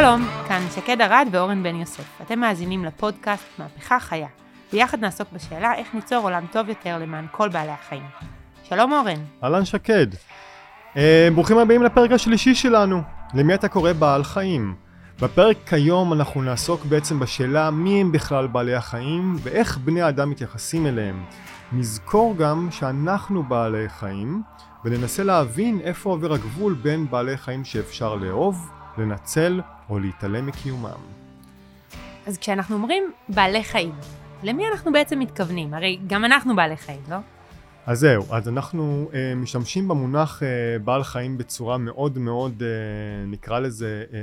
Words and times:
שלום, 0.00 0.22
כאן 0.48 0.62
שקד 0.74 1.00
ארד 1.00 1.28
ואורן 1.30 1.62
בן 1.62 1.76
יוסף. 1.76 2.20
אתם 2.22 2.40
מאזינים 2.40 2.84
לפודקאסט 2.84 3.44
מהפכה 3.58 4.00
חיה. 4.00 4.26
ביחד 4.72 5.00
נעסוק 5.00 5.28
בשאלה 5.32 5.74
איך 5.74 5.94
ניצור 5.94 6.18
עולם 6.18 6.46
טוב 6.52 6.68
יותר 6.68 6.98
למען 6.98 7.26
כל 7.30 7.48
בעלי 7.48 7.70
החיים. 7.70 8.02
שלום 8.62 8.92
אורן. 8.92 9.20
אהלן 9.44 9.64
שקד. 9.64 10.06
אה, 10.96 11.28
ברוכים 11.34 11.58
הבאים 11.58 11.82
לפרק 11.82 12.10
השלישי 12.12 12.54
שלנו. 12.54 13.02
למי 13.34 13.54
אתה 13.54 13.68
קורא 13.68 13.92
בעל 13.92 14.24
חיים? 14.24 14.74
בפרק 15.22 15.56
כיום 15.66 16.12
אנחנו 16.12 16.42
נעסוק 16.42 16.84
בעצם 16.84 17.20
בשאלה 17.20 17.70
מי 17.70 18.00
הם 18.00 18.12
בכלל 18.12 18.46
בעלי 18.46 18.74
החיים 18.74 19.36
ואיך 19.42 19.78
בני 19.78 20.02
האדם 20.02 20.30
מתייחסים 20.30 20.86
אליהם. 20.86 21.24
נזכור 21.72 22.36
גם 22.36 22.68
שאנחנו 22.70 23.42
בעלי 23.42 23.88
חיים 23.88 24.42
וננסה 24.84 25.22
להבין 25.22 25.80
איפה 25.80 26.10
עובר 26.10 26.32
הגבול 26.32 26.74
בין 26.74 27.10
בעלי 27.10 27.36
חיים 27.36 27.64
שאפשר 27.64 28.14
לאהוב, 28.14 28.70
לנצל 28.98 29.60
או 29.90 29.98
להתעלם 29.98 30.46
מקיומם. 30.46 31.00
אז 32.26 32.38
כשאנחנו 32.38 32.76
אומרים 32.76 33.12
בעלי 33.28 33.64
חיים, 33.64 33.94
למי 34.42 34.68
אנחנו 34.72 34.92
בעצם 34.92 35.18
מתכוונים? 35.18 35.74
הרי 35.74 35.98
גם 36.06 36.24
אנחנו 36.24 36.56
בעלי 36.56 36.76
חיים, 36.76 37.00
לא? 37.08 37.16
אז 37.86 37.98
זהו, 37.98 38.24
אז 38.30 38.48
אנחנו 38.48 39.10
אה, 39.14 39.34
משתמשים 39.34 39.88
במונח 39.88 40.42
אה, 40.42 40.78
בעל 40.84 41.02
חיים 41.02 41.38
בצורה 41.38 41.78
מאוד 41.78 42.18
מאוד, 42.18 42.62
אה, 42.62 43.26
נקרא 43.26 43.58
לזה, 43.58 44.04
אה, 44.12 44.18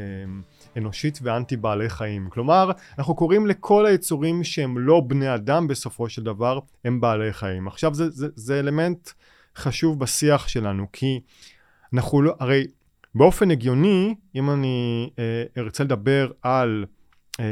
אנושית 0.77 1.19
ואנטי 1.21 1.57
בעלי 1.57 1.89
חיים. 1.89 2.29
כלומר, 2.29 2.71
אנחנו 2.97 3.15
קוראים 3.15 3.47
לכל 3.47 3.85
היצורים 3.85 4.43
שהם 4.43 4.77
לא 4.77 5.01
בני 5.07 5.35
אדם 5.35 5.67
בסופו 5.67 6.09
של 6.09 6.23
דבר, 6.23 6.59
הם 6.85 7.01
בעלי 7.01 7.33
חיים. 7.33 7.67
עכשיו 7.67 7.93
זה, 7.93 8.09
זה, 8.09 8.27
זה 8.35 8.59
אלמנט 8.59 9.09
חשוב 9.55 9.99
בשיח 9.99 10.47
שלנו, 10.47 10.85
כי 10.93 11.19
אנחנו 11.93 12.21
לא, 12.21 12.33
הרי 12.39 12.67
באופן 13.15 13.51
הגיוני, 13.51 14.15
אם 14.35 14.49
אני 14.49 15.09
אה, 15.19 15.43
ארצה 15.57 15.83
לדבר 15.83 16.31
על 16.41 16.85
אה, 17.39 17.45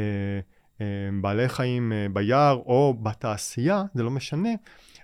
אה, 0.80 0.86
בעלי 1.20 1.48
חיים 1.48 1.92
אה, 1.92 2.06
ביער 2.12 2.54
או 2.66 2.94
בתעשייה, 3.02 3.84
זה 3.94 4.02
לא 4.02 4.10
משנה, 4.10 4.48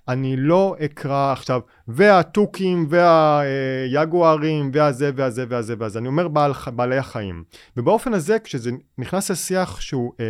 אני 0.09 0.37
לא 0.37 0.77
אקרא 0.85 1.33
עכשיו, 1.33 1.61
והתוכים 1.89 2.87
והיגוארים 2.89 4.71
והזה 4.75 5.11
והזה 5.17 5.45
והזה 5.49 5.75
והזה, 5.79 5.99
אני 5.99 6.09
אומר 6.09 6.29
בעל, 6.29 6.53
בעלי 6.75 6.99
החיים. 6.99 7.45
ובאופן 7.77 8.15
הזה, 8.15 8.39
כשזה 8.39 8.71
נכנס 8.99 9.31
לשיח 9.31 9.81
שהוא 9.81 10.13
אה, 10.21 10.25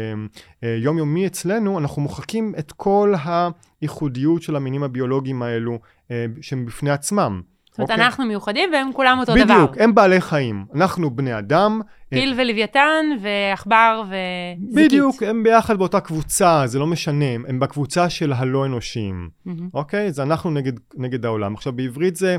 אה, 0.65 0.77
יומיומי 0.83 1.27
אצלנו, 1.27 1.79
אנחנו 1.79 2.03
מוחקים 2.03 2.55
את 2.59 2.73
כל 2.73 3.15
הייחודיות 3.25 4.43
של 4.43 4.57
המינים 4.57 4.83
הביולוגיים 4.83 5.43
האלו 5.43 5.79
אה, 6.11 6.27
שהם 6.41 6.67
בפני 6.67 6.91
עצמם. 6.91 7.43
זאת 7.77 7.81
אומרת, 7.81 7.91
אוקיי? 7.91 8.07
אנחנו 8.07 8.25
מיוחדים 8.25 8.71
והם 8.73 8.93
כולם 8.93 9.19
אותו 9.19 9.33
בדיוק, 9.33 9.49
דבר. 9.49 9.67
בדיוק, 9.67 9.79
הם 9.79 9.95
בעלי 9.95 10.21
חיים. 10.21 10.65
אנחנו 10.75 11.11
בני 11.11 11.39
אדם. 11.39 11.81
פיל 12.11 12.35
ולוויתן 12.37 13.07
ועכבר 13.21 14.03
וזיקית. 14.07 14.87
בדיוק, 14.87 15.23
הם 15.23 15.43
ביחד 15.43 15.79
באותה 15.79 16.01
קבוצה, 16.01 16.63
זה 16.67 16.79
לא 16.79 16.87
משנה, 16.87 17.35
הם 17.49 17.61
בקבוצה 17.61 18.11
של 18.11 18.33
הלא 18.33 18.67
אנושיים. 18.67 19.29
Mm-hmm. 19.47 19.51
אוקיי? 19.75 20.13
זה 20.13 20.23
אנחנו 20.23 20.51
נגד, 20.51 20.73
נגד 20.97 21.25
העולם. 21.25 21.55
עכשיו, 21.55 21.73
בעברית 21.73 22.17
זה, 22.17 22.37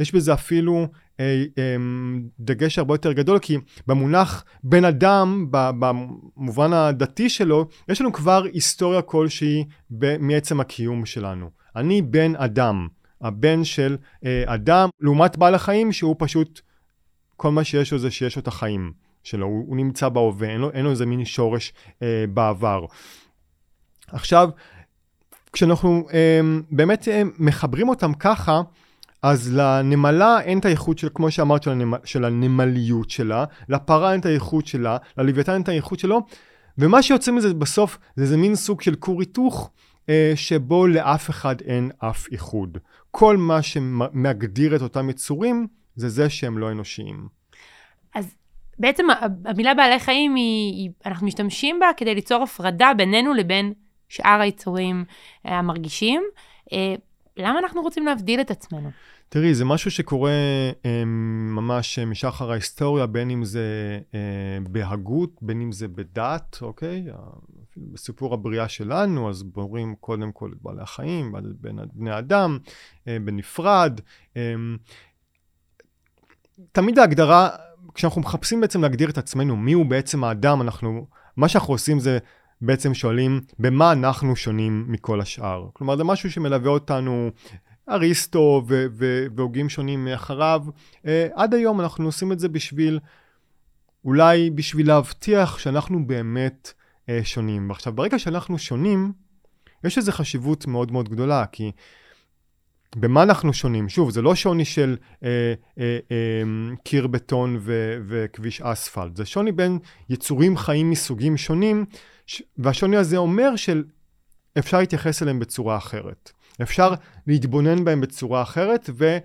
יש 0.00 0.14
בזה 0.14 0.32
אפילו 0.32 0.86
אה, 1.20 1.44
אה, 1.58 1.76
דגש 2.40 2.78
הרבה 2.78 2.94
יותר 2.94 3.12
גדול, 3.12 3.38
כי 3.38 3.58
במונח 3.86 4.44
בן 4.64 4.84
אדם, 4.84 5.46
במובן 5.50 6.72
הדתי 6.72 7.28
שלו, 7.28 7.68
יש 7.88 8.00
לנו 8.00 8.12
כבר 8.12 8.44
היסטוריה 8.52 9.02
כלשהי 9.02 9.64
מעצם 10.20 10.60
הקיום 10.60 11.06
שלנו. 11.06 11.50
אני 11.76 12.02
בן 12.02 12.36
אדם. 12.36 12.88
הבן 13.22 13.64
של 13.64 13.96
אה, 14.24 14.44
אדם, 14.46 14.88
לעומת 15.00 15.36
בעל 15.36 15.54
החיים 15.54 15.92
שהוא 15.92 16.16
פשוט, 16.18 16.60
כל 17.36 17.50
מה 17.50 17.64
שיש 17.64 17.92
לו 17.92 17.98
זה 17.98 18.10
שיש 18.10 18.36
לו 18.36 18.42
את 18.42 18.48
החיים 18.48 18.92
שלו, 19.22 19.46
הוא, 19.46 19.64
הוא 19.68 19.76
נמצא 19.76 20.08
בהווה, 20.08 20.48
אין 20.48 20.62
אין 20.72 20.84
לו 20.84 20.90
איזה 20.90 21.06
מין 21.06 21.24
שורש 21.24 21.72
אה, 22.02 22.24
בעבר. 22.34 22.84
עכשיו, 24.08 24.48
כשאנחנו 25.52 26.06
אה, 26.12 26.40
באמת 26.70 27.08
אה, 27.08 27.22
מחברים 27.38 27.88
אותם 27.88 28.14
ככה, 28.14 28.60
אז 29.22 29.54
לנמלה 29.54 30.40
אין 30.40 30.58
את 30.58 30.64
האיכות 30.64 30.98
של, 30.98 31.08
כמו 31.14 31.30
שאמרת, 31.30 31.62
של, 31.62 31.70
הנמל, 31.70 31.98
של 32.04 32.24
הנמליות 32.24 33.10
שלה, 33.10 33.44
לפרה 33.68 34.12
אין 34.12 34.20
את 34.20 34.26
האיכות 34.26 34.66
שלה, 34.66 34.96
ללוויתן 35.18 35.52
אין 35.52 35.62
את 35.62 35.68
האיכות 35.68 35.98
שלו, 35.98 36.20
ומה 36.78 37.02
שיוצא 37.02 37.32
מזה 37.32 37.54
בסוף 37.54 37.98
זה 38.16 38.22
איזה 38.22 38.36
מין 38.36 38.54
סוג 38.54 38.80
של 38.80 38.94
כור 38.94 39.20
היתוך 39.20 39.70
אה, 40.08 40.32
שבו 40.34 40.86
לאף 40.86 41.30
אחד 41.30 41.60
אין 41.60 41.90
אף 41.98 42.26
איחוד. 42.32 42.78
כל 43.14 43.36
מה 43.36 43.62
שמגדיר 43.62 44.76
את 44.76 44.82
אותם 44.82 45.10
יצורים 45.10 45.66
זה 45.96 46.08
זה 46.08 46.30
שהם 46.30 46.58
לא 46.58 46.70
אנושיים. 46.70 47.28
אז 48.14 48.34
בעצם 48.78 49.06
המילה 49.44 49.74
בעלי 49.74 49.98
חיים 50.00 50.34
היא, 50.34 50.72
היא, 50.72 50.90
אנחנו 51.06 51.26
משתמשים 51.26 51.80
בה 51.80 51.86
כדי 51.96 52.14
ליצור 52.14 52.42
הפרדה 52.42 52.92
בינינו 52.96 53.34
לבין 53.34 53.72
שאר 54.08 54.40
היצורים 54.40 55.04
אה, 55.46 55.58
המרגישים. 55.58 56.22
אה, 56.72 56.94
למה 57.36 57.58
אנחנו 57.58 57.82
רוצים 57.82 58.06
להבדיל 58.06 58.40
את 58.40 58.50
עצמנו? 58.50 58.90
תראי, 59.32 59.54
זה 59.54 59.64
משהו 59.64 59.90
שקורה 59.90 60.30
אה, 60.86 61.04
ממש 61.54 61.98
משחר 61.98 62.50
ההיסטוריה, 62.50 63.06
בין 63.06 63.30
אם 63.30 63.44
זה 63.44 63.98
אה, 64.14 64.58
בהגות, 64.70 65.30
בין 65.42 65.60
אם 65.60 65.72
זה 65.72 65.88
בדת, 65.88 66.58
אוקיי? 66.62 67.06
בסיפור 67.76 68.34
הבריאה 68.34 68.68
שלנו, 68.68 69.30
אז 69.30 69.42
בורים 69.42 69.94
קודם 70.00 70.32
כל 70.32 70.52
את 70.52 70.62
בעלי 70.62 70.82
החיים, 70.82 71.34
בין 71.60 71.78
בני 71.92 72.18
אדם, 72.18 72.58
אה, 73.08 73.16
בנפרד. 73.24 74.00
אה, 74.36 74.54
תמיד 76.72 76.98
ההגדרה, 76.98 77.48
כשאנחנו 77.94 78.20
מחפשים 78.20 78.60
בעצם 78.60 78.82
להגדיר 78.82 79.10
את 79.10 79.18
עצמנו, 79.18 79.56
מי 79.56 79.72
הוא 79.72 79.86
בעצם 79.86 80.24
האדם, 80.24 80.62
אנחנו, 80.62 81.06
מה 81.36 81.48
שאנחנו 81.48 81.74
עושים 81.74 82.00
זה 82.00 82.18
בעצם 82.60 82.94
שואלים, 82.94 83.40
במה 83.58 83.92
אנחנו 83.92 84.36
שונים 84.36 84.84
מכל 84.88 85.20
השאר. 85.20 85.68
כלומר, 85.72 85.96
זה 85.96 86.04
משהו 86.04 86.30
שמלווה 86.30 86.70
אותנו 86.70 87.30
אריסטו 87.92 88.62
והוגים 89.36 89.68
שונים 89.68 90.04
מאחריו. 90.04 90.64
אה, 91.06 91.28
עד 91.34 91.54
היום 91.54 91.80
אנחנו 91.80 92.04
עושים 92.06 92.32
את 92.32 92.38
זה 92.38 92.48
בשביל, 92.48 92.98
אולי 94.04 94.50
בשביל 94.50 94.88
להבטיח 94.88 95.58
שאנחנו 95.58 96.06
באמת 96.06 96.72
אה, 97.08 97.20
שונים. 97.24 97.70
ועכשיו, 97.70 97.92
ברגע 97.92 98.18
שאנחנו 98.18 98.58
שונים, 98.58 99.12
יש 99.84 99.98
לזה 99.98 100.12
חשיבות 100.12 100.66
מאוד 100.66 100.92
מאוד 100.92 101.08
גדולה, 101.08 101.44
כי 101.52 101.72
במה 102.96 103.22
אנחנו 103.22 103.52
שונים? 103.52 103.88
שוב, 103.88 104.10
זה 104.10 104.22
לא 104.22 104.34
שוני 104.34 104.64
של 104.64 104.96
אה, 105.24 105.54
אה, 105.78 105.98
אה, 106.10 106.76
קיר 106.84 107.06
בטון 107.06 107.56
ו- 107.60 107.98
וכביש 108.06 108.60
אספלט, 108.60 109.16
זה 109.16 109.24
שוני 109.24 109.52
בין 109.52 109.78
יצורים 110.08 110.56
חיים 110.56 110.90
מסוגים 110.90 111.36
שונים, 111.36 111.84
ש- 112.26 112.42
והשוני 112.58 112.96
הזה 112.96 113.16
אומר 113.16 113.50
שאפשר 113.56 114.78
להתייחס 114.78 115.22
אליהם 115.22 115.38
בצורה 115.38 115.76
אחרת. 115.76 116.32
אפשר 116.62 116.94
להתבונן 117.26 117.84
בהם 117.84 118.00
בצורה 118.00 118.42
אחרת 118.42 118.90
ו... 118.92 119.18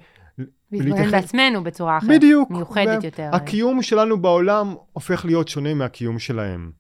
להתבונן 0.71 0.95
להתייח... 0.95 1.11
בעצמנו 1.11 1.63
בצורה 1.63 1.97
אחרת. 1.97 2.09
בדיוק. 2.09 2.51
מיוחדת 2.51 3.03
יותר. 3.03 3.29
הקיום 3.33 3.81
שלנו 3.81 4.21
בעולם 4.21 4.75
הופך 4.93 5.25
להיות 5.25 5.47
שונה 5.47 5.73
מהקיום 5.73 6.19
שלהם. 6.19 6.71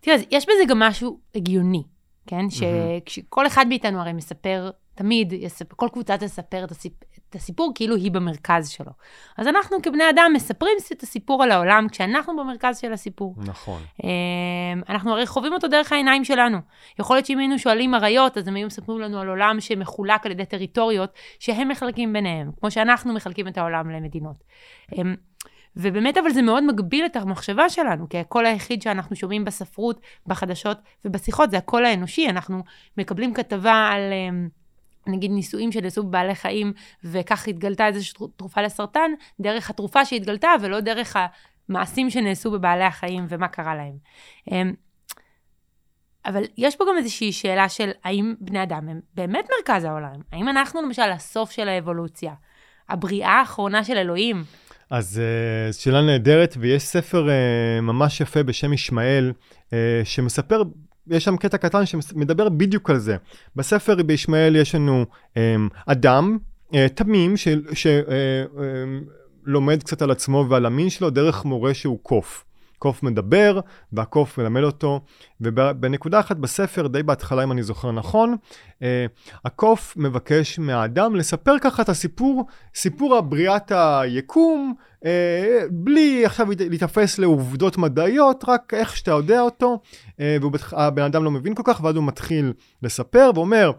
תראה, 0.00 0.16
יש 0.30 0.44
בזה 0.44 0.64
גם 0.68 0.78
משהו 0.78 1.20
הגיוני, 1.34 1.82
כן? 2.26 2.44
שכל 3.06 3.46
אחד 3.46 3.66
מאיתנו 3.68 4.00
הרי 4.00 4.12
מספר, 4.12 4.70
תמיד, 4.98 5.32
יספר, 5.32 5.74
כל 5.76 5.88
קבוצה 5.92 6.18
תספר 6.18 6.64
את, 6.64 6.70
הסיפ, 6.70 6.92
את 7.30 7.34
הסיפור 7.34 7.72
כאילו 7.74 7.96
היא 7.96 8.10
במרכז 8.10 8.68
שלו. 8.68 8.92
אז 9.36 9.46
אנחנו 9.46 9.76
כבני 9.82 10.10
אדם 10.10 10.30
מספרים 10.34 10.72
את 10.92 11.02
הסיפור 11.02 11.42
על 11.42 11.50
העולם 11.50 11.86
כשאנחנו 11.90 12.36
במרכז 12.36 12.78
של 12.78 12.92
הסיפור. 12.92 13.34
נכון. 13.36 13.82
אמ, 14.04 14.08
אנחנו 14.88 15.12
הרי 15.12 15.26
חווים 15.26 15.52
אותו 15.52 15.68
דרך 15.68 15.92
העיניים 15.92 16.24
שלנו. 16.24 16.58
יכול 16.98 17.16
להיות 17.16 17.26
שאם 17.26 17.38
היינו 17.38 17.58
שואלים 17.58 17.94
אריות, 17.94 18.38
אז 18.38 18.48
הם 18.48 18.56
היו 18.56 18.66
מספרים 18.66 19.00
לנו 19.00 19.20
על 19.20 19.28
עולם 19.28 19.60
שמחולק 19.60 20.26
על 20.26 20.32
ידי 20.32 20.46
טריטוריות 20.46 21.12
שהם 21.38 21.68
מחלקים 21.68 22.12
ביניהם, 22.12 22.50
כמו 22.60 22.70
שאנחנו 22.70 23.14
מחלקים 23.14 23.48
את 23.48 23.58
העולם 23.58 23.90
למדינות. 23.90 24.44
אמ, 24.98 25.14
ובאמת, 25.76 26.16
אבל 26.16 26.30
זה 26.30 26.42
מאוד 26.42 26.64
מגביל 26.64 27.06
את 27.06 27.16
המחשבה 27.16 27.68
שלנו, 27.68 28.08
כי 28.08 28.18
הקול 28.18 28.46
היחיד 28.46 28.82
שאנחנו 28.82 29.16
שומעים 29.16 29.44
בספרות, 29.44 30.00
בחדשות 30.26 30.78
ובשיחות 31.04 31.50
זה 31.50 31.58
הקול 31.58 31.84
האנושי. 31.84 32.28
אנחנו 32.28 32.62
מקבלים 32.96 33.34
כתבה 33.34 33.88
על... 33.92 34.00
אמ, 34.12 34.57
נגיד 35.08 35.30
ניסויים 35.30 35.72
שנעשו 35.72 36.02
בבעלי 36.02 36.34
חיים, 36.34 36.72
וכך 37.04 37.48
התגלתה 37.48 37.86
איזושהי 37.86 38.26
תרופה 38.36 38.62
לסרטן, 38.62 39.10
דרך 39.40 39.70
התרופה 39.70 40.04
שהתגלתה, 40.04 40.48
ולא 40.62 40.80
דרך 40.80 41.16
המעשים 41.68 42.10
שנעשו 42.10 42.50
בבעלי 42.50 42.84
החיים 42.84 43.26
ומה 43.28 43.48
קרה 43.48 43.74
להם. 43.74 43.96
אמ, 44.52 44.72
אבל 46.26 46.42
יש 46.56 46.76
פה 46.76 46.84
גם 46.88 46.98
איזושהי 46.98 47.32
שאלה 47.32 47.68
של 47.68 47.90
האם 48.04 48.34
בני 48.40 48.62
אדם 48.62 48.88
הם 48.88 49.00
באמת 49.14 49.48
מרכז 49.56 49.84
העולם? 49.84 50.20
האם 50.32 50.48
אנחנו 50.48 50.82
למשל 50.82 51.02
הסוף 51.02 51.50
של 51.50 51.68
האבולוציה? 51.68 52.32
הבריאה 52.88 53.30
האחרונה 53.30 53.84
של 53.84 53.96
אלוהים? 53.96 54.44
אז 54.90 55.20
uh, 55.70 55.72
שאלה 55.72 56.02
נהדרת, 56.02 56.54
ויש 56.58 56.82
ספר 56.82 57.26
uh, 57.26 57.80
ממש 57.80 58.20
יפה 58.20 58.42
בשם 58.42 58.72
ישמעאל, 58.72 59.32
uh, 59.66 59.72
שמספר, 60.04 60.62
יש 61.10 61.24
שם 61.24 61.36
קטע 61.36 61.56
קטן 61.56 61.86
שמדבר 61.86 62.48
בדיוק 62.48 62.90
על 62.90 62.98
זה. 62.98 63.16
בספר 63.56 64.02
בישמעאל 64.02 64.56
יש 64.56 64.74
לנו 64.74 65.06
um, 65.34 65.38
אדם 65.86 66.38
uh, 66.72 66.76
תמים 66.94 67.34
שלומד 69.44 69.78
uh, 69.78 69.80
uh, 69.80 69.84
קצת 69.84 70.02
על 70.02 70.10
עצמו 70.10 70.46
ועל 70.48 70.66
המין 70.66 70.90
שלו 70.90 71.10
דרך 71.10 71.44
מורה 71.44 71.74
שהוא 71.74 71.98
קוף. 72.02 72.44
קוף 72.78 73.02
מדבר, 73.02 73.60
והקוף 73.92 74.38
מלמד 74.38 74.62
אותו, 74.62 75.00
ובנקודה 75.40 76.20
אחת 76.20 76.36
בספר, 76.36 76.86
די 76.86 77.02
בהתחלה 77.02 77.44
אם 77.44 77.52
אני 77.52 77.62
זוכר 77.62 77.92
נכון, 77.92 78.36
אה, 78.82 79.06
הקוף 79.44 79.94
מבקש 79.96 80.58
מהאדם 80.58 81.16
לספר 81.16 81.58
ככה 81.60 81.82
את 81.82 81.88
הסיפור, 81.88 82.46
סיפור 82.74 83.16
הבריאת 83.16 83.72
היקום, 83.74 84.74
אה, 85.04 85.60
בלי 85.70 86.26
עכשיו 86.26 86.48
להיתפס 86.70 87.18
לעובדות 87.18 87.78
מדעיות, 87.78 88.44
רק 88.48 88.74
איך 88.74 88.96
שאתה 88.96 89.10
יודע 89.10 89.40
אותו, 89.40 89.80
אה, 90.20 90.36
והבן 90.42 91.02
אדם 91.02 91.24
לא 91.24 91.30
מבין 91.30 91.54
כל 91.54 91.62
כך, 91.66 91.80
ואז 91.84 91.96
הוא 91.96 92.04
מתחיל 92.04 92.52
לספר 92.82 93.30
ואומר, 93.34 93.70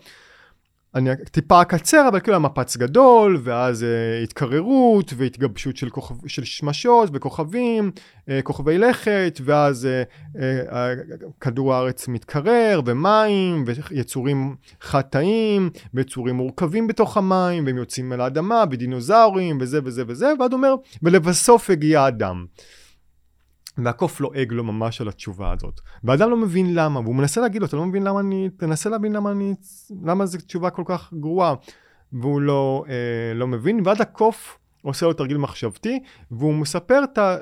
אני 0.95 1.09
טיפה 1.31 1.61
אקצר, 1.61 2.07
אבל 2.07 2.19
כאילו 2.19 2.35
המפץ 2.35 2.77
גדול, 2.77 3.39
ואז 3.43 3.81
uh, 3.83 4.23
התקררות 4.23 5.13
והתגבשות 5.17 5.77
של, 5.77 5.89
כוכב, 5.89 6.27
של 6.27 6.43
שמשות 6.43 7.09
וכוכבים, 7.13 7.91
uh, 7.95 8.31
כוכבי 8.43 8.77
לכת, 8.77 9.39
ואז 9.43 9.87
uh, 9.87 10.37
uh, 10.37 10.39
כדור 11.41 11.73
הארץ 11.73 12.07
מתקרר, 12.07 12.81
ומים, 12.85 13.63
ויצורים 13.65 14.55
חד-תאים, 14.81 15.69
ויצורים 15.93 16.35
מורכבים 16.35 16.87
בתוך 16.87 17.17
המים, 17.17 17.65
והם 17.65 17.77
יוצאים 17.77 18.13
אל 18.13 18.21
האדמה, 18.21 18.63
ודינוזאורים, 18.71 19.57
וזה 19.61 19.79
וזה 19.83 20.03
וזה, 20.07 20.33
ועד 20.39 20.53
אומר, 20.53 20.75
ולבסוף 21.03 21.69
הגיע 21.69 22.01
האדם. 22.01 22.45
והקוף 23.85 24.21
לועג 24.21 24.51
לו 24.51 24.63
ממש 24.63 25.01
על 25.01 25.07
התשובה 25.07 25.51
הזאת. 25.51 25.79
והאדם 26.03 26.29
לא 26.29 26.37
מבין 26.37 26.73
למה, 26.73 26.99
והוא 26.99 27.15
מנסה 27.15 27.41
להגיד 27.41 27.61
לו, 27.61 27.67
אתה 27.67 27.77
לא 27.77 27.85
מבין 27.85 28.03
למה 28.03 28.19
אני, 28.19 28.49
תנסה 28.57 28.89
להבין 28.89 29.13
למה 29.13 29.31
אני, 29.31 29.53
למה 30.03 30.25
זו 30.25 30.37
תשובה 30.37 30.69
כל 30.69 30.83
כך 30.85 31.13
גרועה. 31.13 31.53
והוא 32.13 32.41
לא, 32.41 32.83
אה, 32.89 33.33
לא 33.35 33.47
מבין, 33.47 33.81
ועד 33.85 34.01
הקוף 34.01 34.57
עושה 34.81 35.05
לו 35.05 35.13
תרגיל 35.13 35.37
מחשבתי, 35.37 35.99
והוא 36.31 36.53
מספר 36.53 37.03
את 37.03 37.17
ה... 37.17 37.37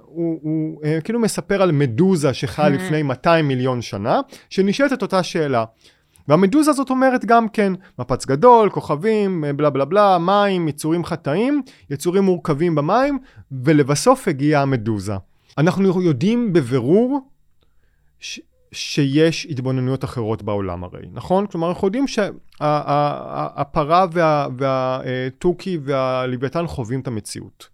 הוא, 0.00 0.38
הוא 0.42 0.84
אה, 0.84 1.00
כאילו 1.00 1.20
מספר 1.20 1.62
על 1.62 1.72
מדוזה 1.72 2.34
שחיה 2.34 2.68
לפני 2.68 3.02
200 3.02 3.48
מיליון 3.48 3.82
שנה, 3.82 4.20
שנשאלת 4.50 4.92
את 4.92 5.02
אותה 5.02 5.22
שאלה. 5.22 5.64
והמדוזה 6.28 6.70
הזאת 6.70 6.90
אומרת 6.90 7.24
גם 7.24 7.48
כן, 7.48 7.72
מפץ 7.98 8.26
גדול, 8.26 8.70
כוכבים, 8.70 9.44
אה, 9.44 9.52
בלה 9.52 9.70
בלה 9.70 9.84
בלה, 9.84 10.18
מים, 10.18 10.68
יצורים 10.68 11.04
חטאים, 11.04 11.62
יצורים 11.90 12.24
מורכבים 12.24 12.74
במים, 12.74 13.18
ולבסוף 13.64 14.28
הגיעה 14.28 14.62
המדוזה. 14.62 15.14
אנחנו 15.58 16.02
יודעים 16.02 16.52
בבירור 16.52 17.20
ש... 18.20 18.40
שיש 18.72 19.46
התבוננויות 19.46 20.04
אחרות 20.04 20.42
בעולם 20.42 20.84
הרי, 20.84 21.02
נכון? 21.12 21.46
כלומר, 21.46 21.68
אנחנו 21.68 21.86
יודעים 21.86 22.08
שהפרה 22.08 24.06
וה, 24.12 24.46
והתוכי 24.58 25.78
והלוויתן 25.82 26.66
חווים 26.66 27.00
את 27.00 27.06
המציאות, 27.06 27.68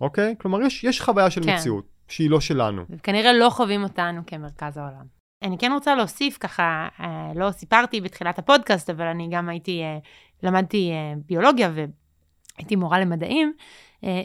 אוקיי? 0.00 0.34
כלומר, 0.38 0.62
יש, 0.62 0.84
יש 0.84 1.00
חוויה 1.00 1.30
של 1.30 1.42
כן. 1.44 1.54
מציאות 1.54 1.84
שהיא 2.08 2.30
לא 2.30 2.40
שלנו. 2.40 2.82
וכנראה 2.90 3.32
לא 3.32 3.50
חווים 3.50 3.82
אותנו 3.82 4.22
כמרכז 4.26 4.76
העולם. 4.76 5.16
אני 5.42 5.58
כן 5.58 5.72
רוצה 5.72 5.94
להוסיף 5.94 6.38
ככה, 6.40 6.88
אה, 7.00 7.32
לא 7.34 7.50
סיפרתי 7.50 8.00
בתחילת 8.00 8.38
הפודקאסט, 8.38 8.90
אבל 8.90 9.06
אני 9.06 9.28
גם 9.30 9.48
הייתי, 9.48 9.82
אה, 9.82 9.98
למדתי 10.42 10.90
אה, 10.90 11.14
ביולוגיה 11.26 11.70
והייתי 11.74 12.76
מורה 12.76 13.00
למדעים, 13.00 13.52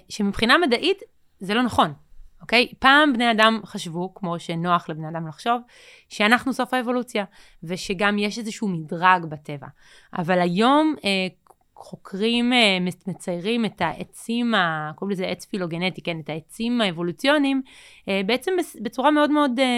שמבחינה 0.09 0.57
מדעית 0.57 0.97
זה 1.39 1.53
לא 1.53 1.63
נכון. 1.63 1.93
אוקיי? 2.41 2.67
פעם 2.79 3.13
בני 3.13 3.31
אדם 3.31 3.59
חשבו, 3.65 4.13
כמו 4.15 4.39
שנוח 4.39 4.89
לבני 4.89 5.09
אדם 5.09 5.27
לחשוב, 5.27 5.61
שאנחנו 6.09 6.53
סוף 6.53 6.73
האבולוציה, 6.73 7.25
ושגם 7.63 8.19
יש 8.19 8.39
איזשהו 8.39 8.67
מדרג 8.67 9.25
בטבע. 9.25 9.67
אבל 10.17 10.39
היום 10.39 10.95
אה, 11.05 11.27
חוקרים 11.75 12.53
אה, 12.53 12.77
מציירים 13.07 13.65
את 13.65 13.81
העצים, 13.81 14.55
ה... 14.55 14.91
קוראים 14.95 15.11
לזה 15.11 15.25
עץ 15.25 15.45
פילוגנטי, 15.45 16.01
כן? 16.01 16.19
את 16.19 16.29
העצים 16.29 16.81
האבולוציוניים, 16.81 17.61
אה, 18.09 18.21
בעצם 18.25 18.51
בצורה 18.81 19.11
מאוד 19.11 19.31
מאוד 19.31 19.59
אה, 19.59 19.65
אה, 19.65 19.69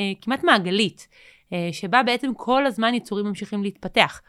אה, 0.00 0.12
כמעט 0.20 0.44
מעגלית. 0.44 1.08
אה, 1.52 1.68
שבה 1.72 2.02
בעצם 2.02 2.34
כל 2.34 2.66
הזמן 2.66 2.94
יצורים 2.94 3.26
ממשיכים 3.26 3.62
להתפתח. 3.62 4.20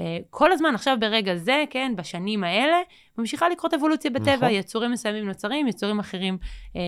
אה, 0.00 0.18
כל 0.30 0.52
הזמן, 0.52 0.74
עכשיו 0.74 0.96
ברגע 1.00 1.36
זה, 1.36 1.64
כן, 1.70 1.92
בשנים 1.96 2.44
האלה, 2.44 2.76
ממשיכה 3.18 3.48
לקרות 3.48 3.74
אבולוציה 3.74 4.10
בטבע, 4.10 4.32
נכון. 4.34 4.50
יצורים 4.50 4.92
מסוימים 4.92 5.26
נוצרים, 5.26 5.68
יצורים 5.68 5.98
אחרים, 5.98 6.38
אה, 6.76 6.80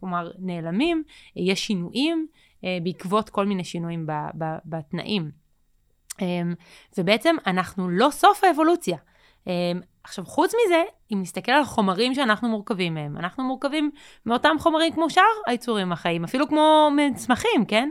כלומר, 0.00 0.30
נעלמים, 0.38 1.02
יש 1.36 1.66
שינויים 1.66 2.26
בעקבות 2.82 3.30
כל 3.30 3.46
מיני 3.46 3.64
שינויים 3.64 4.06
בתנאים. 4.64 5.30
ובעצם 6.98 7.36
אנחנו 7.46 7.90
לא 7.90 8.08
סוף 8.10 8.44
האבולוציה. 8.44 8.96
עכשיו, 10.04 10.24
חוץ 10.24 10.52
מזה, 10.54 10.82
אם 11.12 11.20
נסתכל 11.20 11.52
על 11.52 11.62
החומרים 11.62 12.14
שאנחנו 12.14 12.48
מורכבים 12.48 12.94
מהם, 12.94 13.16
אנחנו 13.16 13.44
מורכבים 13.44 13.90
מאותם 14.26 14.56
חומרים 14.58 14.92
כמו 14.92 15.10
שאר 15.10 15.22
היצורים 15.46 15.92
החיים, 15.92 16.24
אפילו 16.24 16.48
כמו 16.48 16.88
צמחים, 17.14 17.64
כן? 17.68 17.90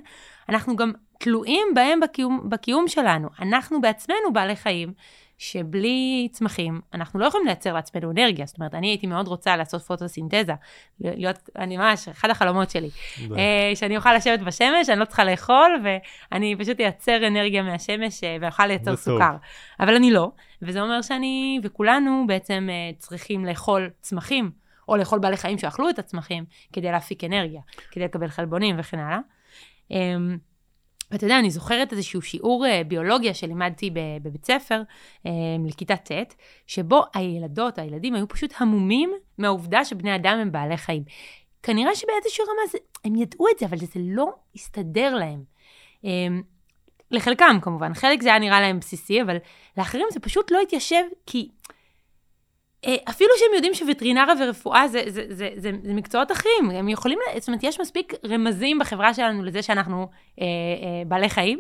אנחנו 0.50 0.76
גם 0.76 0.92
תלויים 1.20 1.68
בהם 1.76 2.00
בקיום, 2.00 2.50
בקיום 2.50 2.88
שלנו. 2.88 3.30
אנחנו 3.40 3.82
בעצמנו 3.82 4.34
בעלי 4.34 4.56
חיים, 4.56 4.94
שבלי 5.38 6.28
צמחים, 6.32 6.82
אנחנו 6.94 7.20
לא 7.20 7.26
יכולים 7.26 7.48
לייצר 7.48 7.74
לעצמנו 7.74 8.12
אנרגיה. 8.12 8.46
זאת 8.46 8.58
אומרת, 8.58 8.76
אני 8.76 8.88
הייתי 8.88 9.08
מאוד 9.08 9.28
רוצה 9.28 9.58
לעשות 9.58 9.82
פוטוסינתזה, 9.82 10.54
להיות, 11.00 11.50
אני 11.56 11.78
ממש, 11.78 12.08
אחד 12.08 12.30
החלומות 12.30 12.70
שלי. 12.70 12.90
אה, 13.38 13.72
שאני 13.76 13.98
אוכל 13.98 14.14
לשבת 14.14 14.40
בשמש, 14.40 14.90
אני 14.90 15.00
לא 15.00 15.06
צריכה 15.06 15.24
לאכול, 15.24 15.84
ואני 15.84 16.56
פשוט 16.60 16.80
אייצר 16.80 17.28
אנרגיה 17.28 17.64
מהשמש 17.64 18.24
אה, 18.24 18.38
ואוכל 18.42 18.68
לייצר 18.68 18.96
סוכר. 18.96 19.36
אבל 19.80 19.96
אני 19.96 20.12
לא, 20.12 20.32
וזה 20.62 20.82
אומר 20.82 21.02
שאני 21.02 21.60
וכולנו 21.64 22.24
בעצם 22.28 22.68
אה, 22.72 22.92
צריכים 22.98 23.46
לאכול 23.46 23.90
צמחים, 24.02 24.52
או 24.88 24.98
לאכול 24.98 25.20
בעלי 25.20 25.38
חיים 25.38 25.58
שאכלו 25.58 25.90
את 25.90 26.00
הצמחים, 26.00 26.46
כדי 26.74 26.92
להפיק 26.92 27.24
אנרגיה, 27.24 27.62
כדי 27.92 28.04
לקבל 28.04 28.28
חלבונים 28.28 28.76
וכן 28.80 29.00
הלאה. 29.00 29.20
אמ, 29.92 30.38
ואתה 31.12 31.26
יודע, 31.26 31.40
אני 31.40 31.50
זוכרת 31.50 31.92
איזשהו 31.92 32.22
שיעור 32.22 32.66
uh, 32.66 32.84
ביולוגיה 32.88 33.34
שלימדתי 33.34 33.90
בבית 34.22 34.46
ספר, 34.46 34.82
um, 35.24 35.30
לכיתה 35.68 35.96
ט', 35.96 36.36
שבו 36.68 37.04
הילדות, 37.14 37.78
הילדים, 37.80 38.16
היו 38.16 38.28
פשוט 38.28 38.54
המומים 38.58 39.14
מהעובדה 39.38 39.86
שבני 39.86 40.16
אדם 40.16 40.38
הם 40.42 40.52
בעלי 40.52 40.78
חיים. 40.78 41.04
כנראה 41.64 41.96
שבאיזשהו 41.96 42.44
רמה 42.44 42.68
זה, 42.72 42.78
הם 43.06 43.16
ידעו 43.16 43.48
את 43.54 43.60
זה, 43.60 43.66
אבל 43.66 43.78
זה 43.78 44.00
לא 44.00 44.34
הסתדר 44.56 45.16
להם. 45.16 45.44
Um, 46.04 46.08
לחלקם 47.12 47.58
כמובן, 47.62 47.94
חלק 47.94 48.22
זה 48.22 48.30
היה 48.30 48.40
נראה 48.40 48.62
להם 48.62 48.80
בסיסי, 48.80 49.22
אבל 49.22 49.38
לאחרים 49.78 50.06
זה 50.12 50.20
פשוט 50.20 50.52
לא 50.52 50.62
התיישב, 50.62 51.04
כי 51.26 51.50
אה, 51.70 51.75
אפילו 53.10 53.30
שהם 53.38 53.56
יודעים 53.56 53.74
שווטרינריה 53.74 54.34
ורפואה 54.40 54.88
זה, 54.88 55.02
זה, 55.08 55.26
זה, 55.30 55.50
זה, 55.56 55.72
זה 55.84 55.94
מקצועות 55.94 56.32
אחרים, 56.32 56.72
הם 56.72 56.90
יכולים, 56.90 57.20
זאת 57.40 57.48
אומרת, 57.48 57.64
יש 57.64 57.80
מספיק 57.80 58.14
רמזים 58.26 58.80
בחברה 58.80 59.14
שלנו 59.14 59.44
לזה 59.44 59.62
שאנחנו 59.62 60.08
אה, 60.42 60.46
אה, 60.46 60.48
בעלי 61.08 61.30
חיים, 61.30 61.60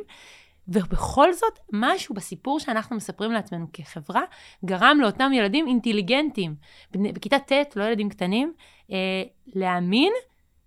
ובכל 0.68 1.34
זאת, 1.34 1.60
משהו 1.74 2.16
בסיפור 2.16 2.60
שאנחנו 2.60 2.96
מספרים 2.96 3.32
לעצמנו 3.32 3.66
כחברה, 3.74 4.22
גרם 4.66 4.98
לאותם 5.02 5.32
ילדים 5.34 5.68
אינטליגנטים, 5.68 6.56
בכיתה 6.92 7.40
ט', 7.40 7.76
לא 7.76 7.84
ילדים 7.84 8.10
קטנים, 8.10 8.54
אה, 8.92 9.24
להאמין 9.56 10.14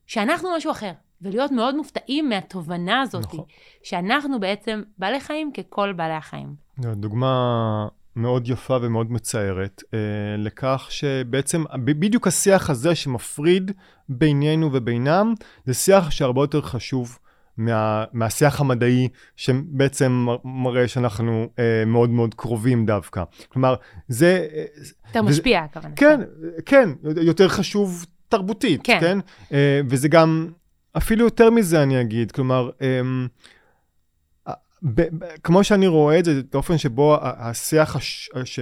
שאנחנו 0.07 0.49
משהו 0.57 0.71
אחר, 0.71 0.93
ולהיות 1.23 1.50
מאוד 1.50 1.77
מופתעים 1.77 2.29
מהתובנה 2.29 3.00
הזאת, 3.00 3.25
נכון. 3.25 3.45
שאנחנו 3.83 4.41
בעצם 4.41 4.83
בעלי 4.99 5.21
חיים 5.21 5.53
ככל 5.53 5.93
בעלי 5.93 6.15
החיים. 6.15 6.55
דוגמה 6.79 7.88
מאוד 8.17 8.49
יפה 8.49 8.79
ומאוד 8.83 9.12
מצערת, 9.12 9.83
אה, 9.95 9.99
לכך 10.38 10.87
שבעצם 10.91 11.65
בדיוק 11.85 12.27
השיח 12.27 12.71
הזה 12.71 12.95
שמפריד 12.95 13.73
בינינו 14.09 14.71
ובינם, 14.73 15.35
זה 15.65 15.75
שיח 15.75 16.11
שהרבה 16.11 16.43
יותר 16.43 16.61
חשוב 16.61 17.19
מה, 17.59 18.05
מהשיח 18.12 18.61
המדעי, 18.61 19.09
שבעצם 19.37 20.27
מראה 20.45 20.88
שאנחנו 20.88 21.49
אה, 21.59 21.85
מאוד 21.87 22.11
מאוד 22.11 22.35
קרובים 22.35 22.87
דווקא. 22.87 23.23
כלומר, 23.49 23.75
זה... 24.09 24.47
אה, 24.55 24.65
יותר 25.07 25.21
וזה, 25.21 25.31
משפיע, 25.31 25.61
הכוונה. 25.61 25.95
כן, 25.97 26.21
כן, 26.67 26.88
יותר 27.23 27.49
חשוב 27.49 28.07
תרבותית, 28.29 28.81
כן? 28.85 28.99
כן? 29.00 29.19
אה, 29.53 29.81
וזה 29.88 30.09
גם, 30.09 30.50
אפילו 30.97 31.25
יותר 31.25 31.50
מזה 31.50 31.83
אני 31.83 32.00
אגיד, 32.00 32.33
כלומר, 32.33 32.71
אה, 32.83 33.00
ב- 34.82 35.25
ב- 35.25 35.25
כמו 35.42 35.64
שאני 35.64 35.87
רואה 35.87 36.18
את 36.18 36.25
זה, 36.25 36.40
באופן 36.52 36.78
שבו 36.78 37.16
השיח, 37.23 37.97
הש- 37.97 38.30
ש- 38.44 38.61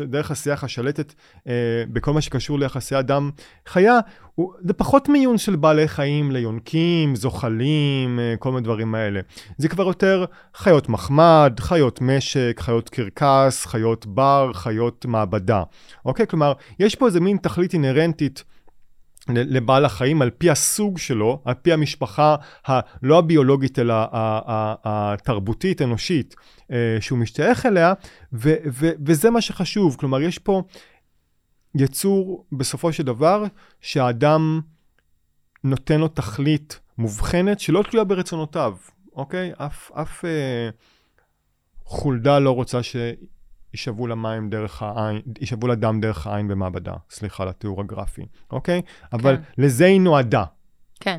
דרך 0.00 0.30
השיח 0.30 0.64
השלטת 0.64 1.14
אה, 1.48 1.52
בכל 1.92 2.12
מה 2.12 2.20
שקשור 2.20 2.58
ליחסי 2.58 2.98
אדם 2.98 3.30
חיה, 3.66 3.98
הוא, 4.34 4.52
זה 4.60 4.72
פחות 4.72 5.08
מיון 5.08 5.38
של 5.38 5.56
בעלי 5.56 5.88
חיים 5.88 6.30
ליונקים, 6.30 7.16
זוחלים, 7.16 8.20
אה, 8.20 8.34
כל 8.38 8.50
מיני 8.50 8.62
דברים 8.62 8.94
האלה. 8.94 9.20
זה 9.58 9.68
כבר 9.68 9.86
יותר 9.86 10.24
חיות 10.54 10.88
מחמד, 10.88 11.54
חיות 11.60 12.00
משק, 12.00 12.60
חיות 12.60 12.88
קרקס, 12.88 13.66
חיות 13.66 14.06
בר, 14.06 14.50
חיות 14.54 15.06
מעבדה. 15.06 15.62
אוקיי? 16.04 16.26
כלומר, 16.26 16.52
יש 16.78 16.94
פה 16.94 17.06
איזה 17.06 17.20
מין 17.20 17.36
תכלית 17.36 17.72
אינהרנטית. 17.72 18.44
לבעל 19.28 19.84
החיים 19.84 20.22
על 20.22 20.30
פי 20.30 20.50
הסוג 20.50 20.98
שלו, 20.98 21.42
על 21.44 21.54
פי 21.54 21.72
המשפחה 21.72 22.36
הלא 22.66 23.18
הביולוגית 23.18 23.78
אלא 23.78 23.94
התרבותית, 24.84 25.82
אנושית, 25.82 26.34
אה, 26.72 26.96
שהוא 27.00 27.18
משתייך 27.18 27.66
אליה, 27.66 27.92
ו, 28.32 28.54
ו, 28.72 28.90
וזה 29.06 29.30
מה 29.30 29.40
שחשוב. 29.40 29.96
כלומר, 29.98 30.20
יש 30.20 30.38
פה 30.38 30.62
יצור 31.74 32.46
בסופו 32.52 32.92
של 32.92 33.02
דבר 33.02 33.44
שהאדם 33.80 34.60
נותן 35.64 36.00
לו 36.00 36.08
תכלית 36.08 36.80
מובחנת 36.98 37.60
שלא 37.60 37.84
תלויה 37.90 38.04
ברצונותיו, 38.04 38.76
אוקיי? 39.16 39.52
אף, 39.56 39.90
אף 39.94 40.24
אה, 40.24 40.68
חולדה 41.84 42.38
לא 42.38 42.50
רוצה 42.50 42.80
שישאבו 42.82 43.37
לה 44.08 44.14
מים 44.14 44.50
דרך 44.50 44.82
העין, 44.82 45.20
ישאבו 45.40 45.66
לה 45.66 45.74
דם 45.74 46.00
דרך 46.00 46.26
העין 46.26 46.48
במעבדה, 46.48 46.94
סליחה 47.10 47.42
על 47.42 47.48
התיאור 47.48 47.80
הגרפי, 47.80 48.26
אוקיי? 48.50 48.82
אבל 49.12 49.36
כן. 49.36 49.42
לזה 49.62 49.86
היא 49.86 50.00
נועדה. 50.00 50.44
כן. 51.00 51.18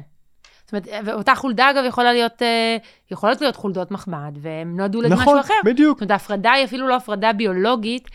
זאת 0.66 0.74
אומרת, 0.74 1.06
ואותה 1.06 1.36
חולדה 1.36 1.72
אגב 1.72 1.84
יכולה 1.88 2.14
להיות, 2.14 2.42
אה, 2.42 2.78
יכולות 3.12 3.42
להיות 3.42 3.56
חולדות 3.56 3.92
מחמד, 3.92 4.38
והם 4.42 4.78
נועדו 4.78 5.02
למשהו 5.02 5.22
נכון, 5.22 5.38
אחר. 5.38 5.54
נכון, 5.60 5.74
בדיוק. 5.74 5.98
זאת 5.98 6.02
אומרת, 6.02 6.12
ההפרדה 6.12 6.52
היא 6.52 6.66
אפילו 6.66 6.88
לא 6.88 6.96
הפרדה 6.96 7.34
ביולוגית, 7.34 8.08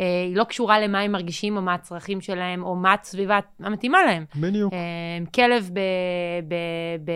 אה, 0.00 0.06
היא 0.28 0.36
לא 0.36 0.44
קשורה 0.44 0.80
למה 0.80 1.00
הם 1.00 1.12
מרגישים 1.12 1.56
או 1.56 1.62
מה 1.62 1.74
הצרכים 1.74 2.20
שלהם, 2.20 2.62
או 2.62 2.76
מה 2.76 2.94
הסביבה 3.02 3.38
המתאימה 3.60 4.02
להם. 4.02 4.24
בדיוק. 4.36 4.72
אה, 4.72 4.78
כלב 5.34 5.70
ב... 5.72 5.80
ב, 6.48 6.54
ב 7.04 7.12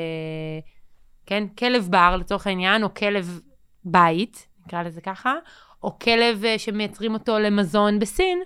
כן? 1.26 1.44
כלב 1.58 1.88
בר, 1.90 2.16
לצורך 2.16 2.46
העניין, 2.46 2.82
או 2.82 2.94
כלב 2.94 3.40
בית, 3.84 4.46
נקרא 4.66 4.82
לזה 4.82 5.00
ככה, 5.00 5.34
או 5.86 5.98
כלב 5.98 6.42
שמייצרים 6.58 7.14
אותו 7.14 7.38
למזון 7.38 7.98
בסין, 7.98 8.38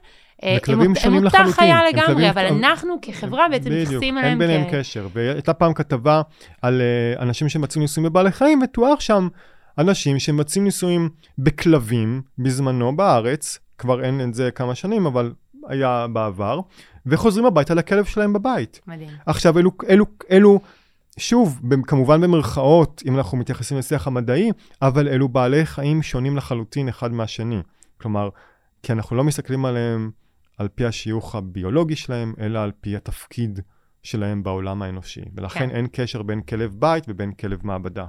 שונים 0.66 0.92
לחלוטין. 0.92 1.14
הם 1.14 1.26
אותה 1.26 1.44
חיה 1.50 1.80
לגמרי, 1.92 2.30
אבל 2.30 2.46
אנחנו 2.46 2.94
כחברה 3.02 3.48
בעצם 3.50 3.70
מתייחסים 3.70 4.18
אליהם 4.18 4.38
כ... 4.38 4.42
בדיוק, 4.42 4.50
אין 4.50 4.64
ביניהם 4.64 4.80
קשר. 4.80 5.08
והייתה 5.12 5.54
פעם 5.54 5.74
כתבה 5.74 6.22
על 6.62 6.82
uh, 7.16 7.22
אנשים 7.22 7.48
שמצאו 7.48 7.80
ניסויים 7.80 8.10
בבעלי 8.10 8.32
חיים, 8.32 8.60
ותואר 8.62 8.98
שם 8.98 9.28
אנשים 9.78 10.18
שמצאים 10.18 10.64
ניסויים 10.64 11.08
בכלבים 11.38 12.22
בזמנו 12.38 12.96
בארץ, 12.96 13.58
כבר 13.78 14.04
אין 14.04 14.20
את 14.20 14.34
זה 14.34 14.50
כמה 14.50 14.74
שנים, 14.74 15.06
אבל 15.06 15.32
היה 15.68 16.06
בעבר, 16.12 16.60
וחוזרים 17.06 17.46
הביתה 17.46 17.74
לכלב 17.74 18.04
שלהם 18.04 18.32
בבית. 18.32 18.80
מדהים. 18.86 19.08
עכשיו, 19.26 19.58
אלו, 19.58 19.70
אלו, 19.88 20.04
אלו 20.30 20.60
שוב, 21.20 21.60
כמובן 21.86 22.20
במרכאות, 22.20 23.02
אם 23.06 23.16
אנחנו 23.16 23.38
מתייחסים 23.38 23.78
לשיח 23.78 24.06
המדעי, 24.06 24.50
אבל 24.82 25.08
אלו 25.08 25.28
בעלי 25.28 25.66
חיים 25.66 26.02
שונים 26.02 26.36
לחלוטין 26.36 26.88
אחד 26.88 27.12
מהשני. 27.12 27.60
כלומר, 28.00 28.28
כי 28.82 28.92
אנחנו 28.92 29.16
לא 29.16 29.24
מסתכלים 29.24 29.64
עליהם 29.64 30.10
על 30.58 30.68
פי 30.68 30.84
השיוך 30.84 31.34
הביולוגי 31.34 31.96
שלהם, 31.96 32.34
אלא 32.40 32.58
על 32.58 32.72
פי 32.80 32.96
התפקיד 32.96 33.60
שלהם 34.02 34.42
בעולם 34.42 34.82
האנושי. 34.82 35.20
ולכן 35.34 35.68
כן. 35.68 35.70
אין 35.70 35.86
קשר 35.92 36.22
בין 36.22 36.40
כלב 36.40 36.74
בית 36.78 37.04
ובין 37.08 37.32
כלב 37.32 37.58
מעבדה. 37.62 38.06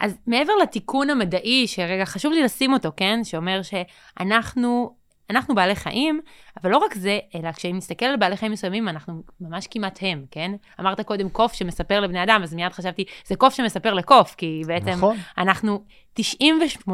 אז 0.00 0.16
מעבר 0.26 0.52
לתיקון 0.62 1.10
המדעי, 1.10 1.66
שרגע 1.66 2.04
חשוב 2.04 2.32
לי 2.32 2.42
לשים 2.42 2.72
אותו, 2.72 2.92
כן? 2.96 3.20
שאומר 3.24 3.60
שאנחנו 3.62 4.96
אנחנו 5.30 5.54
בעלי 5.54 5.74
חיים, 5.74 6.20
אבל 6.62 6.70
לא 6.70 6.76
רק 6.76 6.94
זה, 6.94 7.18
אלא 7.34 7.52
כשאם 7.52 7.76
נסתכל 7.76 8.06
על 8.06 8.16
בעלי 8.16 8.36
חיים 8.36 8.52
מסוימים, 8.52 8.88
אנחנו 8.88 9.22
ממש 9.40 9.66
כמעט 9.70 9.98
הם, 10.02 10.24
כן? 10.30 10.52
אמרת 10.80 11.00
קודם 11.00 11.28
קוף 11.28 11.52
שמספר 11.52 12.00
לבני 12.00 12.22
אדם, 12.22 12.40
אז 12.42 12.54
מיד 12.54 12.72
חשבתי, 12.72 13.04
זה 13.26 13.36
קוף 13.36 13.54
שמספר 13.54 13.94
לקוף, 13.94 14.34
כי 14.34 14.62
בעצם 14.66 14.90
נכון. 14.90 15.16
אנחנו, 15.38 15.84
98% 16.20 16.90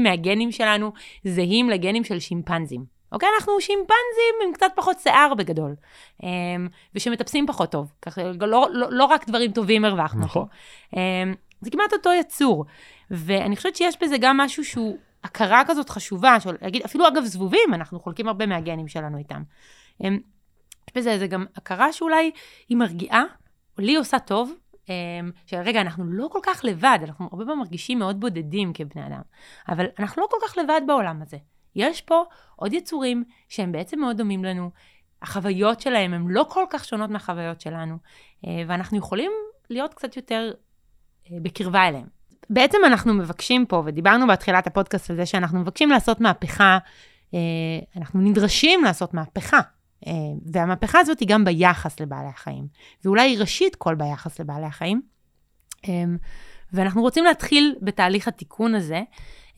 מהגנים 0.00 0.52
שלנו 0.52 0.92
זהים 1.24 1.70
לגנים 1.70 2.04
של 2.04 2.18
שימפנזים. 2.18 2.94
אוקיי? 3.12 3.28
אנחנו 3.38 3.60
שימפנזים 3.60 4.34
עם 4.46 4.52
קצת 4.52 4.72
פחות 4.76 4.98
שיער 4.98 5.34
בגדול, 5.34 5.74
אמ, 6.22 6.68
ושמטפסים 6.94 7.46
פחות 7.46 7.72
טוב. 7.72 7.92
ככה, 8.02 8.22
לא, 8.22 8.68
לא, 8.72 8.86
לא 8.90 9.04
רק 9.04 9.28
דברים 9.28 9.52
טובים 9.52 9.84
הרווחנו 9.84 10.20
נכון. 10.24 10.46
אמ, 10.96 11.34
זה 11.60 11.70
כמעט 11.70 11.92
אותו 11.92 12.10
יצור. 12.12 12.64
ואני 13.10 13.56
חושבת 13.56 13.76
שיש 13.76 13.96
בזה 14.02 14.18
גם 14.18 14.36
משהו 14.36 14.64
שהוא 14.64 14.98
הכרה 15.24 15.62
כזאת 15.66 15.90
חשובה, 15.90 16.40
של 16.40 16.56
להגיד, 16.62 16.82
אפילו 16.82 17.08
אגב 17.08 17.24
זבובים, 17.24 17.74
אנחנו 17.74 18.00
חולקים 18.00 18.28
הרבה 18.28 18.46
מהגנים 18.46 18.88
שלנו 18.88 19.18
איתם. 19.18 19.42
אמ, 20.00 20.18
יש 20.88 20.94
בזה 20.94 21.10
איזה 21.10 21.26
גם 21.26 21.44
הכרה 21.56 21.92
שאולי 21.92 22.30
היא 22.68 22.76
מרגיעה, 22.76 23.24
לי 23.78 23.96
עושה 23.96 24.18
טוב, 24.18 24.54
שרגע, 25.46 25.80
אנחנו 25.80 26.04
לא 26.04 26.28
כל 26.32 26.38
כך 26.42 26.60
לבד, 26.64 26.98
אנחנו 27.02 27.28
הרבה 27.32 27.44
פעמים 27.44 27.58
מרגישים 27.58 27.98
מאוד 27.98 28.20
בודדים 28.20 28.72
כבני 28.72 29.06
אדם, 29.06 29.20
אבל 29.68 29.86
אנחנו 29.98 30.22
לא 30.22 30.26
כל 30.30 30.36
כך 30.48 30.58
לבד 30.58 30.80
בעולם 30.86 31.22
הזה. 31.22 31.36
יש 31.76 32.00
פה 32.00 32.24
עוד 32.56 32.72
יצורים 32.72 33.24
שהם 33.48 33.72
בעצם 33.72 34.00
מאוד 34.00 34.16
דומים 34.16 34.44
לנו, 34.44 34.70
החוויות 35.22 35.80
שלהם 35.80 36.14
הן 36.14 36.26
לא 36.28 36.46
כל 36.48 36.64
כך 36.70 36.84
שונות 36.84 37.10
מהחוויות 37.10 37.60
שלנו, 37.60 37.96
אה, 38.46 38.62
ואנחנו 38.68 38.98
יכולים 38.98 39.30
להיות 39.70 39.94
קצת 39.94 40.16
יותר 40.16 40.52
אה, 41.30 41.36
בקרבה 41.42 41.88
אליהם. 41.88 42.13
בעצם 42.50 42.78
אנחנו 42.86 43.14
מבקשים 43.14 43.66
פה, 43.66 43.82
ודיברנו 43.86 44.26
בתחילת 44.26 44.66
הפודקאסט 44.66 45.10
על 45.10 45.16
זה 45.16 45.26
שאנחנו 45.26 45.60
מבקשים 45.60 45.90
לעשות 45.90 46.20
מהפכה, 46.20 46.78
אה, 47.34 47.38
אנחנו 47.96 48.20
נדרשים 48.20 48.84
לעשות 48.84 49.14
מהפכה. 49.14 49.60
והמהפכה 50.52 50.98
הזאת 51.00 51.20
היא 51.20 51.28
גם 51.28 51.44
ביחס 51.44 52.00
לבעלי 52.00 52.28
החיים, 52.28 52.66
ואולי 53.04 53.22
היא 53.22 53.38
ראשית 53.38 53.76
כל 53.76 53.94
ביחס 53.94 54.40
לבעלי 54.40 54.66
החיים. 54.66 55.02
ואנחנו 56.72 57.02
רוצים 57.02 57.24
להתחיל 57.24 57.74
בתהליך 57.82 58.28
התיקון 58.28 58.74
הזה, 58.74 59.02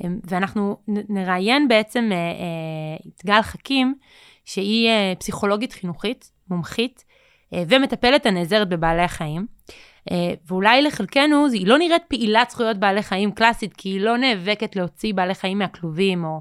ואנחנו 0.00 0.76
נראיין 0.88 1.68
בעצם 1.68 2.08
אה, 2.12 2.16
אה, 2.16 3.08
את 3.08 3.24
גל 3.24 3.42
חכים, 3.42 3.94
שהיא 4.44 4.88
אה, 4.88 5.12
פסיכולוגית 5.18 5.72
חינוכית, 5.72 6.30
מומחית, 6.50 7.04
ומטפלת 7.52 8.26
הנעזרת 8.26 8.68
בבעלי 8.68 9.02
החיים. 9.02 9.46
ואולי 10.46 10.82
לחלקנו, 10.82 11.46
היא 11.52 11.66
לא 11.66 11.78
נראית 11.78 12.02
פעילת 12.08 12.50
זכויות 12.50 12.76
בעלי 12.76 13.02
חיים 13.02 13.32
קלאסית, 13.32 13.74
כי 13.74 13.88
היא 13.88 14.00
לא 14.00 14.16
נאבקת 14.16 14.76
להוציא 14.76 15.14
בעלי 15.14 15.34
חיים 15.34 15.58
מהכלובים, 15.58 16.24
או 16.24 16.40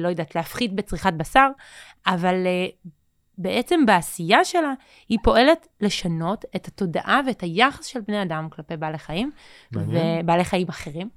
לא 0.00 0.08
יודעת, 0.08 0.34
להפחית 0.34 0.72
בצריכת 0.72 1.12
בשר, 1.12 1.48
אבל 2.06 2.46
בעצם 3.38 3.86
בעשייה 3.86 4.44
שלה, 4.44 4.72
היא 5.08 5.18
פועלת 5.22 5.66
לשנות 5.80 6.44
את 6.56 6.68
התודעה 6.68 7.20
ואת 7.26 7.40
היחס 7.40 7.86
של 7.86 8.00
בני 8.00 8.22
אדם 8.22 8.48
כלפי 8.50 8.76
בעלי 8.76 8.98
חיים, 8.98 9.30
ובעלי 9.72 10.44
חיים 10.44 10.68
אחרים, 10.68 11.08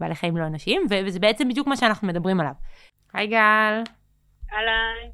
בעלי 0.00 0.14
חיים 0.14 0.36
לא 0.36 0.46
אנושיים, 0.46 0.82
וזה 0.90 1.18
בעצם 1.18 1.48
בדיוק 1.48 1.66
מה 1.66 1.76
שאנחנו 1.76 2.08
מדברים 2.08 2.40
עליו. 2.40 2.52
היי 3.14 3.26
גל. 3.26 3.82
אהלן. 4.52 5.10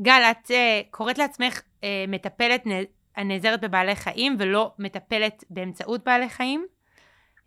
גל, 0.00 0.22
את 0.30 0.50
uh, 0.50 0.54
קוראת 0.90 1.18
לעצמך 1.18 1.60
uh, 1.60 1.84
מטפלת 2.08 2.62
הנעזרת 3.16 3.60
בבעלי 3.60 3.94
חיים 3.94 4.36
ולא 4.38 4.70
מטפלת 4.78 5.44
באמצעות 5.50 6.04
בעלי 6.04 6.28
חיים. 6.28 6.66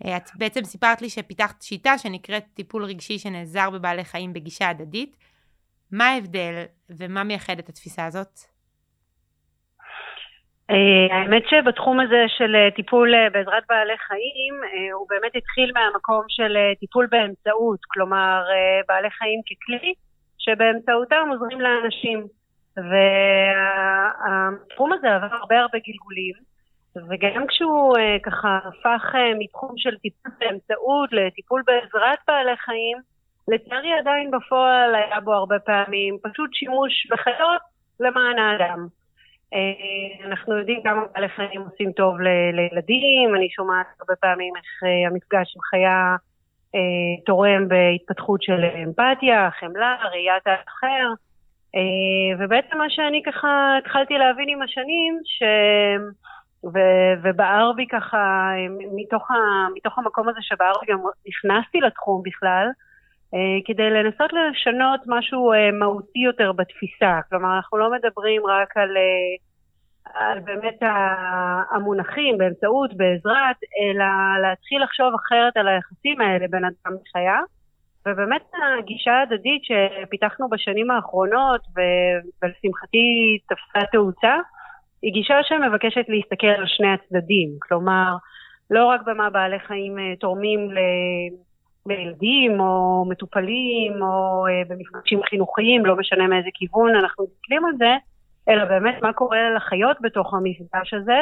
Uh, 0.04 0.08
את 0.18 0.30
בעצם 0.36 0.64
סיפרת 0.64 1.02
לי 1.02 1.10
שפיתחת 1.10 1.62
שיטה 1.62 1.98
שנקראת 1.98 2.44
טיפול 2.54 2.84
רגשי 2.84 3.20
שנעזר 3.20 3.70
בבעלי 3.70 4.04
חיים 4.04 4.34
בגישה 4.34 4.70
הדדית. 4.70 5.18
מה 5.92 6.06
ההבדל 6.06 6.64
ומה 6.90 7.24
מייחד 7.24 7.60
את 7.60 7.70
התפיסה 7.70 8.06
הזאת? 8.06 8.56
אה, 10.72 11.18
האמת 11.18 11.44
שבתחום 11.50 12.00
הזה 12.00 12.24
של 12.38 12.56
אה, 12.56 12.72
טיפול 12.72 13.16
אה, 13.16 13.30
בעזרת 13.30 13.64
בעלי 13.70 13.98
חיים, 13.98 14.54
הוא 14.94 15.08
באמת 15.10 15.36
התחיל 15.36 15.72
מהמקום 15.74 16.24
של 16.28 16.58
טיפול 16.80 17.08
באמצעות, 17.12 17.80
כלומר 17.88 18.44
בעלי 18.88 19.10
חיים 19.10 19.42
ככלי 19.48 19.94
שבאמצעותם 20.38 21.28
עוזרים 21.32 21.62
לאנשים. 21.62 22.28
והתחום 24.38 24.94
הזה 24.94 25.16
עבר 25.16 25.36
הרבה 25.36 25.60
הרבה 25.60 25.78
גלגולים, 25.88 26.34
וגם 27.10 27.48
כשהוא 27.48 27.96
ככה 28.24 28.60
הפך 28.66 29.16
מתחום 29.40 29.74
של 29.78 29.98
טיפול 29.98 30.32
באמצעות 30.40 31.10
לטיפול 31.12 31.64
בעזרת 31.66 32.20
בעלי 32.28 32.58
חיים, 32.58 32.98
לצערי 33.48 33.94
עדיין 34.00 34.32
בפועל 34.32 34.96
היה 34.96 35.20
בו 35.20 35.34
הרבה 35.34 35.60
פעמים 35.60 36.18
פשוט 36.24 36.54
שימוש 36.54 37.08
בחיות 37.12 37.62
למען 38.00 38.40
האדם. 38.40 38.88
אה, 39.54 40.28
אנחנו 40.28 40.58
יודעים 40.58 40.84
כמה 40.84 41.02
בעלי 41.14 41.30
חיים 41.30 41.62
עושים 41.62 41.92
טוב 41.92 42.16
לילדים, 42.56 43.36
אני 43.36 43.50
שומעת 43.50 43.86
הרבה 44.00 44.16
פעמים 44.16 44.54
איך 44.56 44.84
אה, 44.84 45.08
המפגש 45.08 45.56
עם 45.56 45.62
חיה 45.62 46.16
אה, 46.76 47.24
תורם 47.26 47.68
בהתפתחות 47.68 48.44
של 48.44 48.66
אמפתיה, 48.84 49.50
חמלה, 49.60 49.96
ראיית 50.12 50.48
האחר, 50.48 51.14
ובעצם 52.40 52.78
מה 52.78 52.90
שאני 52.90 53.22
ככה 53.26 53.78
התחלתי 53.78 54.14
להבין 54.14 54.50
עם 54.50 54.62
השנים, 54.62 55.20
ש... 55.26 55.44
ו... 56.74 56.78
ובער 57.24 57.72
בי 57.76 57.88
ככה, 57.88 58.52
מתוך, 58.96 59.32
ה... 59.32 59.36
מתוך 59.76 60.00
המקום 60.00 60.30
הזה 60.30 60.40
שבער 60.42 60.74
בי 60.82 60.94
גם 60.94 61.00
נכנסתי 61.28 61.82
לתחום 61.82 62.22
בכלל, 62.26 62.68
אה, 63.34 63.60
כדי 63.66 63.90
לנסות 63.90 64.32
לשנות 64.34 65.00
משהו 65.08 65.54
אה, 65.54 65.72
מהותי 65.72 66.20
יותר 66.20 66.52
בתפיסה. 66.52 67.20
כלומר, 67.30 67.56
אנחנו 67.56 67.78
לא 67.78 67.92
מדברים 67.92 68.46
רק 68.46 68.78
על, 68.78 68.98
אה, 68.98 69.36
על 70.14 70.40
באמת 70.40 70.80
המונחים 71.72 72.38
באמצעות, 72.38 72.98
בעזרת, 72.98 73.58
אלא 73.82 74.06
להתחיל 74.42 74.84
לחשוב 74.84 75.14
אחרת 75.16 75.58
על 75.58 75.68
היחסים 75.68 76.22
האלה 76.22 76.46
בין 76.50 76.66
אדם 76.66 76.96
לחיה. 77.02 77.40
ובאמת 78.08 78.52
הגישה 78.80 79.12
ההדדית 79.12 79.62
שפיתחנו 79.64 80.50
בשנים 80.50 80.92
האחרונות, 80.92 81.62
ולשמחתי 82.42 83.38
תפסה 83.50 83.86
תאוצה, 83.92 84.36
היא 85.02 85.14
גישה 85.14 85.36
שמבקשת 85.44 86.06
להסתכל 86.08 86.48
על 86.48 86.68
שני 86.68 86.88
הצדדים. 86.94 87.50
כלומר, 87.60 88.16
לא 88.70 88.86
רק 88.86 89.02
במה 89.06 89.30
בעלי 89.30 89.60
חיים 89.60 89.98
תורמים 90.20 90.70
לילדים 91.86 92.60
או 92.60 93.06
מטופלים 93.10 94.02
או 94.02 94.46
אה, 94.48 94.62
במפגשים 94.70 95.24
חינוכיים, 95.30 95.86
לא 95.86 95.96
משנה 95.96 96.28
מאיזה 96.28 96.50
כיוון 96.54 96.96
אנחנו 96.96 97.24
מסתכלים 97.24 97.66
על 97.66 97.72
זה, 97.78 97.94
אלא 98.50 98.66
באמת 98.66 99.02
מה 99.02 99.14
קורה 99.14 99.50
לחיות 99.56 99.98
בתוך 100.02 100.34
המפגש 100.34 100.94
הזה, 100.94 101.20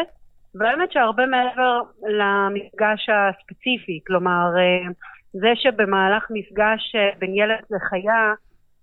והאמת 0.56 0.92
שהרבה 0.92 1.26
מעבר 1.26 1.82
למפגש 2.02 3.10
הספציפי, 3.10 4.00
כלומר, 4.08 4.46
אה, 4.58 4.92
זה 5.34 5.52
שבמהלך 5.56 6.28
מפגש 6.30 6.96
אה, 6.96 7.10
בין 7.20 7.36
ילד 7.36 7.64
לחיה, 7.70 8.34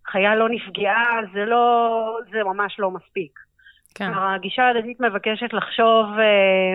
חיה 0.07 0.35
לא 0.37 0.49
נפגעה, 0.49 1.21
זה 1.33 1.45
לא, 1.45 2.19
זה 2.33 2.45
ממש 2.45 2.76
לא 2.78 2.90
מספיק. 2.90 3.33
כן. 3.95 4.11
הגישה 4.14 4.62
ההדדית 4.62 5.00
מבקשת 5.00 5.52
לחשוב 5.52 6.07
אה, 6.19 6.75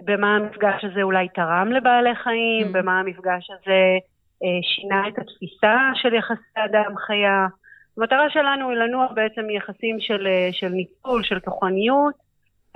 במה 0.00 0.36
המפגש 0.36 0.84
הזה 0.84 1.02
אולי 1.02 1.28
תרם 1.28 1.72
לבעלי 1.72 2.14
חיים, 2.14 2.66
mm. 2.66 2.72
במה 2.72 3.00
המפגש 3.00 3.50
הזה 3.50 3.98
אה, 4.42 4.60
שינה 4.62 5.08
את 5.08 5.18
התפיסה 5.18 5.90
של 5.94 6.14
יחסי 6.14 6.60
אדם-חיה. 6.64 7.46
המטרה 7.98 8.30
שלנו 8.30 8.70
היא 8.70 8.78
לנוע 8.78 9.06
בעצם 9.14 9.42
מיחסים 9.46 9.96
של, 10.00 10.26
אה, 10.26 10.48
של 10.52 10.68
ניצול, 10.68 11.22
של 11.22 11.40
כוחניות, 11.40 12.14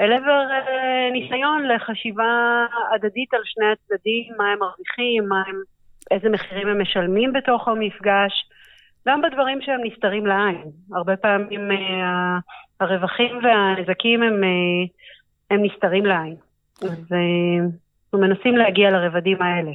אל 0.00 0.12
עבר 0.12 0.46
אה, 0.50 1.10
ניסיון 1.12 1.68
לחשיבה 1.68 2.66
הדדית 2.94 3.34
על 3.34 3.40
שני 3.44 3.66
הצדדים, 3.72 4.34
מה 4.36 4.52
הם 4.52 4.58
מרוויחים, 4.58 5.28
מה 5.28 5.42
הם, 5.46 5.62
איזה 6.10 6.28
מחירים 6.28 6.68
הם 6.68 6.82
משלמים 6.82 7.32
בתוך 7.32 7.68
המפגש, 7.68 8.32
גם 9.08 9.22
בדברים 9.22 9.60
שהם 9.62 9.80
נסתרים 9.84 10.26
לעין. 10.26 10.62
הרבה 10.92 11.16
פעמים 11.16 11.70
אה, 11.70 12.38
הרווחים 12.80 13.38
והנזקים 13.42 14.22
הם, 14.22 14.44
אה, 14.44 14.48
הם 15.50 15.64
נסתרים 15.64 16.06
לעין. 16.06 16.36
אז 16.82 17.12
אה, 17.12 17.64
אנחנו 18.04 18.18
מנסים 18.28 18.56
להגיע 18.56 18.90
לרבדים 18.90 19.42
האלה. 19.42 19.72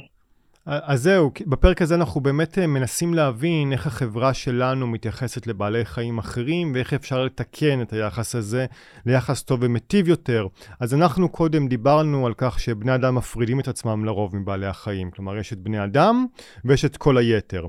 אז 0.66 1.02
זהו, 1.02 1.30
בפרק 1.46 1.82
הזה 1.82 1.94
אנחנו 1.94 2.20
באמת 2.20 2.58
אה, 2.58 2.66
מנסים 2.66 3.14
להבין 3.14 3.72
איך 3.72 3.86
החברה 3.86 4.34
שלנו 4.34 4.86
מתייחסת 4.86 5.46
לבעלי 5.46 5.84
חיים 5.84 6.18
אחרים 6.18 6.72
ואיך 6.74 6.92
אפשר 6.92 7.24
לתקן 7.24 7.82
את 7.82 7.92
היחס 7.92 8.34
הזה 8.34 8.66
ליחס 9.06 9.42
טוב 9.42 9.60
ומיטיב 9.62 10.08
יותר. 10.08 10.46
אז 10.80 10.94
אנחנו 10.94 11.28
קודם 11.28 11.68
דיברנו 11.68 12.26
על 12.26 12.34
כך 12.36 12.60
שבני 12.60 12.94
אדם 12.94 13.14
מפרידים 13.14 13.60
את 13.60 13.68
עצמם 13.68 14.04
לרוב 14.04 14.36
מבעלי 14.36 14.66
החיים, 14.66 15.10
כלומר 15.10 15.36
יש 15.36 15.52
את 15.52 15.58
בני 15.58 15.84
אדם 15.84 16.26
ויש 16.64 16.84
את 16.84 16.96
כל 16.96 17.18
היתר. 17.18 17.66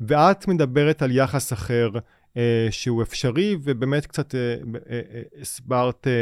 ואת 0.00 0.48
מדברת 0.48 1.02
על 1.02 1.10
יחס 1.10 1.52
אחר 1.52 1.90
אה, 2.36 2.66
שהוא 2.70 3.02
אפשרי 3.02 3.56
ובאמת 3.62 4.06
קצת 4.06 4.34
אה, 4.34 4.40
אה, 4.40 5.00
אה, 5.14 5.22
הסברת 5.40 6.06
אה, 6.06 6.12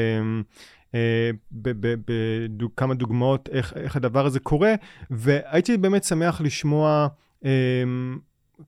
בכמה 1.53 2.95
דוגמאות 2.95 3.49
איך, 3.53 3.73
איך 3.77 3.97
הדבר 3.97 4.27
הזה 4.27 4.41
קורה, 4.41 4.75
והייתי 5.11 5.77
באמת 5.77 6.05
שמח 6.05 6.41
לשמוע 6.41 7.09
אה, 7.45 7.83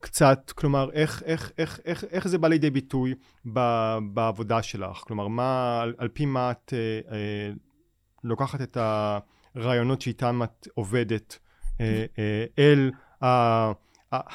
קצת, 0.00 0.52
כלומר, 0.54 0.90
איך, 0.93 1.23
איך, 1.26 1.52
איך, 1.59 1.81
איך, 1.85 2.04
איך 2.11 2.28
זה 2.28 2.38
בא 2.38 2.49
לידי 2.49 2.71
ביטוי 2.71 3.14
ב, 3.52 3.61
בעבודה 4.12 4.62
שלך? 4.62 4.97
כלומר, 4.97 5.28
מה, 5.28 5.81
על, 5.83 5.95
על 5.99 6.09
פי 6.09 6.26
מה 6.26 6.50
את 6.50 6.73
אה, 6.76 7.16
אה, 7.16 7.50
לוקחת 8.25 8.61
את 8.61 8.76
הרעיונות 9.57 10.00
שאיתם 10.00 10.40
את 10.43 10.69
עובדת 10.75 11.38
אה, 11.81 12.04
אה, 12.19 12.45
אל 12.59 12.90
ה... 13.25 13.73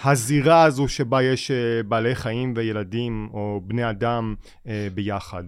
הזירה 0.05 0.63
הזו 0.63 0.87
שבה 0.87 1.21
יש 1.21 1.51
אה, 1.51 1.81
בעלי 1.85 2.15
חיים 2.15 2.53
וילדים 2.55 3.29
או 3.33 3.61
בני 3.63 3.89
אדם 3.89 4.35
אה, 4.67 4.87
ביחד. 4.95 5.43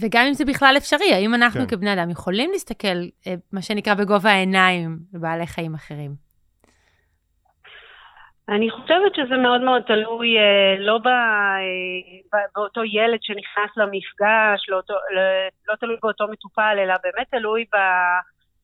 וגם 0.00 0.24
אם 0.26 0.32
זה 0.32 0.44
בכלל 0.44 0.74
אפשרי, 0.76 1.12
האם 1.14 1.34
אנחנו 1.34 1.60
כן. 1.60 1.66
כבני 1.66 1.92
אדם 1.92 2.10
יכולים 2.10 2.50
להסתכל, 2.52 2.98
אה, 3.26 3.34
מה 3.52 3.62
שנקרא, 3.62 3.94
בגובה 3.94 4.30
העיניים 4.30 4.98
בבעלי 5.12 5.46
חיים 5.46 5.74
אחרים? 5.74 6.26
אני 8.48 8.70
חושבת 8.70 9.14
שזה 9.14 9.36
מאוד 9.36 9.60
מאוד 9.60 9.82
תלוי 9.82 10.28
לא 10.78 10.98
באותו 12.54 12.84
ילד 12.84 13.18
שנכנס 13.22 13.76
למפגש, 13.76 14.68
לא, 14.68 14.80
לא 15.68 15.74
תלוי 15.80 15.96
באותו 16.02 16.24
מטופל, 16.28 16.76
אלא 16.78 16.94
באמת 17.04 17.26
תלוי 17.30 17.64
ב... 17.74 17.76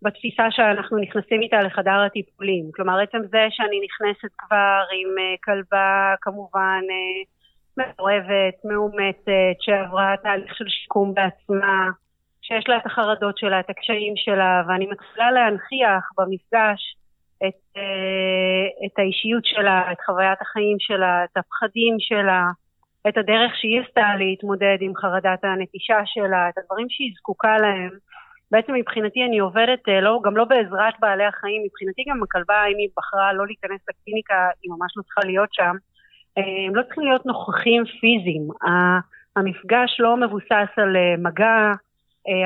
בתפיסה 0.02 0.46
שאנחנו 0.50 0.98
נכנסים 0.98 1.42
איתה 1.42 1.60
לחדר 1.60 2.00
הטיפולים. 2.06 2.70
כלומר, 2.74 3.00
עצם 3.00 3.18
זה 3.30 3.46
שאני 3.50 3.80
נכנסת 3.84 4.34
כבר 4.38 4.82
עם 4.92 5.08
uh, 5.18 5.38
כלבה 5.44 6.14
כמובן 6.20 6.80
uh, 6.88 7.28
מעורבת, 7.76 8.56
מאומצת, 8.64 9.56
שעברה 9.60 10.14
תהליך 10.22 10.56
של 10.56 10.68
שיקום 10.68 11.14
בעצמה, 11.14 11.88
שיש 12.42 12.64
לה 12.68 12.76
את 12.76 12.86
החרדות 12.86 13.38
שלה, 13.38 13.60
את 13.60 13.70
הקשיים 13.70 14.14
שלה, 14.16 14.62
ואני 14.68 14.86
מתחילה 14.86 15.30
להנכיח 15.30 16.10
במפגש 16.18 16.96
את, 17.46 17.76
uh, 17.76 18.86
את 18.86 18.98
האישיות 18.98 19.44
שלה, 19.44 19.92
את 19.92 20.00
חוויית 20.06 20.40
החיים 20.42 20.76
שלה, 20.80 21.24
את 21.24 21.36
הפחדים 21.36 21.96
שלה, 21.98 22.44
את 23.08 23.16
הדרך 23.16 23.56
שהיא 23.56 23.80
עשתה 23.80 24.16
להתמודד 24.18 24.76
עם 24.80 24.92
חרדת 24.96 25.44
הנטישה 25.44 26.00
שלה, 26.04 26.48
את 26.48 26.58
הדברים 26.58 26.86
שהיא 26.90 27.12
זקוקה 27.18 27.56
להם. 27.58 27.90
בעצם 28.52 28.74
מבחינתי 28.74 29.24
אני 29.24 29.38
עובדת 29.38 29.88
אה, 29.88 30.00
לא, 30.00 30.20
גם 30.24 30.36
לא 30.36 30.44
בעזרת 30.44 30.94
בעלי 31.00 31.24
החיים, 31.24 31.62
מבחינתי 31.64 32.02
גם 32.08 32.22
הכלבה, 32.22 32.64
אם 32.72 32.78
היא 32.78 32.88
בחרה 32.96 33.32
לא 33.32 33.46
להיכנס 33.46 33.80
לקליניקה, 33.88 34.48
היא 34.62 34.70
ממש 34.70 34.92
לא 34.96 35.02
צריכה 35.02 35.20
להיות 35.24 35.48
שם. 35.52 35.74
אה, 36.38 36.66
הם 36.66 36.74
לא 36.74 36.82
צריכים 36.82 37.04
להיות 37.04 37.26
נוכחים 37.26 37.84
פיזיים. 38.00 38.48
המפגש 39.36 39.96
לא 39.98 40.16
מבוסס 40.16 40.70
על 40.76 40.96
אה, 40.96 41.14
מגע, 41.18 41.70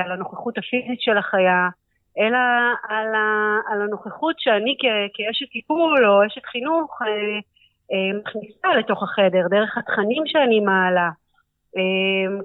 על 0.05 0.11
הנוכחות 0.11 0.57
הפיזית 0.57 1.01
של 1.01 1.17
החיה, 1.17 1.69
אלא 2.19 2.37
על, 2.89 3.15
ה, 3.15 3.57
על 3.71 3.81
הנוכחות 3.81 4.35
שאני 4.39 4.75
כ, 4.79 4.85
כאשת 5.13 5.51
טיפול 5.51 6.05
או 6.07 6.25
אשת 6.25 6.45
חינוך 6.45 6.99
מכניסה 8.19 8.67
לתוך 8.79 9.03
החדר, 9.03 9.47
דרך 9.49 9.77
התכנים 9.77 10.23
שאני 10.25 10.59
מעלה. 10.59 11.09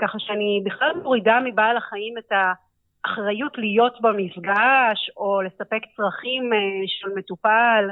ככה 0.01 0.18
שאני 0.18 0.62
בכלל 0.64 0.92
מורידה 1.03 1.38
מבעל 1.44 1.77
החיים 1.77 2.14
את 2.18 2.33
ה... 2.33 2.53
אחריות 3.06 3.58
להיות 3.58 4.00
במפגש 4.00 5.10
או 5.16 5.42
לספק 5.42 5.82
צרכים 5.96 6.52
אה, 6.52 6.58
של 6.86 7.08
מטופל. 7.16 7.90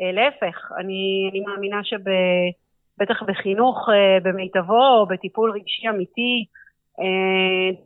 אה, 0.00 0.12
להפך, 0.12 0.72
אני, 0.78 1.28
אני 1.30 1.40
מאמינה 1.40 1.80
שבטח 1.84 3.22
בחינוך 3.22 3.88
אה, 3.88 4.20
במיטבו 4.22 4.88
או 4.88 5.06
בטיפול 5.06 5.50
רגשי 5.50 5.88
אמיתי, 5.88 6.44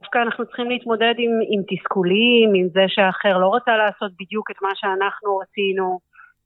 דווקא 0.01 0.19
אנחנו 0.19 0.47
צריכים 0.47 0.71
להתמודד 0.71 1.15
עם, 1.19 1.31
עם 1.51 1.63
תסכולים, 1.69 2.55
עם 2.55 2.69
זה 2.73 2.85
שהאחר 2.89 3.39
לא 3.39 3.47
רוצה 3.47 3.77
לעשות 3.77 4.13
בדיוק 4.21 4.51
את 4.51 4.57
מה 4.63 4.69
שאנחנו 4.75 5.37
רצינו. 5.37 5.99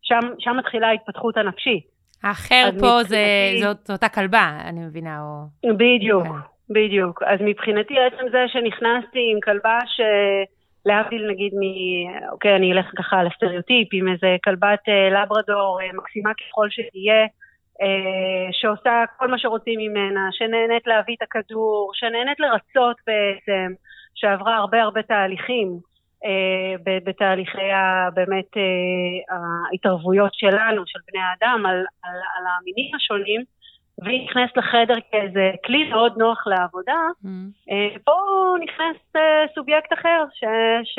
שם, 0.02 0.28
שם 0.38 0.56
מתחילה 0.56 0.88
ההתפתחות 0.88 1.36
הנפשית. 1.36 1.86
האחר 2.22 2.64
פה 2.64 2.76
מבחינתי... 2.76 3.08
זה, 3.08 3.66
זאת 3.66 3.90
אותה 3.90 4.08
כלבה, 4.08 4.58
אני 4.64 4.80
מבינה, 4.80 5.20
או... 5.22 5.70
בדיוק. 5.76 6.24
כן. 6.26 6.57
בדיוק. 6.70 7.22
אז 7.22 7.38
מבחינתי 7.40 7.94
עצם 7.98 8.28
זה 8.31 8.44
שנכנסתי 8.48 9.33
עם 9.33 9.40
כלבה 9.44 9.78
שלהבדיל 9.87 11.31
נגיד 11.31 11.52
מ... 11.54 11.62
אוקיי, 12.33 12.57
אני 12.57 12.72
אלך 12.72 12.87
ככה 12.98 13.16
על 13.16 13.26
הסטריאוטיפ, 13.26 13.88
עם 13.92 14.09
איזה 14.09 14.37
כלבת 14.44 14.88
אה, 14.88 15.11
לברדור 15.11 15.81
אה, 15.83 15.88
מקסימה 15.94 16.31
ככל 16.35 16.66
שתהיה, 16.70 17.22
אה, 17.83 18.48
שעושה 18.52 19.04
כל 19.18 19.28
מה 19.28 19.38
שרוצים 19.38 19.81
ממנה, 19.81 20.28
שנהנית 20.33 20.87
להביא 20.87 21.16
את 21.16 21.22
הכדור, 21.22 21.90
שנהנית 21.94 22.40
לרצות 22.40 22.96
בעצם, 23.07 23.72
שעברה 24.14 24.57
הרבה 24.57 24.83
הרבה 24.83 25.02
תהליכים. 25.02 25.88
בתהליכי 27.04 27.70
באמת 28.14 28.52
ההתערבויות 29.31 30.35
שלנו, 30.35 30.83
של 30.87 30.98
בני 31.12 31.20
האדם, 31.20 31.66
על, 31.66 31.76
על, 32.02 32.16
על 32.37 32.44
המינים 32.46 32.94
השונים, 32.94 33.44
והיא 34.02 34.24
נכנסת 34.24 34.56
לחדר 34.56 34.94
כאיזה 35.11 35.50
כלי 35.64 35.90
מאוד 35.90 36.12
נוח 36.18 36.46
לעבודה, 36.46 37.00
mm. 37.24 37.68
פה 38.04 38.12
נכנס 38.61 38.96
אה, 39.16 39.44
סובייקט 39.54 39.92
אחר, 39.92 40.24
ש, 40.32 40.44
ש, 40.84 40.98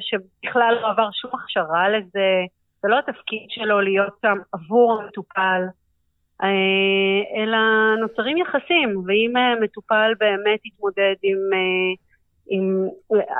שבכלל 0.00 0.78
לא 0.82 0.90
עבר 0.90 1.08
שום 1.12 1.30
הכשרה 1.34 1.88
לזה, 1.88 2.44
זה 2.82 2.88
לא 2.88 2.98
התפקיד 2.98 3.46
שלו 3.48 3.80
להיות 3.80 4.12
שם 4.22 4.38
עבור 4.52 4.92
המטופל, 4.92 5.62
אה, 6.42 7.42
אלא 7.42 7.58
נוצרים 8.00 8.36
יחסים, 8.36 9.02
ואם 9.06 9.32
מטופל 9.60 10.12
באמת 10.18 10.66
יתמודד 10.66 11.14
עם, 11.22 11.38
עם, 12.50 12.86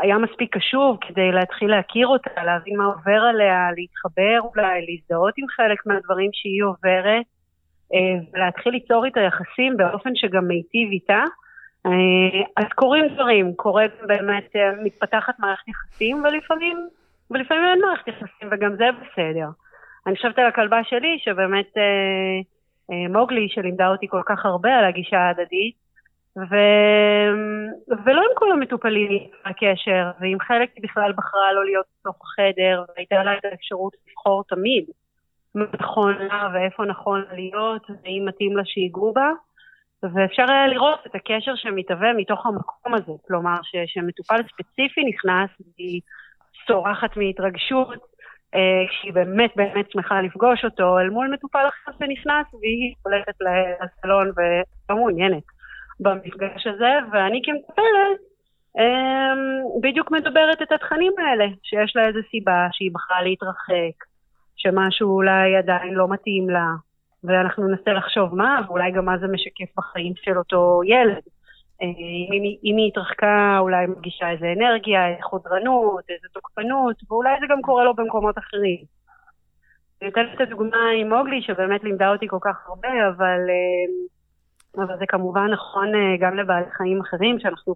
היה 0.02 0.18
מספיק 0.18 0.56
קשוב 0.56 0.98
כדי 1.00 1.32
להתחיל 1.32 1.70
להכיר 1.70 2.06
אותה, 2.06 2.44
להבין 2.44 2.76
מה 2.76 2.84
עובר 2.84 3.20
עליה, 3.30 3.68
להתחבר 3.76 4.40
אולי, 4.40 4.86
להזדהות 4.86 5.34
עם 5.36 5.48
חלק 5.48 5.86
מהדברים 5.86 6.30
שהיא 6.32 6.62
עוברת, 6.64 7.26
ולהתחיל 8.32 8.72
ליצור 8.72 9.04
איתה 9.04 9.20
יחסים 9.20 9.76
באופן 9.76 10.10
שגם 10.14 10.48
מיטיב 10.48 10.90
איתה. 10.90 11.24
אה, 11.86 12.42
אז 12.56 12.64
קורים 12.74 13.08
דברים, 13.14 13.54
קורה 13.54 13.84
באמת, 14.06 14.56
אה, 14.56 14.70
מתפתחת 14.84 15.38
מערכת 15.38 15.68
יחסים 15.68 16.24
ולפעמים, 16.24 16.88
ולפעמים 17.30 17.64
אין 17.64 17.80
מערכת 17.80 18.08
יחסים 18.08 18.48
וגם 18.50 18.76
זה 18.76 18.84
בסדר. 18.92 19.48
אני 20.06 20.16
חושבת 20.16 20.38
על 20.38 20.46
הכלבה 20.46 20.84
שלי 20.84 21.18
שבאמת 21.18 21.72
מוגלי 23.08 23.48
שלימדה 23.48 23.88
אותי 23.88 24.08
כל 24.08 24.22
כך 24.26 24.46
הרבה 24.46 24.70
על 24.76 24.84
הגישה 24.84 25.18
ההדדית 25.18 25.74
ו... 26.36 26.54
ולא 28.04 28.20
עם 28.20 28.34
כל 28.34 28.52
המטופלים 28.52 29.22
הקשר, 29.44 30.10
ועם 30.20 30.40
חלק 30.40 30.70
היא 30.76 30.82
בכלל 30.82 31.12
בחרה 31.12 31.52
לא 31.52 31.64
להיות 31.64 31.86
בתוך 32.00 32.16
החדר, 32.22 32.84
והייתה 32.96 33.22
לה 33.24 33.38
את 33.38 33.44
האפשרות 33.44 33.92
לבחור 34.08 34.44
תמיד. 34.48 34.84
נכון 35.80 36.14
לה 36.18 36.48
ואיפה 36.54 36.84
נכון 36.84 37.24
להיות, 37.32 37.90
ואם 37.90 38.24
מתאים 38.28 38.56
לה 38.56 38.64
שיגעו 38.64 39.12
בה. 39.12 39.30
ואפשר 40.02 40.44
היה 40.48 40.66
לראות 40.66 40.98
את 41.06 41.14
הקשר 41.14 41.54
שמתהווה 41.54 42.12
מתוך 42.12 42.46
המקום 42.46 42.94
הזה, 42.94 43.12
כלומר 43.26 43.54
שמטופל 43.86 44.36
ספציפי 44.52 45.04
נכנס 45.04 45.50
והיא 45.76 46.00
צורחת 46.66 47.16
מהתרגשות, 47.16 47.98
אה, 48.54 48.84
שהיא 48.90 49.12
באמת 49.12 49.50
באמת 49.56 49.90
שמחה 49.90 50.22
לפגוש 50.22 50.64
אותו, 50.64 50.98
אל 50.98 51.10
מול 51.10 51.30
מטופל 51.32 51.68
אחר 51.68 51.92
שנכנס 51.98 52.46
והיא 52.60 52.94
הולכת 53.02 53.34
לסלון 53.40 54.32
ולא 54.36 54.96
מעוניינת 54.96 55.42
במפגש 56.00 56.66
הזה, 56.66 56.92
ואני 57.12 57.40
כמטפלת 57.44 58.28
אמ, 58.78 59.80
בדיוק 59.80 60.10
מדברת 60.10 60.62
את 60.62 60.72
התכנים 60.72 61.12
האלה, 61.18 61.46
שיש 61.62 61.96
לה 61.96 62.06
איזו 62.06 62.18
סיבה 62.30 62.66
שהיא 62.72 62.90
בחרה 62.94 63.22
להתרחק, 63.22 63.96
שמשהו 64.58 65.10
אולי 65.10 65.56
עדיין 65.56 65.94
לא 65.94 66.08
מתאים 66.08 66.50
לה, 66.50 66.66
ואנחנו 67.24 67.68
ננסה 67.68 67.92
לחשוב 67.92 68.34
מה, 68.34 68.60
ואולי 68.66 68.90
גם 68.90 69.04
מה 69.04 69.18
זה 69.18 69.26
משקף 69.26 69.78
בחיים 69.78 70.12
של 70.16 70.38
אותו 70.38 70.80
ילד. 70.84 71.22
אה, 71.82 71.86
אם, 72.32 72.42
אם 72.64 72.76
היא 72.76 72.88
התרחקה, 72.88 73.56
אולי 73.58 73.86
מרגישה 73.86 74.30
איזה 74.30 74.52
אנרגיה, 74.56 75.08
איזה 75.08 75.22
חודרנות, 75.22 76.04
איזה 76.08 76.28
תוקפנות, 76.32 76.96
ואולי 77.10 77.30
זה 77.40 77.46
גם 77.48 77.62
קורה 77.62 77.84
לו 77.84 77.94
במקומות 77.94 78.38
אחרים. 78.38 78.78
אני 80.02 80.10
אתן 80.10 80.26
את 80.34 80.40
הדוגמה 80.40 80.90
עם 81.00 81.12
מוגלי, 81.12 81.42
שבאמת 81.42 81.84
לימדה 81.84 82.08
אותי 82.12 82.28
כל 82.28 82.38
כך 82.40 82.68
הרבה, 82.68 83.08
אבל, 83.08 83.40
אה, 83.50 84.84
אבל 84.84 84.98
זה 84.98 85.06
כמובן 85.08 85.46
נכון 85.52 85.94
אה, 85.94 86.16
גם 86.20 86.36
לבעלי 86.36 86.70
חיים 86.76 87.00
אחרים, 87.00 87.38
שאנחנו 87.40 87.74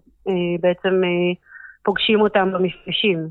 בעצם 0.61 1.01
פוגשים 1.83 2.21
אותם 2.21 2.51
במפגשים. 2.53 3.27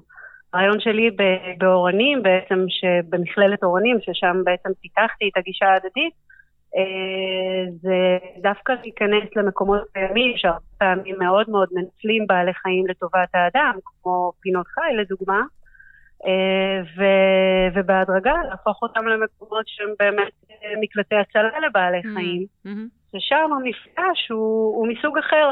הרעיון 0.55 0.81
שלי 0.81 1.11
באורנים, 1.59 2.23
בעצם, 2.23 2.65
במכללת 3.09 3.63
אורנים, 3.63 3.99
ששם 4.01 4.37
בעצם 4.45 4.69
פיתחתי 4.81 5.29
את 5.29 5.37
הגישה 5.37 5.67
ההדדית, 5.67 6.15
אה, 6.77 7.73
זה 7.81 8.19
דווקא 8.43 8.73
להיכנס 8.83 9.37
למקומות 9.37 9.81
קיימים 9.93 10.37
שהרבה 10.37 10.61
פעמים 10.79 11.17
מאוד 11.19 11.51
מאוד 11.51 11.69
מנצלים 11.73 12.27
בעלי 12.27 12.55
חיים 12.55 12.87
לטובת 12.87 13.29
האדם, 13.35 13.73
כמו 14.03 14.33
פינות 14.41 14.67
חי 14.67 14.97
לדוגמה, 14.97 15.41
אה, 16.27 16.83
ו, 16.97 17.05
ובהדרגה 17.75 18.35
להפוך 18.51 18.83
אותם 18.83 19.07
למקומות 19.07 19.65
שהם 19.67 19.89
באמת 19.99 20.33
אה, 20.51 20.81
מקלטי 20.81 21.15
הצלה 21.15 21.61
לבעלי 21.67 21.99
mm-hmm. 21.99 22.15
חיים. 22.15 22.47
Mm-hmm. 22.67 23.17
ושם 23.17 23.51
המפגש 23.53 24.31
הוא, 24.31 24.77
הוא 24.77 24.89
מסוג 24.89 25.19
אחר, 25.19 25.51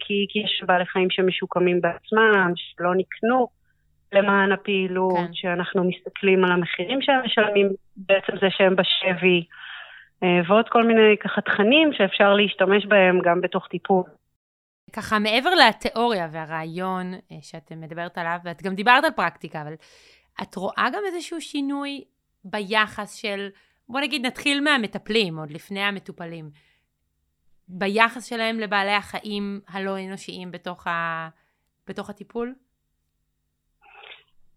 כי, 0.00 0.26
כי 0.28 0.38
יש 0.38 0.62
בעלי 0.66 0.86
חיים 0.86 1.10
שמשוקמים 1.10 1.80
בעצמם, 1.80 2.52
שלא 2.54 2.94
נקנו 2.94 3.48
למען 4.14 4.52
הפעילות, 4.52 5.16
כן. 5.16 5.34
שאנחנו 5.34 5.84
מסתכלים 5.84 6.44
על 6.44 6.52
המחירים 6.52 7.02
שהם 7.02 7.24
משלמים, 7.24 7.68
בעצם 7.96 8.32
זה 8.40 8.46
שהם 8.50 8.76
בשבי. 8.76 9.44
אה, 10.22 10.40
ועוד 10.48 10.68
כל 10.68 10.82
מיני 10.86 11.16
ככה 11.20 11.40
תכנים 11.40 11.92
שאפשר 11.92 12.34
להשתמש 12.34 12.86
בהם 12.86 13.18
גם 13.24 13.40
בתוך 13.40 13.68
טיפול. 13.68 14.02
ככה 14.92 15.18
מעבר 15.18 15.50
לתיאוריה 15.54 16.28
והרעיון 16.32 17.14
אה, 17.14 17.36
שאת 17.40 17.72
מדברת 17.72 18.18
עליו, 18.18 18.38
ואת 18.44 18.62
גם 18.62 18.74
דיברת 18.74 19.04
על 19.04 19.10
פרקטיקה, 19.10 19.62
אבל 19.62 19.74
את 20.42 20.54
רואה 20.54 20.86
גם 20.92 21.02
איזשהו 21.06 21.40
שינוי 21.40 22.04
ביחס 22.44 23.14
של, 23.14 23.48
בוא 23.88 24.00
נגיד 24.00 24.26
נתחיל 24.26 24.60
מהמטפלים, 24.60 25.38
עוד 25.38 25.50
לפני 25.50 25.80
המטופלים, 25.80 26.50
ביחס 27.68 28.24
שלהם 28.28 28.60
לבעלי 28.60 28.92
החיים 28.92 29.60
הלא 29.68 30.00
אנושיים 30.00 30.50
בתוך, 30.50 30.86
ה... 30.86 31.28
בתוך 31.86 32.10
הטיפול? 32.10 32.54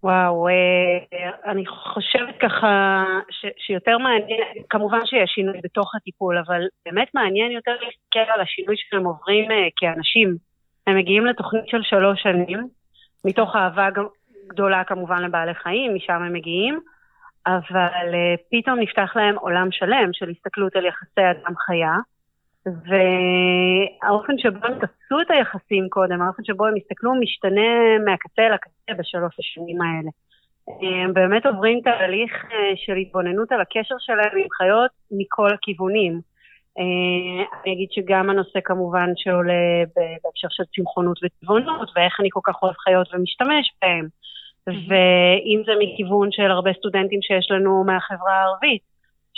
וואו, 0.03 0.47
אה, 0.47 1.51
אני 1.51 1.65
חושבת 1.65 2.35
ככה 2.39 3.03
ש, 3.29 3.45
שיותר 3.57 3.97
מעניין, 3.97 4.47
כמובן 4.69 5.05
שיש 5.05 5.29
שינוי 5.29 5.59
בתוך 5.63 5.95
הטיפול, 5.95 6.37
אבל 6.37 6.61
באמת 6.85 7.07
מעניין 7.13 7.51
יותר 7.51 7.71
להסתכל 7.71 8.31
על 8.33 8.41
השינוי 8.41 8.75
שהם 8.77 9.05
עוברים 9.05 9.51
אה, 9.51 9.67
כאנשים. 9.75 10.35
הם 10.87 10.97
מגיעים 10.97 11.25
לתוכנית 11.25 11.67
של 11.67 11.83
שלוש 11.83 12.23
שנים, 12.23 12.67
מתוך 13.25 13.55
אהבה 13.55 13.87
גדולה 14.47 14.83
כמובן 14.83 15.23
לבעלי 15.23 15.53
חיים, 15.53 15.95
משם 15.95 16.13
הם 16.13 16.33
מגיעים, 16.33 16.79
אבל 17.47 18.13
אה, 18.13 18.35
פתאום 18.51 18.79
נפתח 18.79 19.11
להם 19.15 19.35
עולם 19.35 19.67
שלם 19.71 20.09
של 20.13 20.29
הסתכלות 20.29 20.75
על 20.75 20.85
יחסי 20.85 21.21
אדם-חיה. 21.31 21.93
והאופן 22.85 24.37
שבו 24.37 24.59
הם 24.63 24.73
תפסו 24.73 25.21
את 25.21 25.31
היחסים 25.31 25.89
קודם, 25.89 26.21
האופן 26.21 26.43
שבו 26.43 26.65
הם 26.65 26.73
הסתכלו 26.75 27.15
משתנה 27.15 27.99
מהקצה 28.05 28.49
לקצה 28.49 28.93
בשלוש 28.97 29.35
השנים 29.39 29.81
האלה. 29.81 30.09
הם 30.81 31.13
באמת 31.13 31.45
עוברים 31.45 31.81
תהליך 31.81 32.31
אה, 32.51 32.73
של 32.75 32.95
התבוננות 32.95 33.51
על 33.51 33.61
הקשר 33.61 33.95
שלהם 33.99 34.37
עם 34.37 34.49
חיות 34.57 34.91
מכל 35.11 35.53
הכיוונים. 35.53 36.21
אה, 36.79 37.43
אני 37.63 37.73
אגיד 37.73 37.89
שגם 37.91 38.29
הנושא 38.29 38.59
כמובן 38.63 39.09
שעולה 39.15 39.83
בהקשר 39.95 40.47
של 40.51 40.63
צמחונות 40.75 41.19
וטבעונות, 41.23 41.89
ואיך 41.95 42.19
אני 42.19 42.29
כל 42.31 42.39
כך 42.43 42.63
אוהב 42.63 42.75
חיות 42.75 43.07
ומשתמש 43.13 43.71
בהם. 43.81 44.07
ואם 44.67 45.61
זה 45.65 45.71
מכיוון 45.79 46.31
של 46.31 46.51
הרבה 46.51 46.73
סטודנטים 46.73 47.21
שיש 47.21 47.51
לנו 47.51 47.83
מהחברה 47.83 48.33
הערבית, 48.33 48.81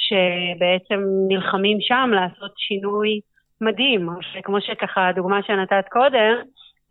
שבעצם 0.10 1.04
נלחמים 1.28 1.78
שם 1.82 2.10
לעשות 2.14 2.52
שינוי 2.58 3.20
מדהים. 3.62 4.10
כמו 4.44 4.62
שככה, 4.62 5.08
הדוגמה 5.08 5.44
שנתת 5.44 5.86
קודם, 5.90 6.36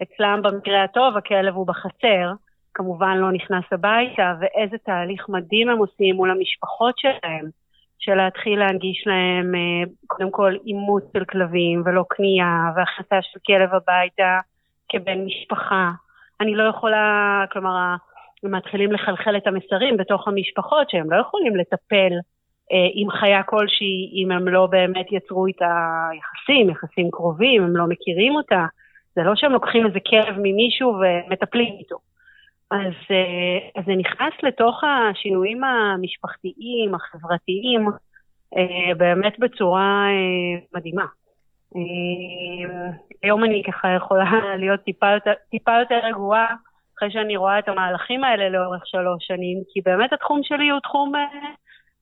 אצלם 0.03 0.41
במקרה 0.43 0.85
הטוב 0.85 1.17
הכלב 1.17 1.55
הוא 1.55 1.67
בחצר, 1.67 2.33
כמובן 2.75 3.17
לא 3.17 3.33
נכנס 3.33 3.65
הביתה, 3.73 4.35
ואיזה 4.41 4.77
תהליך 4.79 5.29
מדהים 5.29 5.69
הם 5.69 5.79
עושים 5.79 6.17
מול 6.17 6.31
המשפחות 6.31 6.95
שלהם, 6.99 7.47
של 7.99 8.15
להתחיל 8.15 8.59
להנגיש 8.59 9.07
להם 9.07 9.55
אה, 9.55 9.91
קודם 10.07 10.31
כל 10.31 10.57
אימוץ 10.67 11.05
של 11.13 11.25
כלבים 11.25 11.83
ולא 11.85 12.05
קנייה, 12.09 12.71
והכנסה 12.77 13.23
של 13.23 13.39
כלב 13.47 13.75
הביתה 13.75 14.41
כבן 14.89 15.25
משפחה. 15.25 15.91
אני 16.41 16.55
לא 16.55 16.63
יכולה, 16.63 17.45
כלומר, 17.53 17.77
הם 18.43 18.55
מתחילים 18.55 18.93
לחלחל 18.93 19.37
את 19.37 19.47
המסרים 19.47 19.97
בתוך 19.97 20.29
המשפחות 20.29 20.91
שהם 20.91 21.11
לא 21.11 21.21
יכולים 21.21 21.57
לטפל 21.57 22.13
עם 22.95 23.11
חיה 23.11 23.43
כלשהי, 23.43 24.11
אם 24.15 24.31
הם 24.31 24.49
לא 24.49 24.67
באמת 24.67 25.07
יצרו 25.13 25.47
איתה 25.47 26.07
יחסים, 26.19 26.71
יחסים 26.71 27.11
קרובים, 27.11 27.63
הם 27.63 27.77
לא 27.77 27.87
מכירים 27.87 28.35
אותה. 28.35 28.67
זה 29.15 29.23
לא 29.23 29.33
שהם 29.37 29.53
לוקחים 29.53 29.87
איזה 29.87 29.99
כלב 30.01 30.35
ממישהו 30.39 30.95
ומטפלים 31.01 31.75
איתו. 31.79 31.97
אז, 32.71 32.93
אה, 33.11 33.81
אז 33.81 33.85
זה 33.87 33.93
נכנס 33.93 34.33
לתוך 34.43 34.85
השינויים 34.85 35.65
המשפחתיים, 35.65 36.95
החברתיים, 36.95 37.89
אה, 38.57 38.95
באמת 38.95 39.39
בצורה 39.39 40.07
מדהימה. 40.75 41.05
היום 43.23 43.45
אני 43.45 43.63
ככה 43.67 43.89
יכולה 43.97 44.25
להיות 44.61 44.81
טיפה 44.81 45.11
יותר, 45.13 45.33
יותר 45.81 46.01
רגועה 46.05 46.55
אחרי 46.99 47.11
שאני 47.11 47.37
רואה 47.37 47.59
את 47.59 47.69
המהלכים 47.69 48.25
האלה 48.25 48.49
לאורך 48.49 48.87
שלוש 48.87 49.27
שנים, 49.27 49.59
כי 49.73 49.81
באמת 49.85 50.13
התחום 50.13 50.41
שלי 50.43 50.69
הוא 50.69 50.81
תחום 50.81 51.13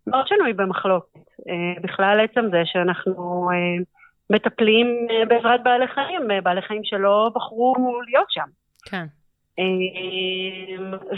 מאוד 0.07 0.27
שנוי 0.27 0.53
במחלוקת. 0.53 1.27
אה, 1.49 1.83
בכלל 1.83 2.21
עצם 2.21 2.51
זה 2.51 2.63
שאנחנו 2.65 3.49
אה, 3.51 3.85
מטפלים 4.31 4.87
אה, 5.11 5.25
בעזרת 5.25 5.63
בעלי 5.63 5.89
חיים, 5.89 6.21
בעלי 6.43 6.63
חיים 6.63 6.85
שלא 6.85 7.31
בחרו 7.35 7.75
להיות 8.07 8.31
שם. 8.31 8.47
כן. 8.91 9.07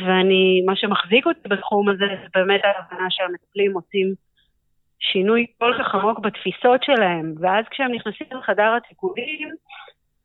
ואני, 0.06 0.62
מה 0.66 0.76
שמחזיק 0.76 1.26
אותי 1.26 1.48
בתחום 1.48 1.88
הזה 1.88 2.04
זה 2.22 2.26
באמת 2.34 2.60
ההבנה 2.64 3.06
שהמטפלים 3.10 3.74
עושים 3.74 4.14
שינוי 5.00 5.46
כל 5.58 5.74
כך 5.78 5.94
עמוק 5.94 6.18
בתפיסות 6.18 6.82
שלהם, 6.82 7.34
ואז 7.40 7.64
כשהם 7.70 7.92
נכנסים 7.92 8.26
לחדר 8.30 8.74
הטיפולים, 8.76 9.48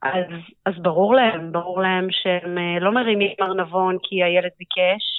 אז, 0.01 0.25
אז 0.65 0.73
ברור 0.81 1.15
להם, 1.15 1.51
ברור 1.51 1.81
להם 1.81 2.07
שהם 2.11 2.57
לא 2.81 2.91
מרימים 2.91 3.31
ארנבון 3.41 3.97
כי 4.03 4.23
הילד 4.23 4.51
ביקש, 4.59 5.12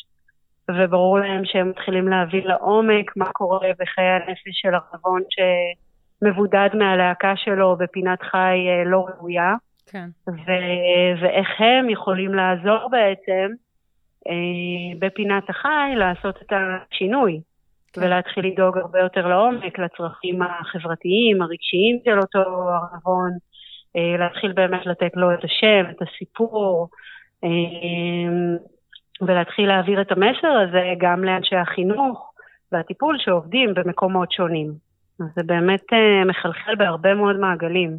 וברור 0.70 1.18
להם 1.18 1.44
שהם 1.44 1.70
מתחילים 1.70 2.08
להבין 2.08 2.44
לעומק 2.44 3.16
מה 3.16 3.32
קורה 3.32 3.68
בחיי 3.80 4.04
הנפש 4.04 4.52
של 4.52 4.74
הרבון 4.74 5.22
שמבודד 5.34 6.68
מהלהקה 6.74 7.32
שלו 7.36 7.76
בפינת 7.76 8.22
חי 8.22 8.66
אה, 8.68 8.84
לא 8.84 9.06
ראויה. 9.08 9.54
כן. 9.86 10.08
ו- 10.28 11.22
ואיך 11.22 11.48
הם 11.58 11.90
יכולים 11.90 12.34
לעזור 12.34 12.88
בעצם 12.90 13.52
אה, 14.28 14.98
בפינת 14.98 15.50
החי 15.50 15.92
לעשות 15.96 16.36
את 16.42 16.52
השינוי. 16.52 17.40
כן. 17.94 18.00
ולהתחיל 18.02 18.46
לדאוג 18.46 18.78
הרבה 18.78 19.00
יותר 19.00 19.26
לעומק 19.26 19.78
לצרכים 19.78 20.42
החברתיים, 20.42 21.42
הרגשיים 21.42 21.98
של 22.04 22.18
אותו 22.18 22.38
ערבון, 22.68 23.30
אה, 23.96 24.16
להתחיל 24.18 24.52
באמת 24.52 24.86
לתת 24.86 25.10
לו 25.14 25.34
את 25.34 25.44
השם, 25.44 25.90
את 25.90 26.02
הסיפור, 26.02 26.88
אה, 27.44 27.48
ולהתחיל 29.22 29.68
להעביר 29.68 30.00
את 30.00 30.12
המסר 30.12 30.58
הזה 30.68 30.82
גם 30.98 31.24
לאנשי 31.24 31.56
החינוך 31.56 32.32
והטיפול 32.72 33.16
שעובדים 33.18 33.74
במקומות 33.74 34.32
שונים. 34.32 34.72
אז 35.20 35.26
זה 35.36 35.42
באמת 35.42 35.82
uh, 35.82 36.28
מחלחל 36.28 36.74
בהרבה 36.78 37.14
מאוד 37.14 37.36
מעגלים. 37.36 37.98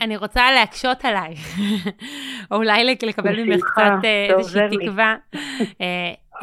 אני 0.00 0.16
רוצה 0.16 0.52
להקשות 0.52 1.04
עלייך, 1.04 1.58
או 2.50 2.56
אולי 2.56 2.84
לקבל 2.84 3.42
ממך 3.42 3.64
קצת 3.64 3.92
uh, 4.02 4.38
איזושהי 4.38 4.78
תקווה. 4.78 5.16
uh, 5.62 5.78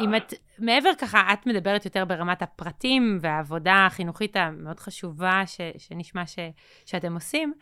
אם 0.00 0.14
את, 0.14 0.34
מעבר 0.58 0.90
ככה, 0.98 1.32
את 1.32 1.46
מדברת 1.46 1.84
יותר 1.84 2.04
ברמת 2.04 2.42
הפרטים 2.42 3.18
והעבודה 3.20 3.86
החינוכית 3.86 4.36
המאוד 4.36 4.80
חשובה 4.80 5.42
ש, 5.46 5.60
שנשמע 5.78 6.26
ש, 6.26 6.38
שאתם 6.86 7.14
עושים, 7.14 7.52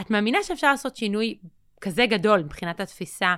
את 0.00 0.10
מאמינה 0.10 0.38
שאפשר 0.42 0.70
לעשות 0.70 0.96
שינוי 0.96 1.38
כזה 1.80 2.06
גדול 2.06 2.40
מבחינת 2.40 2.80
התפיסה 2.80 3.34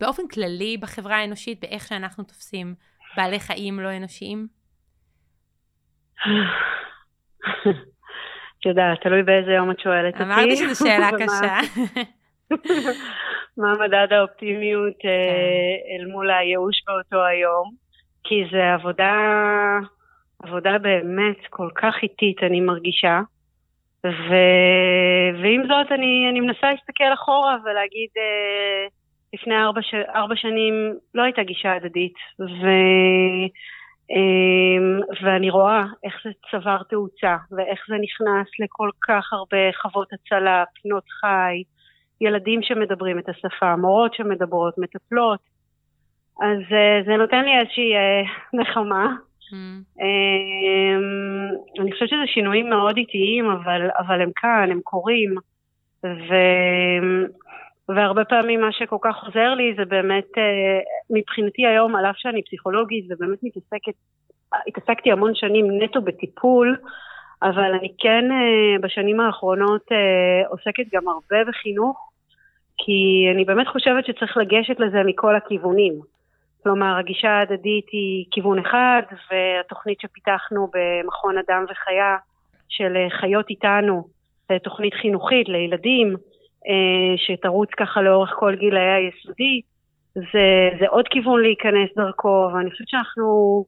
באופן 0.00 0.28
כללי 0.28 0.76
בחברה 0.76 1.16
האנושית, 1.16 1.60
באיך 1.60 1.86
שאנחנו 1.86 2.24
תופסים 2.24 2.74
בעלי 3.16 3.40
חיים 3.40 3.80
לא 3.80 3.96
אנושיים? 3.96 4.46
את 8.58 8.66
יודעת, 8.66 9.00
תלוי 9.02 9.22
באיזה 9.22 9.50
יום 9.50 9.70
את 9.70 9.80
שואלת 9.80 10.14
אותי. 10.14 10.24
אמרתי 10.24 10.56
שזו 10.56 10.84
שאלה 10.86 11.10
קשה. 11.20 11.58
מה 13.58 13.72
מדד 13.80 14.12
האופטימיות 14.12 14.94
אה, 14.94 15.00
כן. 15.02 16.00
אל 16.00 16.06
מול 16.12 16.30
הייאוש 16.30 16.76
באותו 16.86 17.24
היום? 17.24 17.70
כי 18.24 18.34
זה 18.52 18.74
עבודה, 18.74 19.14
עבודה 20.42 20.78
באמת 20.78 21.36
כל 21.50 21.68
כך 21.74 21.94
איטית, 22.02 22.42
אני 22.42 22.60
מרגישה. 22.60 23.20
ו... 24.04 24.28
ועם 25.42 25.62
זאת, 25.62 25.92
אני, 25.92 26.26
אני 26.30 26.40
מנסה 26.40 26.70
להסתכל 26.70 27.14
אחורה 27.14 27.56
ולהגיד, 27.64 28.10
אה, 28.16 28.86
לפני 29.34 29.56
ארבע, 29.56 29.82
ש... 29.82 29.94
ארבע 29.94 30.36
שנים 30.36 30.74
לא 31.14 31.22
הייתה 31.22 31.42
גישה 31.42 31.72
הדדית, 31.72 32.14
ו... 32.40 32.66
אמ, 34.10 35.00
ואני 35.22 35.50
רואה 35.50 35.82
איך 36.04 36.14
זה 36.24 36.30
צבר 36.50 36.82
תאוצה, 36.90 37.36
ואיך 37.50 37.80
זה 37.88 37.94
נכנס 37.94 38.48
לכל 38.58 38.90
כך 39.08 39.32
הרבה 39.32 39.72
חוות 39.82 40.08
הצלה, 40.12 40.64
פינות 40.82 41.04
חי, 41.20 41.62
ילדים 42.20 42.62
שמדברים 42.62 43.18
את 43.18 43.28
השפה, 43.28 43.76
מורות 43.76 44.14
שמדברות, 44.14 44.78
מטפלות. 44.78 45.40
אז 46.40 46.58
אה, 46.72 47.02
זה 47.06 47.16
נותן 47.16 47.44
לי 47.44 47.58
איזושהי 47.58 47.94
אה, 47.94 48.22
נחמה. 48.52 49.06
Mm. 49.52 50.02
אמ, 50.02 51.48
אני 51.80 51.92
חושבת 51.92 52.08
שזה 52.08 52.26
שינויים 52.26 52.70
מאוד 52.70 52.96
איטיים, 52.96 53.50
אבל, 53.50 53.88
אבל 53.98 54.20
הם 54.20 54.30
כאן, 54.36 54.70
הם 54.70 54.80
קורים. 54.80 55.34
ו... 56.04 56.34
והרבה 57.88 58.24
פעמים 58.24 58.60
מה 58.60 58.72
שכל 58.72 58.96
כך 59.02 59.24
עוזר 59.24 59.54
לי 59.54 59.74
זה 59.76 59.84
באמת, 59.84 60.38
אה, 60.38 60.80
מבחינתי 61.10 61.66
היום, 61.66 61.96
על 61.96 62.06
אף 62.06 62.16
שאני 62.16 62.42
פסיכולוגית 62.42 63.04
ובאמת 63.10 63.38
מתעסקת, 63.42 63.92
התעסקתי 64.68 65.12
המון 65.12 65.34
שנים 65.34 65.82
נטו 65.82 66.02
בטיפול, 66.02 66.76
אבל 67.42 67.74
אני 67.74 67.88
כן 67.98 68.24
אה, 68.32 68.78
בשנים 68.80 69.20
האחרונות 69.20 69.92
אה, 69.92 70.48
עוסקת 70.48 70.84
גם 70.94 71.08
הרבה 71.08 71.50
בחינוך, 71.50 72.10
כי 72.78 73.28
אני 73.34 73.44
באמת 73.44 73.66
חושבת 73.68 74.06
שצריך 74.06 74.36
לגשת 74.36 74.80
לזה 74.80 75.02
מכל 75.06 75.36
הכיוונים. 75.36 75.94
כלומר, 76.62 76.96
הגישה 76.98 77.28
ההדדית 77.28 77.86
היא 77.92 78.24
כיוון 78.30 78.58
אחד, 78.58 79.02
והתוכנית 79.30 80.00
שפיתחנו 80.00 80.70
במכון 80.74 81.38
אדם 81.38 81.64
וחיה 81.70 82.16
של 82.68 82.96
חיות 83.20 83.50
איתנו, 83.50 84.04
תוכנית 84.62 84.94
חינוכית 84.94 85.48
לילדים, 85.48 86.16
שתרוץ 87.16 87.68
ככה 87.76 88.02
לאורך 88.02 88.30
כל 88.38 88.54
גילאי 88.54 88.90
היסודי, 88.92 89.60
זה, 90.14 90.46
זה 90.80 90.86
עוד 90.88 91.04
כיוון 91.10 91.42
להיכנס 91.42 91.90
דרכו, 91.96 92.50
ואני 92.54 92.70
חושבת 92.70 92.88
שאנחנו, 92.88 93.64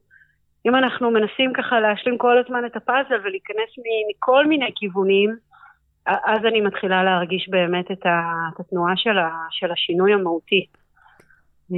אם 0.65 0.75
אנחנו 0.75 1.11
מנסים 1.11 1.53
ככה 1.53 1.79
להשלים 1.79 2.17
כל 2.17 2.37
הזמן 2.37 2.65
את 2.65 2.75
הפאזל 2.75 3.19
ולהיכנס 3.23 3.69
מכל 4.09 4.45
מיני 4.45 4.71
כיוונים, 4.75 5.35
אז 6.05 6.45
אני 6.47 6.61
מתחילה 6.61 7.03
להרגיש 7.03 7.49
באמת 7.49 7.91
את, 7.91 8.05
התנועה 8.59 8.93
של, 8.97 9.17
ה, 9.17 9.29
של 9.51 9.71
השינוי 9.71 10.13
המהותי. 10.13 10.65
אה, 11.71 11.77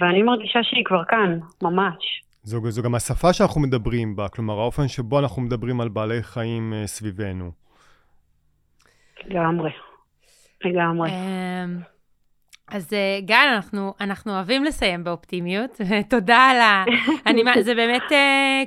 ואני 0.00 0.22
מרגישה 0.22 0.58
שהיא 0.62 0.84
כבר 0.84 1.04
כאן, 1.04 1.38
ממש. 1.62 2.22
זו, 2.42 2.70
זו 2.70 2.82
גם 2.82 2.94
השפה 2.94 3.32
שאנחנו 3.32 3.60
מדברים 3.60 4.16
בה, 4.16 4.28
כלומר 4.28 4.54
האופן 4.54 4.88
שבו 4.88 5.18
אנחנו 5.18 5.42
מדברים 5.42 5.80
על 5.80 5.88
בעלי 5.88 6.22
חיים 6.22 6.72
אה, 6.72 6.86
סביבנו. 6.86 7.50
לגמרי. 9.24 9.70
לגמרי. 10.64 11.10
אמ, 11.10 11.80
אז 12.68 12.92
אה, 12.92 13.18
גל, 13.20 13.48
אנחנו, 13.54 13.94
אנחנו 14.00 14.32
אוהבים 14.32 14.64
לסיים 14.64 15.04
באופטימיות. 15.04 15.80
תודה 16.10 16.36
על 16.36 16.60
ה... 16.60 16.84
אני, 17.26 17.42
זה 17.62 17.74
באמת 17.74 18.12
אה, 18.12 18.62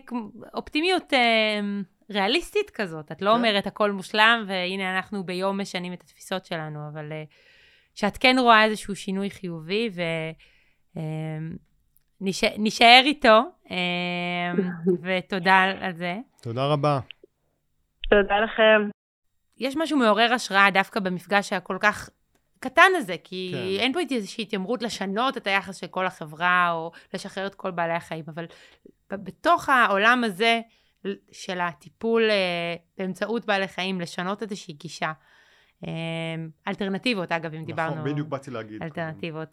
אופטימיות 0.54 1.13
אה, 1.13 1.60
ריאליסטית 2.12 2.69
כזאת. 2.69 3.12
את 3.12 3.21
לא 3.21 3.32
כן. 3.32 3.38
אומרת 3.38 3.67
הכל 3.67 3.91
מושלם, 3.91 4.43
והנה 4.47 4.95
אנחנו 4.95 5.23
ביום 5.23 5.62
משנים 5.62 5.93
את 5.93 6.02
התפיסות 6.02 6.45
שלנו, 6.45 6.80
אבל 6.93 7.12
שאת 7.95 8.17
כן 8.17 8.36
רואה 8.39 8.65
איזשהו 8.65 8.95
שינוי 8.95 9.30
חיובי, 9.30 9.89
ונשאר 12.21 13.02
איתו, 13.06 13.41
ותודה 15.04 15.63
על 15.82 15.93
זה. 15.93 16.17
תודה 16.41 16.65
רבה. 16.65 16.99
תודה 18.10 18.39
לכם. 18.39 18.98
יש 19.60 19.78
משהו 19.78 19.98
מעורר 19.98 20.34
השראה 20.34 20.72
דווקא 20.72 21.00
במפגש 21.00 21.54
הכל 21.54 21.78
כך 21.80 22.10
קטן 22.60 22.91
הזה, 22.98 23.15
כי 23.24 23.52
כן. 23.54 23.82
אין 23.82 23.93
פה 23.93 24.00
איזושהי 24.12 24.41
התיימרות 24.41 24.84
לשנות 24.84 25.38
את 25.38 25.48
היחס 25.48 25.76
של 25.76 25.88
כל 25.88 26.06
החברה, 26.06 26.72
או 26.72 26.91
לשחרר 27.13 27.48
את 27.48 27.56
כל 27.56 27.72
בעלי 27.72 27.93
החיים, 27.93 28.24
אבל 28.28 28.45
בתוך 29.12 29.69
העולם 29.69 30.24
הזה 30.24 30.62
של 31.32 31.60
הטיפול 31.60 32.30
אה, 32.30 32.76
באמצעות 32.98 33.45
בעלי 33.45 33.67
חיים, 33.67 34.02
לשנות 34.02 34.43
איזושהי 34.43 34.74
גישה. 34.74 35.12
אה, 35.88 35.91
אלטרנטיבות, 36.67 37.32
אגב, 37.32 37.45
אם 37.45 37.52
נכון, 37.52 37.65
דיברנו... 37.65 37.95
נכון, 37.95 38.12
בדיוק 38.12 38.28
באתי 38.28 38.52
להגיד. 38.52 38.84
אלטרנטיבות. 38.84 39.50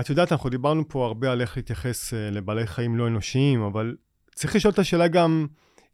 את 0.00 0.10
יודעת, 0.10 0.32
אנחנו 0.32 0.50
דיברנו 0.50 0.88
פה 0.88 1.06
הרבה 1.06 1.32
על 1.32 1.40
איך 1.40 1.56
להתייחס 1.56 2.14
אה, 2.14 2.30
לבעלי 2.30 2.66
חיים 2.66 2.96
לא 2.96 3.06
אנושיים, 3.06 3.62
אבל 3.62 3.96
צריך 4.34 4.56
לשאול 4.56 4.72
את 4.72 4.78
השאלה 4.78 5.08
גם... 5.08 5.46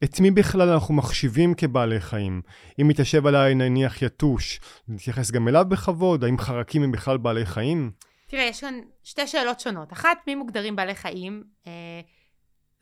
את 0.04 0.20
מי 0.20 0.30
בכלל 0.30 0.68
אנחנו 0.68 0.94
מחשיבים 0.94 1.54
כבעלי 1.54 2.00
חיים? 2.00 2.42
אם 2.80 2.88
מתיישב 2.88 3.26
עליי 3.26 3.54
נניח 3.54 4.02
יתוש, 4.02 4.60
נתייחס 4.88 5.30
גם 5.30 5.48
אליו 5.48 5.64
בכבוד? 5.68 6.24
האם 6.24 6.38
חרקים 6.38 6.82
הם 6.82 6.92
בכלל 6.92 7.16
בעלי 7.16 7.46
חיים? 7.46 7.90
תראה, 8.26 8.42
יש 8.42 8.60
כאן 8.60 8.74
שתי 9.02 9.26
שאלות 9.26 9.60
שונות. 9.60 9.92
אחת, 9.92 10.18
מי 10.26 10.34
מוגדרים 10.34 10.76
בעלי 10.76 10.94
חיים? 10.94 11.44
אה, 11.66 12.00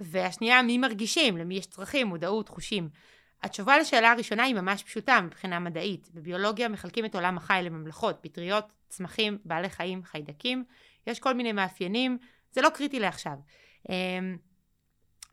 והשנייה, 0.00 0.62
מי 0.62 0.78
מרגישים? 0.78 1.36
למי 1.36 1.54
יש 1.54 1.66
צרכים, 1.66 2.06
מודעות, 2.06 2.48
חושים? 2.48 2.88
התשובה 3.42 3.78
לשאלה 3.78 4.12
הראשונה 4.12 4.42
היא 4.42 4.54
ממש 4.54 4.82
פשוטה 4.82 5.20
מבחינה 5.20 5.58
מדעית. 5.58 6.08
בביולוגיה 6.14 6.68
מחלקים 6.68 7.04
את 7.04 7.14
עולם 7.14 7.36
החי 7.36 7.60
לממלכות, 7.64 8.18
פטריות, 8.20 8.64
צמחים, 8.88 9.38
בעלי 9.44 9.70
חיים, 9.70 10.04
חיידקים. 10.04 10.64
יש 11.06 11.20
כל 11.20 11.34
מיני 11.34 11.52
מאפיינים, 11.52 12.18
זה 12.52 12.60
לא 12.60 12.68
קריטי 12.68 13.00
לעכשיו. 13.00 13.34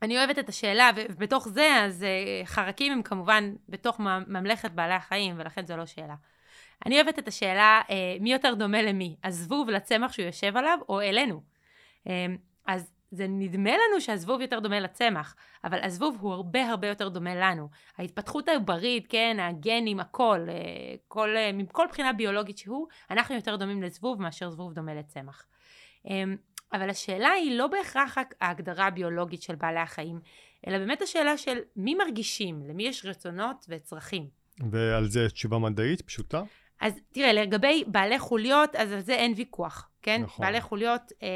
אה, 0.02 0.06
אני 0.06 0.18
אוהבת 0.18 0.38
את 0.38 0.48
השאלה, 0.48 0.90
ובתוך 0.96 1.48
זה, 1.48 1.68
אז 1.82 2.02
uh, 2.02 2.46
חרקים 2.46 2.92
הם 2.92 3.02
כמובן 3.02 3.54
בתוך 3.68 4.00
ממלכת 4.26 4.70
בעלי 4.70 4.94
החיים, 4.94 5.34
ולכן 5.38 5.66
זו 5.66 5.76
לא 5.76 5.86
שאלה. 5.86 6.14
אני 6.86 6.96
אוהבת 6.96 7.18
את 7.18 7.28
השאלה, 7.28 7.80
uh, 7.86 7.90
מי 8.20 8.32
יותר 8.32 8.54
דומה 8.54 8.82
למי? 8.82 9.16
הזבוב 9.24 9.70
לצמח 9.70 10.12
שהוא 10.12 10.26
יושב 10.26 10.56
עליו, 10.56 10.78
או 10.88 11.00
אלינו? 11.00 11.40
Um, 12.04 12.10
אז 12.66 12.92
זה 13.10 13.26
נדמה 13.28 13.70
לנו 13.70 14.00
שהזבוב 14.00 14.40
יותר 14.40 14.60
דומה 14.60 14.80
לצמח, 14.80 15.36
אבל 15.64 15.78
הזבוב 15.82 16.16
הוא 16.20 16.32
הרבה 16.32 16.68
הרבה 16.68 16.88
יותר 16.88 17.08
דומה 17.08 17.34
לנו. 17.34 17.68
ההתפתחות 17.98 18.48
העוברית, 18.48 19.06
כן, 19.08 19.36
הגנים, 19.40 20.00
הכל, 20.00 20.46
כל, 21.08 21.34
מכל 21.54 21.86
בחינה 21.90 22.12
ביולוגית 22.12 22.58
שהוא, 22.58 22.86
אנחנו 23.10 23.34
יותר 23.34 23.56
דומים 23.56 23.82
לזבוב 23.82 24.22
מאשר 24.22 24.50
זבוב 24.50 24.72
דומה 24.72 24.94
לצמח. 24.94 25.46
אבל 26.72 26.90
השאלה 26.90 27.30
היא 27.30 27.58
לא 27.58 27.66
בהכרח 27.66 28.18
ההגדרה 28.40 28.86
הביולוגית 28.86 29.42
של 29.42 29.54
בעלי 29.54 29.80
החיים, 29.80 30.20
אלא 30.66 30.78
באמת 30.78 31.02
השאלה 31.02 31.38
של 31.38 31.58
מי 31.76 31.94
מרגישים, 31.94 32.62
למי 32.68 32.82
יש 32.82 33.06
רצונות 33.06 33.66
וצרכים. 33.68 34.28
ועל 34.70 35.08
זה 35.08 35.28
תשובה 35.28 35.58
מדעית 35.58 36.02
פשוטה? 36.02 36.42
אז 36.80 37.00
תראה, 37.12 37.32
לגבי 37.32 37.84
בעלי 37.86 38.18
חוליות, 38.18 38.76
אז 38.76 38.92
על 38.92 39.00
זה 39.00 39.14
אין 39.14 39.34
ויכוח, 39.36 39.90
כן? 40.02 40.22
נכון. 40.22 40.46
בעלי 40.46 40.60
חוליות, 40.60 41.12
אה, 41.22 41.28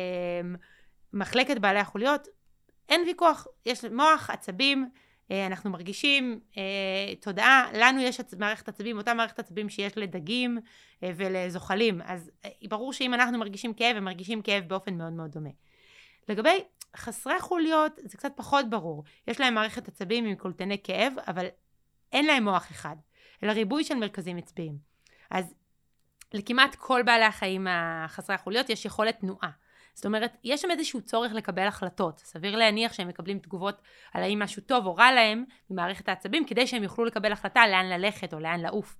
מחלקת 1.12 1.58
בעלי 1.58 1.78
החוליות, 1.78 2.28
אין 2.88 3.00
ויכוח, 3.06 3.46
יש 3.66 3.84
מוח, 3.84 4.30
עצבים, 4.30 4.88
אנחנו 5.30 5.70
מרגישים 5.70 6.40
אה, 6.56 6.62
תודעה, 7.20 7.66
לנו 7.74 8.00
יש 8.00 8.20
מערכת 8.38 8.68
עצבים, 8.68 8.98
אותה 8.98 9.14
מערכת 9.14 9.38
עצבים 9.38 9.68
שיש 9.68 9.98
לדגים 9.98 10.58
אה, 11.02 11.10
ולזוחלים, 11.16 12.00
אז 12.04 12.30
ברור 12.68 12.92
שאם 12.92 13.14
אנחנו 13.14 13.38
מרגישים 13.38 13.74
כאב, 13.74 13.96
הם 13.96 14.04
מרגישים 14.04 14.42
כאב 14.42 14.64
באופן 14.68 14.94
מאוד 14.94 15.12
מאוד 15.12 15.30
דומה. 15.30 15.50
לגבי 16.28 16.64
חסרי 16.96 17.40
חוליות, 17.40 17.92
זה 18.04 18.18
קצת 18.18 18.32
פחות 18.36 18.70
ברור. 18.70 19.04
יש 19.28 19.40
להם 19.40 19.54
מערכת 19.54 19.88
עצבים 19.88 20.26
עם 20.26 20.34
קולטני 20.34 20.78
כאב, 20.84 21.12
אבל 21.28 21.46
אין 22.12 22.26
להם 22.26 22.44
מוח 22.44 22.70
אחד, 22.70 22.96
אלא 23.42 23.52
ריבוי 23.52 23.84
של 23.84 23.94
מרכזים 23.94 24.36
עצביים. 24.36 24.78
אז 25.30 25.54
לכמעט 26.34 26.74
כל 26.74 27.02
בעלי 27.02 27.24
החיים 27.24 27.66
החסרי 27.70 28.34
החוליות 28.34 28.70
יש 28.70 28.84
יכולת 28.84 29.20
תנועה. 29.20 29.50
זאת 29.94 30.06
אומרת, 30.06 30.36
יש 30.44 30.62
שם 30.62 30.70
איזשהו 30.70 31.00
צורך 31.00 31.32
לקבל 31.32 31.66
החלטות. 31.66 32.18
סביר 32.18 32.56
להניח 32.56 32.92
שהם 32.92 33.08
מקבלים 33.08 33.38
תגובות 33.38 33.82
על 34.14 34.22
האם 34.22 34.38
משהו 34.38 34.62
טוב 34.66 34.86
או 34.86 34.94
רע 34.96 35.12
להם 35.12 35.44
ממערכת 35.70 36.08
העצבים, 36.08 36.46
כדי 36.46 36.66
שהם 36.66 36.82
יוכלו 36.82 37.04
לקבל 37.04 37.32
החלטה 37.32 37.66
לאן 37.66 37.86
ללכת 37.86 38.34
או 38.34 38.40
לאן 38.40 38.60
לעוף, 38.60 38.96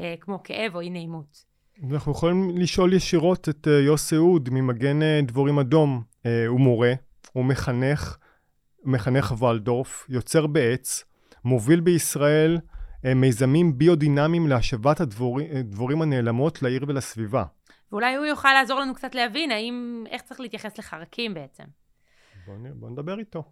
אה, 0.00 0.14
כמו 0.20 0.42
כאב 0.42 0.74
או 0.74 0.80
אי 0.80 0.90
נעימות. 0.90 1.44
אנחנו 1.92 2.12
יכולים 2.12 2.50
לשאול 2.58 2.92
ישירות 2.92 3.48
את 3.48 3.68
אה, 3.68 3.72
יוסי 3.72 4.16
אוד 4.16 4.48
ממגן 4.52 5.02
אה, 5.02 5.20
דבורים 5.22 5.58
אדום. 5.58 6.02
אה, 6.26 6.46
הוא 6.46 6.60
מורה, 6.60 6.92
הוא 7.32 7.44
מחנך, 7.44 8.16
מחנך 8.84 9.42
ולדורף, 9.42 10.06
יוצר 10.08 10.46
בעץ, 10.46 11.04
מוביל 11.44 11.80
בישראל 11.80 12.58
אה, 13.04 13.14
מיזמים 13.14 13.78
ביודינמיים 13.78 14.46
להשבת 14.46 15.00
הדבורים 15.00 16.02
הנעלמות 16.02 16.62
לעיר 16.62 16.84
ולסביבה. 16.88 17.44
ואולי 17.92 18.14
הוא 18.14 18.26
יוכל 18.26 18.52
לעזור 18.52 18.80
לנו 18.80 18.94
קצת 18.94 19.14
להבין 19.14 19.50
האם, 19.50 20.04
איך 20.10 20.22
צריך 20.22 20.40
להתייחס 20.40 20.78
לחרקים 20.78 21.34
בעצם. 21.34 21.64
בוא, 22.46 22.54
בוא 22.74 22.90
נדבר 22.90 23.18
איתו. 23.18 23.42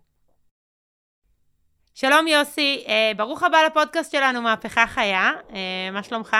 שלום 1.94 2.26
יוסי, 2.26 2.84
אה, 2.88 3.12
ברוך 3.16 3.42
הבא 3.42 3.58
לפודקאסט 3.66 4.12
שלנו, 4.12 4.42
מהפכה 4.42 4.86
חיה, 4.86 5.30
אה, 5.54 5.90
מה 5.92 6.02
שלומך? 6.02 6.36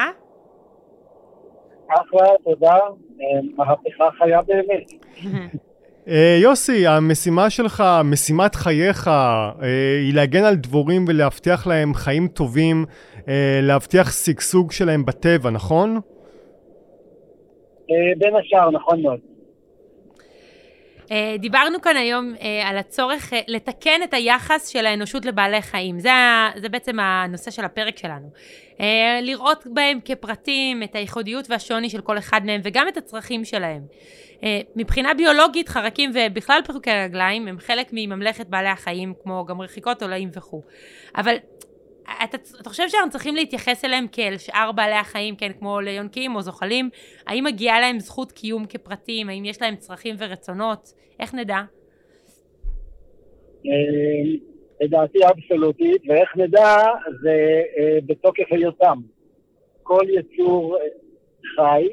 אחלה, 1.88 2.26
תודה, 2.44 2.74
אה, 2.74 3.40
מהפכה 3.56 4.04
חיה 4.18 4.42
באמת. 4.42 4.90
אה, 6.08 6.38
יוסי, 6.42 6.86
המשימה 6.86 7.50
שלך, 7.50 7.84
משימת 8.04 8.54
חייך, 8.54 9.08
אה, 9.08 9.52
היא 10.00 10.14
להגן 10.14 10.44
על 10.44 10.54
דבורים 10.56 11.04
ולהבטיח 11.08 11.66
להם 11.66 11.94
חיים 11.94 12.28
טובים, 12.28 12.84
להבטיח 13.62 14.12
שגשוג 14.12 14.72
שלהם 14.72 15.04
בטבע, 15.04 15.50
נכון? 15.50 16.00
אה, 17.90 18.12
בין 18.18 18.36
השאר, 18.36 18.70
נכון 18.70 19.02
מאוד. 19.02 19.20
אה, 21.10 21.34
דיברנו 21.38 21.80
כאן 21.80 21.96
היום 21.96 22.34
אה, 22.40 22.68
על 22.68 22.78
הצורך 22.78 23.32
לתקן 23.48 24.00
את 24.04 24.14
היחס 24.14 24.68
של 24.68 24.86
האנושות 24.86 25.24
לבעלי 25.24 25.62
חיים. 25.62 25.98
זה, 25.98 26.10
זה 26.56 26.68
בעצם 26.68 27.00
הנושא 27.00 27.50
של 27.50 27.64
הפרק 27.64 27.98
שלנו. 27.98 28.30
לראות 29.22 29.66
בהם 29.66 29.98
כפרטים 30.04 30.82
את 30.82 30.94
הייחודיות 30.94 31.50
והשוני 31.50 31.90
של 31.90 32.00
כל 32.00 32.18
אחד 32.18 32.40
מהם 32.44 32.60
וגם 32.64 32.88
את 32.88 32.96
הצרכים 32.96 33.44
שלהם. 33.44 33.82
מבחינה 34.76 35.14
ביולוגית, 35.14 35.68
חרקים 35.68 36.10
ובכלל 36.14 36.60
פירוקי 36.66 36.90
רגליים 36.90 37.48
הם 37.48 37.58
חלק 37.58 37.88
מממלכת 37.92 38.46
בעלי 38.46 38.68
החיים, 38.68 39.14
כמו 39.22 39.44
גם 39.44 39.60
רחיקות 39.60 40.02
עולאים 40.02 40.28
וכו'. 40.34 40.62
אבל 41.16 41.36
אתה, 42.24 42.38
אתה 42.60 42.70
חושב 42.70 42.88
שאנחנו 42.88 43.10
צריכים 43.10 43.34
להתייחס 43.34 43.84
אליהם 43.84 44.06
כאל 44.12 44.38
שאר 44.38 44.72
בעלי 44.72 44.94
החיים, 44.94 45.36
כן, 45.36 45.52
כמו 45.58 45.80
ליונקים 45.80 46.34
או 46.34 46.42
זוחלים? 46.42 46.90
האם 47.26 47.44
מגיעה 47.44 47.80
להם 47.80 48.00
זכות 48.00 48.32
קיום 48.32 48.66
כפרטים? 48.66 49.28
האם 49.28 49.44
יש 49.44 49.62
להם 49.62 49.76
צרכים 49.76 50.14
ורצונות? 50.18 50.92
איך 51.20 51.34
נדע? 51.34 51.60
אה, 53.66 54.36
לדעתי 54.80 55.18
אבסולוטית, 55.30 56.02
ואיך 56.08 56.36
נדע 56.36 56.82
זה 57.22 57.62
אה, 57.78 57.98
בתוקף 58.06 58.44
היותם. 58.50 58.98
כל 59.82 60.02
יצור 60.08 60.76
אה, 60.76 60.86
חי, 61.56 61.88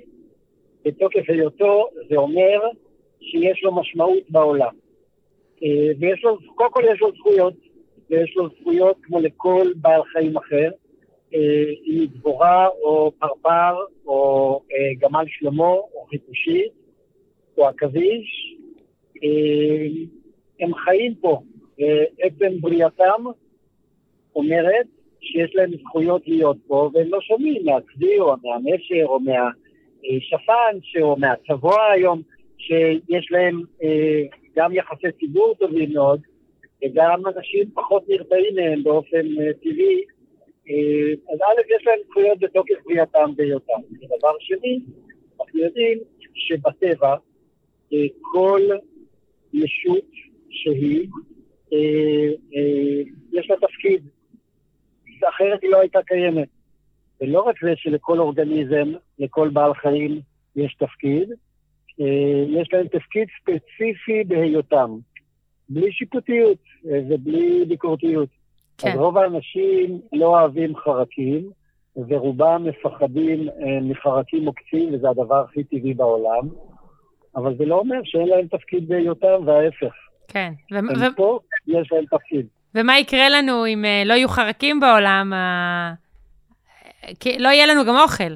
בתוקף 0.86 1.24
היותו, 1.28 1.90
זה 2.10 2.16
אומר 2.16 2.60
שיש 3.22 3.64
לו 3.64 3.76
משמעות 3.76 4.24
בעולם. 4.30 4.74
ויש 6.00 6.24
לו, 6.24 6.38
קודם 6.56 6.72
כל 6.72 6.84
יש 6.94 7.02
לו 7.02 7.12
זכויות, 7.16 7.54
ויש 8.10 8.38
לו 8.38 8.50
זכויות 8.60 8.98
כמו 9.04 9.20
לכל 9.20 9.68
בעל 9.76 10.02
חיים 10.04 10.38
אחר, 10.38 10.70
אה, 11.34 11.66
אם 11.86 12.00
היא 12.00 12.10
דבורה 12.14 12.68
או 12.68 13.12
פרפר 13.20 13.76
או 14.06 14.62
אה, 14.72 14.94
גמל 15.00 15.26
שלמה 15.28 15.68
או 15.68 16.06
חיפושית 16.10 16.72
או 17.58 17.68
עכביש. 17.68 18.56
אה, 19.24 19.88
הם 20.60 20.74
חיים 20.76 21.16
פה. 21.16 21.42
אה, 21.82 22.04
עצם 22.20 22.62
בריאתם 22.62 23.24
אומרת 24.36 24.86
שיש 25.22 25.56
להם 25.56 25.72
זכויות 25.78 26.28
להיות 26.28 26.58
פה, 26.68 26.90
והם 26.94 27.08
לא 27.10 27.22
שומעים 27.22 27.66
מהצבי 27.66 28.20
או 28.20 28.36
מהנשר 28.44 29.06
או 29.06 29.20
מהשפן 29.20 31.02
או 31.02 31.16
מהצבוע 31.18 31.92
היום, 31.92 32.22
שיש 32.58 33.32
להם 33.32 33.62
גם 34.56 34.74
יחסי 34.74 35.08
ציבור 35.20 35.56
טובים 35.60 35.94
מאוד, 35.94 36.22
וגם 36.84 37.22
אנשים 37.28 37.72
פחות 37.74 38.10
נרתעים 38.10 38.56
מהם 38.56 38.84
באופן 38.84 39.18
אה, 39.18 39.54
טבעי. 39.54 40.04
אה, 40.70 41.34
אז 41.34 41.40
א', 41.42 41.76
יש 41.76 41.88
להם 41.88 42.00
זכויות 42.10 42.40
בתוקף 42.40 42.76
בריאתם 42.86 43.32
והיותם. 43.38 43.82
ודבר 43.92 44.36
שני, 44.40 44.80
אנחנו 45.42 45.60
יודעים 45.60 46.00
שבטבע 46.34 47.16
אה, 47.94 47.98
כל 48.22 48.62
ישות 49.54 50.10
שהיא, 50.50 51.08
יש 53.34 53.50
לה 53.50 53.56
תפקיד, 53.68 54.04
אחרת 55.30 55.62
היא 55.62 55.72
לא 55.72 55.80
הייתה 55.80 56.00
קיימת. 56.06 56.48
ולא 57.22 57.42
רק 57.42 57.56
זה 57.64 57.74
שלכל 57.76 58.20
אורגניזם, 58.20 58.92
לכל 59.20 59.50
בעל 59.50 59.74
חיים 59.74 60.22
יש 60.56 60.76
תפקיד, 60.80 61.30
יש 62.48 62.70
להם 62.74 62.88
תפקיד 62.88 63.28
ספציפי 63.42 64.24
בהיותם, 64.28 64.90
בלי 65.70 65.92
שיפוטיות 65.92 66.58
אה, 66.88 67.00
ובלי 67.10 67.66
ביקורתיות. 67.66 68.30
כן. 68.78 68.92
אז 68.92 68.98
רוב 68.98 69.18
האנשים 69.18 70.02
לא 70.14 70.26
אוהבים 70.26 70.76
חרקים, 70.76 71.50
ורובם 72.08 72.64
מפחדים 72.66 73.50
אה, 73.50 73.80
מחרקים 73.82 74.46
עוקצים, 74.46 74.94
וזה 74.94 75.10
הדבר 75.10 75.44
הכי 75.50 75.64
טבעי 75.64 75.94
בעולם, 75.94 76.50
אבל 77.36 77.58
זה 77.58 77.66
לא 77.66 77.76
אומר 77.76 77.96
שאין 78.04 78.28
להם 78.28 78.48
תפקיד 78.48 78.88
בהיותם, 78.88 79.48
וההפך. 79.48 79.94
כן. 80.28 80.54
ו- 80.74 80.78
הם 80.78 80.88
ו- 80.88 81.16
פה, 81.16 81.40
יש 81.68 81.92
להם 81.92 82.06
תפקיד. 82.06 82.46
ומה 82.76 83.00
יקרה 83.00 83.30
לנו 83.30 83.66
אם 83.66 83.86
אה, 83.86 84.04
לא 84.06 84.14
יהיו 84.14 84.30
חרקים 84.30 84.80
בעולם? 84.80 85.34
לא 87.40 87.50
יהיה 87.50 87.66
לנו 87.66 87.86
גם 87.86 87.96
אוכל. 87.96 88.34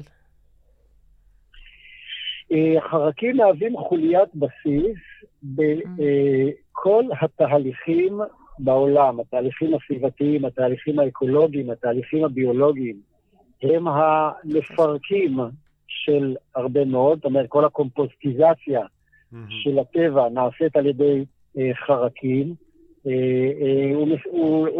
חרקים 2.90 3.36
מהווים 3.36 3.76
חוליית 3.76 4.28
בסיס 4.34 4.98
בכל 6.78 7.04
התהליכים 7.20 8.20
בעולם, 8.58 9.20
התהליכים 9.20 9.74
הסביבתיים, 9.74 10.44
התהליכים 10.44 10.98
האקולוגיים, 10.98 11.70
התהליכים 11.70 12.24
הביולוגיים, 12.24 12.96
הם 13.62 13.88
המפרקים 13.88 15.38
של 15.88 16.36
הרבה 16.54 16.84
מאוד, 16.84 17.18
זאת 17.18 17.24
אומרת, 17.24 17.46
כל 17.48 17.64
הקומפוסטיזציה 17.64 18.80
של 19.48 19.78
הטבע 19.78 20.28
נעשית 20.28 20.76
על 20.76 20.86
ידי 20.86 21.24
אה, 21.58 21.70
חרקים, 21.74 22.54
אה, 23.06 23.12
אה, 23.12 23.98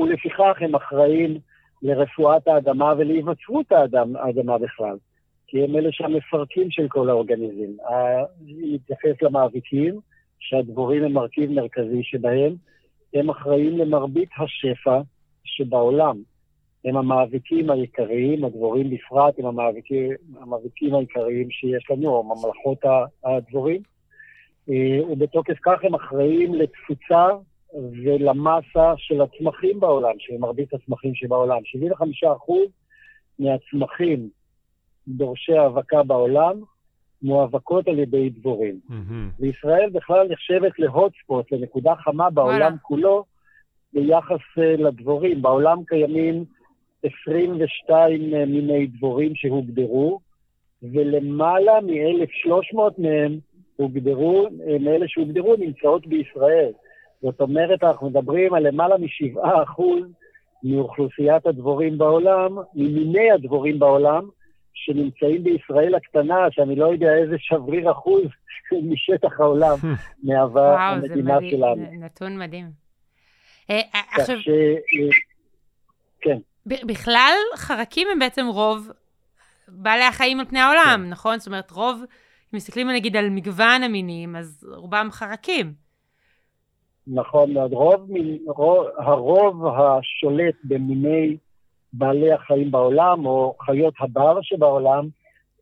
ולפיכך 0.03 0.57
הם 0.61 0.75
אחראים 0.75 1.39
לרפואת 1.83 2.49
האדמה 2.49 2.95
ולהיווצרות 2.99 3.73
האדם, 3.73 4.17
האדמה 4.17 4.59
בכלל, 4.59 4.97
כי 5.47 5.65
הם 5.65 5.77
אלה 5.77 5.89
שהמפרקים 5.93 6.71
של 6.71 6.89
כל 6.89 7.09
האורגניזם. 7.09 7.73
נתייחס 8.47 9.23
למאביקים, 9.23 10.01
שהדבורים 10.41 11.05
הם 11.05 11.13
מרכיב 11.13 11.51
מרכזי 11.51 12.03
שבהם, 12.03 12.55
הם 13.15 13.31
אחראים 13.31 13.79
למרבית 13.79 14.29
השפע 14.39 15.01
שבעולם. 15.45 16.17
הם 16.85 16.97
המאביקים 16.97 17.71
העיקריים, 17.71 18.45
הדבורים 18.45 18.91
בפרט 18.91 19.39
הם 19.39 19.47
המאביקים, 19.47 20.11
המאביקים 20.41 20.95
העיקריים 20.95 21.51
שיש 21.51 21.91
לנו, 21.91 22.09
או 22.09 22.23
ממלכות 22.25 22.79
הדבורים. 23.25 23.83
אה, 24.71 25.11
ובתוקף 25.11 25.57
כך 25.63 25.85
הם 25.85 25.95
אחראים 25.95 26.55
לתפוצה 26.55 27.27
ולמסה 27.75 28.93
של 28.97 29.21
הצמחים 29.21 29.81
בעולם, 29.81 30.15
של 30.19 30.37
מרבית 30.39 30.75
הצמחים 30.75 31.15
שבעולם. 31.15 31.59
75% 31.59 32.71
מהצמחים 33.39 34.29
דורשי 35.09 35.53
האבקה 35.53 36.03
בעולם 36.03 36.61
מואבקות 37.23 37.89
על 37.89 37.99
ידי 37.99 38.31
דבורים. 38.31 38.81
מהמם. 38.89 39.31
וישראל 39.41 39.91
בכלל 39.93 40.29
נחשבת 40.31 40.79
להוטספוט, 40.79 41.53
לנקודה 41.53 41.95
חמה 41.97 42.31
בעולם 42.31 42.59
וואלה. 42.59 42.77
כולו, 42.83 43.25
ביחס 43.93 44.59
אה, 44.59 44.77
לדבורים. 44.77 45.43
בעולם 45.43 45.79
קיימים 45.87 46.45
22 47.03 48.35
אה, 48.35 48.47
מיני 48.47 48.87
דבורים 48.87 49.35
שהוגדרו, 49.35 50.21
ולמעלה 50.83 51.81
מ-1,300 51.81 52.79
מהם 52.99 53.39
הוגדרו, 53.77 54.47
אה, 54.67 54.77
מאלה 54.81 55.09
שהוגדרו 55.09 55.57
נמצאות 55.57 56.07
בישראל. 56.07 56.73
זאת 57.23 57.41
אומרת, 57.41 57.85
אנחנו 57.85 58.11
מדברים 58.11 58.55
על 58.55 58.69
למעלה 58.69 58.97
מ-7% 58.99 59.83
מאוכלוסיית 60.63 61.47
הדבורים 61.47 61.99
בעולם, 61.99 62.57
ממיני 62.75 63.31
הדבורים 63.31 63.79
בעולם, 63.79 64.29
שנמצאים 64.85 65.45
בישראל 65.45 65.95
הקטנה, 65.95 66.37
שאני 66.51 66.77
לא 66.77 66.93
יודע 66.93 67.15
איזה 67.23 67.37
שבריר 67.39 67.91
אחוז 67.93 68.23
משטח 68.91 69.41
העולם 69.41 69.77
מהווה 70.25 70.63
וואו, 70.63 70.95
המדינה 70.95 71.37
מדהים, 71.37 71.51
שלנו. 71.51 71.77
זה 71.91 71.97
נתון 72.05 72.39
מדהים. 72.39 72.67
אה, 73.71 73.81
אה, 73.95 74.01
עכשיו, 74.11 74.41
ש... 74.41 74.49
אה, 74.49 75.09
כן, 76.21 76.39
בכלל, 76.67 77.33
חרקים 77.57 78.09
הם 78.13 78.19
בעצם 78.19 78.47
רוב 78.47 78.91
בעלי 79.69 80.05
החיים 80.05 80.41
על 80.41 80.47
פני 80.47 80.59
העולם, 80.61 81.01
כן. 81.05 81.11
נכון? 81.11 81.39
זאת 81.39 81.47
אומרת, 81.47 81.71
רוב, 81.71 81.97
אם 82.01 82.57
מסתכלים 82.57 82.89
נגיד 82.91 83.17
על 83.17 83.31
מגוון 83.31 83.83
המינים, 83.83 84.37
אז 84.37 84.67
רובם 84.77 85.09
חרקים. 85.11 85.73
נכון 87.07 87.53
מאוד. 87.53 87.73
רוב, 87.73 88.13
מין- 88.13 88.39
רוב, 88.47 88.87
הרוב 88.99 89.67
השולט 89.67 90.55
במיני 90.65 91.37
בעלי 91.93 92.33
החיים 92.33 92.71
בעולם, 92.71 93.27
או 93.27 93.55
חיות 93.67 93.95
הבר 94.01 94.39
שבעולם, 94.43 95.09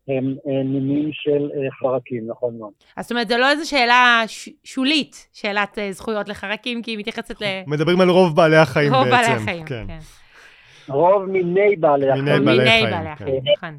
הם 0.07 0.35
אה, 0.47 0.63
מינים 0.63 1.09
של 1.13 1.49
אה, 1.55 1.71
חרקים, 1.71 2.27
נכון 2.27 2.57
מאוד. 2.57 2.71
אז 2.97 3.05
זאת 3.05 3.11
אומרת, 3.11 3.27
זו 3.27 3.37
לא 3.37 3.49
איזו 3.49 3.69
שאלה 3.69 4.23
ש- 4.27 4.49
שולית, 4.63 5.27
שאלת 5.33 5.79
אה, 5.79 5.91
זכויות 5.91 6.29
לחרקים, 6.29 6.81
כי 6.81 6.91
היא 6.91 6.97
מתייחסת 6.99 7.41
מדברים 7.67 8.01
על 8.01 8.09
רוב 8.09 8.35
בעלי 8.35 8.55
החיים 8.57 8.91
בעצם. 8.91 9.09
בעלי 9.09 9.27
החיים. 9.27 9.65
כן. 9.65 9.83
כן. 9.87 9.99
רוב 10.93 11.23
מיני 11.25 11.75
בעלי 11.75 12.11
מיני 12.13 12.31
החיים, 12.31 12.45
בעלי 12.45 12.57
מיני 12.57 12.69
חיים, 12.69 12.83
בעלי 12.89 13.05
כן. 13.05 13.11
החיים, 13.11 13.43
נכון. 13.57 13.77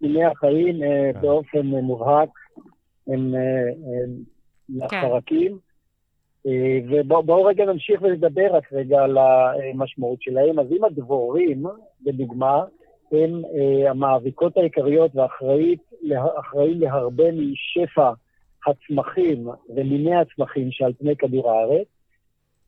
מיני 0.00 0.24
החיים 0.24 0.76
כן. 1.14 1.20
באופן 1.20 1.66
מובהק 1.66 2.28
הם, 3.06 3.34
הם 3.84 4.10
לחרקים. 4.68 5.67
אה, 6.46 6.78
ובואו 6.88 7.44
רגע 7.44 7.64
נמשיך 7.64 8.02
ולדבר 8.02 8.46
רק 8.52 8.72
רגע 8.72 9.02
על 9.02 9.18
המשמעות 9.18 10.22
שלהם. 10.22 10.58
אז 10.58 10.66
אם 10.72 10.84
הדבורים, 10.84 11.64
לדוגמה, 12.06 12.64
הם 13.12 13.42
אה, 13.44 13.90
המאביקות 13.90 14.56
העיקריות 14.56 15.10
ואחראים 15.14 16.80
להרבה 16.80 17.24
משפע 17.32 18.12
הצמחים 18.66 19.48
ומיני 19.68 20.16
הצמחים 20.16 20.70
שעל 20.70 20.92
פני 20.98 21.16
כדור 21.16 21.50
הארץ, 21.50 21.86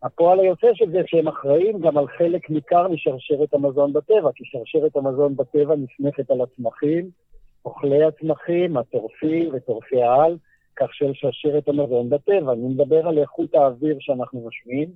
הפועל 0.02 0.40
היוצא 0.40 0.66
של 0.74 0.90
זה 0.90 0.98
שהם 1.06 1.28
אחראים 1.28 1.78
גם 1.80 1.98
על 1.98 2.06
חלק 2.18 2.50
ניכר 2.50 2.88
משרשרת 2.88 3.54
המזון 3.54 3.92
בטבע, 3.92 4.30
כי 4.34 4.44
שרשרת 4.46 4.96
המזון 4.96 5.36
בטבע 5.36 5.74
נסמכת 5.76 6.30
על 6.30 6.40
הצמחים, 6.40 7.10
אוכלי 7.64 8.04
הצמחים, 8.04 8.76
הטורפים 8.76 9.50
וטורפי 9.52 10.02
העל, 10.02 10.36
כך 10.76 10.94
של 10.94 11.10
שרשרת 11.14 11.68
המזון 11.68 12.10
בטבע. 12.10 12.52
אני 12.52 12.68
מדבר 12.68 13.08
על 13.08 13.18
איכות 13.18 13.54
האוויר 13.54 13.96
שאנחנו 14.00 14.40
נושמים. 14.40 14.88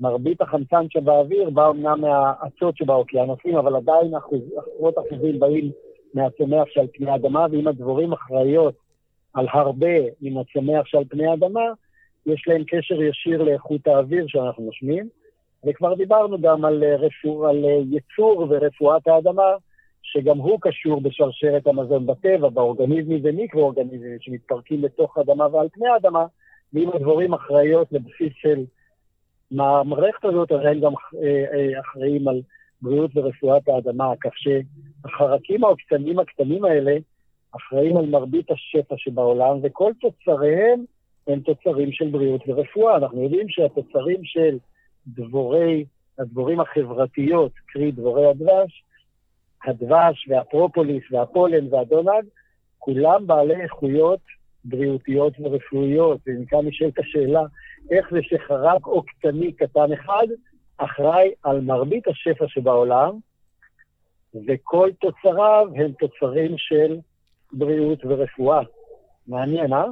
מרבית 0.00 0.40
החמצן 0.40 0.86
שבאוויר 0.90 1.50
בא 1.50 1.70
אמנם 1.70 2.00
מהאצות 2.00 2.76
שבאוקיינוסים, 2.76 3.56
אבל 3.56 3.76
עדיין 3.76 4.12
עשרות 4.14 4.94
אחוזים 4.98 5.40
באים 5.40 5.70
מהצומח 6.14 6.64
שעל 6.68 6.86
פני 6.92 7.10
האדמה, 7.10 7.46
ואם 7.50 7.68
הדבורים 7.68 8.12
אחראיות 8.12 8.74
על 9.34 9.46
הרבה 9.52 9.98
מן 10.20 10.40
הצומח 10.40 10.86
שעל 10.86 11.04
פני 11.08 11.26
האדמה, 11.26 11.64
יש 12.26 12.44
להם 12.48 12.64
קשר 12.64 13.02
ישיר 13.02 13.42
לאיכות 13.42 13.86
האוויר 13.86 14.24
שאנחנו 14.28 14.64
נושמים. 14.64 15.08
וכבר 15.66 15.94
דיברנו 15.94 16.40
גם 16.40 16.64
על, 16.64 16.84
רפוא, 16.84 17.48
על 17.48 17.64
ייצור 17.90 18.46
ורפואת 18.50 19.08
האדמה, 19.08 19.54
שגם 20.02 20.38
הוא 20.38 20.58
קשור 20.60 21.00
בשרשרת 21.00 21.66
המזון 21.66 22.06
בטבע, 22.06 22.48
באורגניזמים 22.48 23.20
ומיקרואורגניזמים 23.22 24.16
שמתפרקים 24.20 24.84
לתוך 24.84 25.18
האדמה 25.18 25.46
ועל 25.52 25.68
פני 25.72 25.88
האדמה, 25.88 26.26
ואם 26.72 26.88
הדבורים 26.94 27.34
אחראיות 27.34 27.92
לבסיס 27.92 28.32
של 28.34 28.64
המערכת 29.50 30.24
הזאת, 30.24 30.52
אז 30.52 30.60
הם 30.64 30.80
גם 30.80 30.92
אה, 31.22 31.44
אה, 31.52 31.80
אחראים 31.80 32.28
על 32.28 32.40
בריאות 32.82 33.10
ורפואת 33.14 33.68
האדמה, 33.68 34.12
כך 34.20 34.30
שהחרקים 34.34 35.64
העוקצניים 35.64 36.18
הקטנים 36.18 36.64
האלה 36.64 36.96
אחראים 37.56 37.96
על 37.96 38.06
מרבית 38.06 38.50
השפע 38.50 38.94
שבעולם, 38.98 39.58
וכל 39.62 39.92
תוצריהם 40.00 40.84
הם 41.26 41.40
תוצרים 41.40 41.92
של 41.92 42.08
בריאות 42.08 42.40
ורפואה. 42.48 42.96
אנחנו 42.96 43.22
יודעים 43.22 43.48
שהתוצרים 43.48 44.24
של 44.24 44.58
דבורי, 45.06 45.84
הדבורים 46.18 46.60
החברתיות, 46.60 47.52
קרי 47.66 47.90
דבורי 47.92 48.26
הדבש, 48.26 48.84
הדבש 49.64 50.28
והפרופוליס 50.28 51.02
והפולן 51.10 51.74
והדונג, 51.74 52.24
כולם 52.78 53.26
בעלי 53.26 53.62
איכויות 53.62 54.20
בריאותיות 54.64 55.32
ורפואיות. 55.40 56.20
ומכאן 56.26 56.66
נשאלת 56.66 56.98
השאלה, 56.98 57.42
איך 57.90 58.06
זה 58.10 58.18
שחרק 58.22 58.84
עוקצני 58.84 59.52
קטן 59.52 59.92
אחד 59.92 60.26
אחראי 60.76 61.30
על 61.42 61.60
מרבית 61.60 62.08
השפע 62.08 62.44
שבעולם, 62.48 63.12
וכל 64.46 64.90
תוצריו 65.00 65.68
הם 65.76 65.92
תוצרים 65.92 66.54
של 66.58 66.98
בריאות 67.52 68.04
ורפואה. 68.04 68.60
מעניין, 69.26 69.72
אה? 69.72 69.84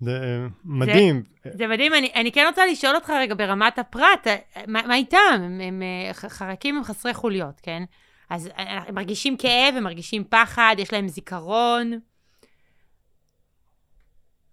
זה 0.00 0.10
אה, 0.10 0.46
מדהים. 0.64 1.22
זה, 1.44 1.50
זה 1.54 1.66
מדהים, 1.66 1.94
אני, 1.94 2.10
אני 2.14 2.32
כן 2.32 2.44
רוצה 2.48 2.66
לשאול 2.66 2.94
אותך 2.94 3.10
רגע 3.10 3.34
ברמת 3.34 3.78
הפרט, 3.78 4.26
אה, 4.26 4.36
מה, 4.66 4.82
מה 4.88 4.94
איתם? 4.94 5.18
הם, 5.34 5.60
הם, 5.60 5.82
אה, 5.82 6.12
חרקים 6.12 6.76
הם 6.76 6.84
חסרי 6.84 7.14
חוליות, 7.14 7.60
כן? 7.62 7.82
אז 8.30 8.50
הם 8.56 8.94
מרגישים 8.94 9.36
כאב, 9.36 9.74
הם 9.76 9.84
מרגישים 9.84 10.24
פחד, 10.24 10.76
יש 10.78 10.92
להם 10.92 11.08
זיכרון. 11.08 11.92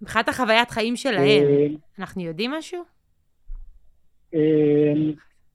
מבחינת 0.02 0.30
החוויית 0.30 0.72
חיים 0.72 0.96
שלהם, 0.96 1.76
אנחנו 2.00 2.22
יודעים 2.22 2.52
משהו? 2.52 2.84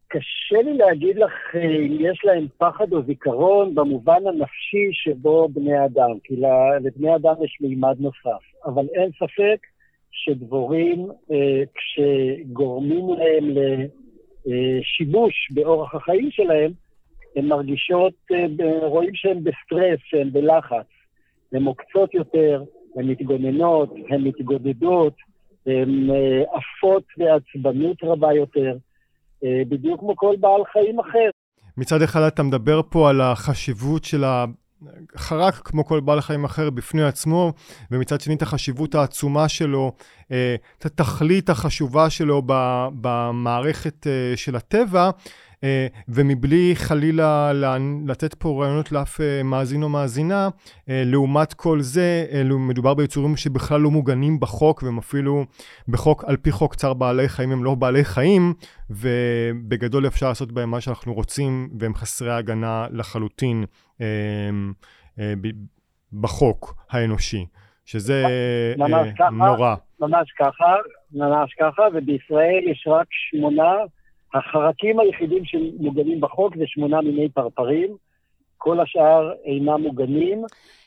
קשה 0.08 0.62
לי 0.64 0.76
להגיד 0.76 1.16
לך 1.16 1.32
אם 1.56 1.96
יש 2.00 2.24
להם 2.24 2.46
פחד 2.58 2.92
או 2.92 3.02
זיכרון 3.02 3.74
במובן 3.74 4.26
הנפשי 4.26 4.88
שבו 4.92 5.48
בני 5.48 5.84
אדם, 5.84 6.10
כי 6.24 6.36
לבני 6.84 7.16
אדם 7.16 7.34
יש 7.44 7.58
מימד 7.60 7.96
נוסף. 7.98 8.64
אבל 8.64 8.86
אין 8.94 9.10
ספק 9.12 9.66
שדבורים, 10.10 11.08
אה, 11.30 11.62
כשגורמים 11.74 13.06
להם 13.18 13.54
לשיבוש 14.46 15.48
באורח 15.50 15.94
החיים 15.94 16.30
שלהם, 16.30 16.72
הן 17.38 17.46
מרגישות, 17.46 18.12
אה, 18.32 18.86
רואים 18.86 19.14
שהן 19.14 19.44
בסטרס, 19.44 19.98
שהן 20.04 20.32
בלחץ. 20.32 20.86
הן 21.52 21.64
עוקצות 21.64 22.14
יותר, 22.14 22.62
הן 22.96 23.04
מתגוננות, 23.06 23.94
הן 24.08 24.20
מתגודדות, 24.20 25.14
הן 25.66 26.10
אה, 26.10 26.42
עפות 26.42 27.04
בעצבנות 27.16 27.96
רבה 28.02 28.32
יותר, 28.32 28.76
בדיוק 29.42 30.00
כמו 30.00 30.16
כל 30.16 30.34
בעל 30.40 30.64
חיים 30.72 31.00
אחר. 31.00 31.30
מצד 31.76 32.02
אחד 32.02 32.20
אתה 32.20 32.42
מדבר 32.42 32.80
פה 32.90 33.10
על 33.10 33.20
החשיבות 33.20 34.04
של 34.04 34.24
ה... 34.24 34.44
חרק 35.16 35.54
כמו 35.54 35.84
כל 35.84 36.00
בעל 36.00 36.20
חיים 36.20 36.44
אחר 36.44 36.70
בפני 36.70 37.02
עצמו, 37.02 37.52
ומצד 37.90 38.20
שני 38.20 38.34
את 38.34 38.42
החשיבות 38.42 38.94
העצומה 38.94 39.48
שלו, 39.48 39.92
אה, 40.32 40.56
את 40.78 40.86
התכלית 40.86 41.50
החשובה 41.50 42.10
שלו 42.10 42.42
במערכת 43.00 44.06
אה, 44.06 44.36
של 44.36 44.56
הטבע, 44.56 45.04
אה, 45.04 45.10
ומבלי 46.08 46.72
חלילה 46.76 47.52
לתת 48.06 48.34
פה 48.34 48.62
רעיונות 48.62 48.92
לאף 48.92 49.20
מאזין 49.44 49.82
או 49.82 49.88
מאזינה, 49.88 50.48
לעומת 50.88 51.54
כל 51.54 51.80
זה, 51.80 52.26
מדובר 52.44 52.94
ביצורים 52.94 53.36
שבכלל 53.36 53.80
לא 53.80 53.90
מוגנים 53.90 54.40
בחוק, 54.40 54.82
והם 54.82 54.98
אפילו 54.98 55.44
בחוק, 55.88 56.24
על 56.24 56.36
פי 56.36 56.50
חוק 56.50 56.74
צער 56.74 56.94
בעלי 56.94 57.28
חיים 57.28 57.52
הם 57.52 57.64
לא 57.64 57.74
בעלי 57.74 58.04
חיים, 58.04 58.54
ובגדול 58.90 60.06
אפשר 60.06 60.28
לעשות 60.28 60.52
בהם 60.52 60.70
מה 60.70 60.80
שאנחנו 60.80 61.14
רוצים, 61.14 61.68
והם 61.78 61.94
חסרי 61.94 62.32
הגנה 62.32 62.86
לחלוטין. 62.90 63.64
אה, 64.00 65.34
בחוק 66.12 66.74
האנושי, 66.90 67.46
שזה 67.84 68.24
ממש 68.78 69.06
אה, 69.06 69.12
ככה, 69.18 69.30
נורא. 69.30 69.74
ממש 70.00 70.32
ככה, 70.38 70.74
ממש 71.12 71.54
ככה, 71.60 71.82
ובישראל 71.94 72.70
יש 72.70 72.88
רק 72.90 73.06
שמונה, 73.10 73.72
החרקים 74.34 75.00
היחידים 75.00 75.44
שמוגנים 75.44 76.20
בחוק 76.20 76.56
זה 76.56 76.64
שמונה 76.66 77.00
מיני 77.00 77.28
פרפרים, 77.28 77.96
כל 78.58 78.80
השאר 78.80 79.32
אינם 79.44 79.82
מוגנים. 79.82 80.42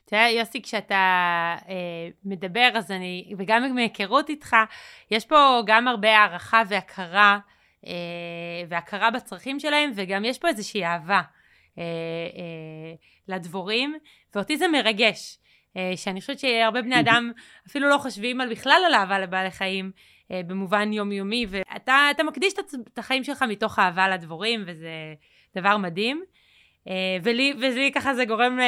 תראה, 0.05 0.29
יוסי, 0.29 0.61
כשאתה 0.61 0.95
אה, 1.69 2.07
מדבר, 2.25 2.69
אז 2.73 2.91
אני, 2.91 3.33
וגם 3.37 3.75
מהיכרות 3.75 4.29
איתך, 4.29 4.55
יש 5.11 5.25
פה 5.25 5.61
גם 5.65 5.87
הרבה 5.87 6.17
הערכה 6.17 6.61
והכרה, 6.69 7.39
אה, 7.87 7.91
והכרה 8.69 9.11
בצרכים 9.11 9.59
שלהם, 9.59 9.91
וגם 9.95 10.25
יש 10.25 10.39
פה 10.39 10.47
איזושהי 10.47 10.85
אהבה. 10.85 11.21
אה, 11.77 11.83
אה, 12.37 12.93
לדבורים, 13.27 13.95
ואותי 14.35 14.57
זה 14.57 14.67
מרגש. 14.67 15.37
אה, 15.77 15.91
שאני 15.95 16.21
חושבת 16.21 16.39
שהרבה 16.39 16.81
בני 16.81 16.99
אדם 17.03 17.31
אפילו 17.67 17.89
לא 17.89 17.97
חושבים 17.97 18.41
על 18.41 18.51
בכלל 18.51 18.81
על 18.85 18.93
אהבה 18.93 19.19
לבעלי 19.19 19.51
חיים 19.51 19.91
במובן 20.47 20.93
יומיומי, 20.93 21.45
ואתה 21.49 22.23
מקדיש 22.27 22.53
את 22.93 22.99
החיים 22.99 23.23
שלך 23.23 23.41
מתוך 23.47 23.79
אהבה 23.79 24.09
לדבורים, 24.09 24.63
וזה 24.67 24.89
דבר 25.55 25.77
מדהים. 25.77 26.23
ולי, 27.23 27.53
ולי 27.59 27.91
ככה 27.95 28.15
זה 28.15 28.25
גורם 28.25 28.59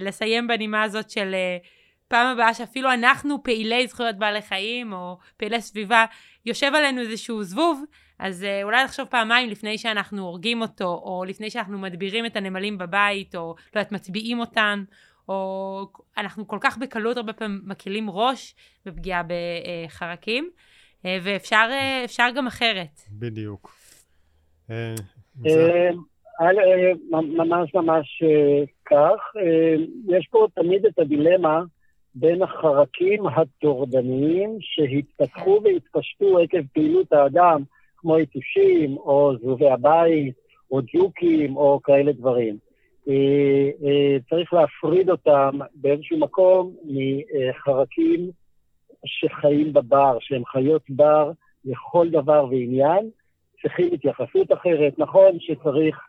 לסיים 0.00 0.46
בנימה 0.46 0.82
הזאת 0.82 1.10
של 1.10 1.34
פעם 2.08 2.26
הבאה 2.26 2.54
שאפילו 2.54 2.92
אנחנו 2.92 3.42
פעילי 3.42 3.86
זכויות 3.86 4.16
בעלי 4.16 4.42
חיים, 4.42 4.92
או 4.92 5.18
פעילי 5.36 5.60
סביבה, 5.60 6.04
יושב 6.46 6.72
עלינו 6.74 7.00
איזשהו 7.00 7.42
זבוב, 7.42 7.82
אז 8.18 8.44
אה, 8.44 8.62
אולי 8.62 8.84
לחשוב 8.84 9.06
פעמיים 9.06 9.50
לפני 9.50 9.78
שאנחנו 9.78 10.22
הורגים 10.22 10.62
אותו, 10.62 10.84
או 10.84 11.24
לפני 11.28 11.50
שאנחנו 11.50 11.78
מדבירים 11.78 12.26
את 12.26 12.36
הנמלים 12.36 12.78
בבית, 12.78 13.34
או 13.34 13.54
לא 13.74 13.80
יודעת, 13.80 13.92
מצביעים 13.92 14.40
אותן, 14.40 14.84
או 15.28 15.88
אנחנו 16.18 16.48
כל 16.48 16.58
כך 16.60 16.78
בקלות 16.78 17.16
הרבה 17.16 17.32
פעמים 17.32 17.60
מקלים 17.64 18.10
ראש 18.10 18.54
בפגיעה 18.86 19.22
בחרקים, 19.22 20.44
אה, 20.44 20.62
ואפשר 21.22 21.68
אה, 21.70 22.04
גם 22.36 22.46
אחרת. 22.46 23.00
בדיוק. 23.12 23.76
ממש 27.12 27.74
ממש 27.74 28.22
כך. 28.86 29.20
יש 30.08 30.28
פה 30.30 30.46
תמיד 30.54 30.86
את 30.86 30.98
הדילמה 30.98 31.62
בין 32.14 32.42
החרקים 32.42 33.26
הטורדניים 33.26 34.58
שהתפתחו 34.60 35.60
כן. 35.60 35.66
והתפשטו 35.66 36.38
עקב 36.38 36.62
פעילות 36.72 37.12
האדם, 37.12 37.62
כמו 37.96 38.18
יתושים, 38.18 38.96
או 38.96 39.32
זבובי 39.40 39.70
הבית, 39.70 40.34
או 40.70 40.80
ג'וקים, 40.94 41.56
או 41.56 41.80
כאלה 41.82 42.12
דברים. 42.12 42.56
אה, 43.08 43.70
אה, 43.84 44.16
צריך 44.30 44.52
להפריד 44.52 45.10
אותם 45.10 45.58
באיזשהו 45.74 46.18
מקום 46.18 46.74
מחרקים 46.84 48.30
שחיים 49.06 49.72
בבר, 49.72 50.16
שהם 50.20 50.44
חיות 50.44 50.82
בר 50.88 51.30
לכל 51.64 52.08
דבר 52.10 52.46
ועניין, 52.50 53.10
צריכים 53.62 53.90
התייחסות 53.92 54.52
אחרת. 54.52 54.98
נכון 54.98 55.30
שצריך 55.38 56.00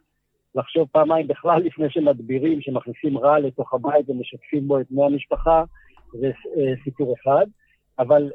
לחשוב 0.56 0.88
פעמיים 0.91 1.28
בכלל 1.28 1.62
לפני 1.64 1.89
שמדבירים, 1.89 2.62
שמכניסים 2.62 3.18
רע 3.18 3.39
לתוך 3.39 3.74
הבית 3.74 4.10
ומשתפים 4.10 4.68
בו 4.68 4.80
את 4.80 4.86
בני 4.91 5.06
המשפחה, 5.06 5.64
זה 6.14 6.32
סיפור 6.84 7.16
אחד. 7.22 7.45
אבל 8.00 8.32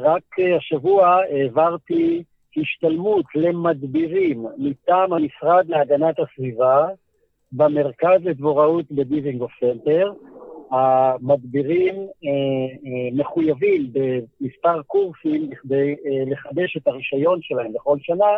רק 0.00 0.22
השבוע 0.56 1.18
העברתי 1.30 2.22
השתלמות 2.56 3.26
למדבירים 3.34 4.46
מטעם 4.58 5.12
המשרד 5.12 5.68
להגנת 5.68 6.14
הסביבה 6.18 6.86
במרכז 7.52 8.20
לדבוראות 8.20 8.92
בדיזינגוף 8.92 9.52
סנטר. 9.60 10.12
המדבירים 10.70 11.94
אה, 11.94 12.30
אה, 12.86 13.08
מחויבים 13.12 13.92
במספר 13.92 14.82
קורסים 14.82 15.50
כדי 15.50 15.96
אה, 16.06 16.22
לחדש 16.26 16.76
את 16.76 16.86
הרישיון 16.86 17.38
שלהם 17.42 17.72
בכל 17.72 17.96
שנה, 18.00 18.32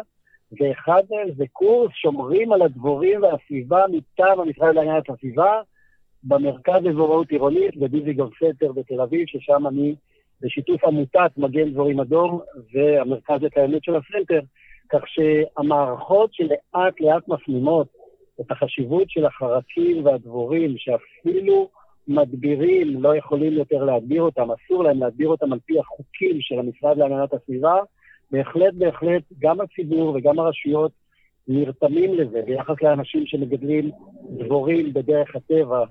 ואחד 0.60 1.02
מהם 1.10 1.28
זה 1.36 1.44
קורס 1.52 1.90
שומרים 1.94 2.52
על 2.52 2.62
הדבורים 2.62 3.22
והסביבה 3.22 3.84
מטעם 3.92 4.40
המשרד 4.40 4.74
להגנת 4.74 5.10
הסביבה 5.10 5.60
במרכז 6.24 6.82
לדבוראות 6.82 7.30
עירונית 7.30 7.76
בדיזינגוף 7.76 8.34
סנטר 8.40 8.72
בתל 8.72 9.00
אביב, 9.00 9.26
ששם 9.26 9.66
אני 9.66 9.94
בשיתוף 10.40 10.84
עמותת 10.84 11.30
מגן 11.36 11.70
דבורים 11.70 12.00
אדום 12.00 12.40
והמרכז 12.72 13.42
לקיימות 13.42 13.84
של 13.84 13.96
הסנטר, 13.96 14.40
כך 14.88 15.00
שהמערכות 15.06 16.34
שלאט 16.34 17.00
לאט 17.00 17.28
מפנימות 17.28 17.88
את 18.40 18.50
החשיבות 18.50 19.10
של 19.10 19.26
החרקים 19.26 20.04
והדבורים, 20.04 20.74
שאפילו 20.78 21.68
מדבירים 22.08 23.02
לא 23.02 23.16
יכולים 23.16 23.52
יותר 23.52 23.84
להדביר 23.84 24.22
אותם, 24.22 24.48
אסור 24.50 24.84
להם 24.84 25.00
להדביר 25.00 25.28
אותם 25.28 25.52
על 25.52 25.58
פי 25.66 25.78
החוקים 25.78 26.36
של 26.40 26.58
המשרד 26.58 26.98
להגנת 26.98 27.34
הסביבה, 27.34 27.76
בהחלט, 28.30 28.74
בהחלט, 28.74 29.22
גם 29.38 29.60
הציבור 29.60 30.14
וגם 30.14 30.38
הרשויות 30.38 30.92
נרתמים 31.48 32.14
לזה 32.14 32.42
ביחס 32.46 32.74
לאנשים 32.82 33.26
שמגדלים 33.26 33.90
דבורים 34.30 34.92
בדרך 34.92 35.36
הטבע, 35.36 35.84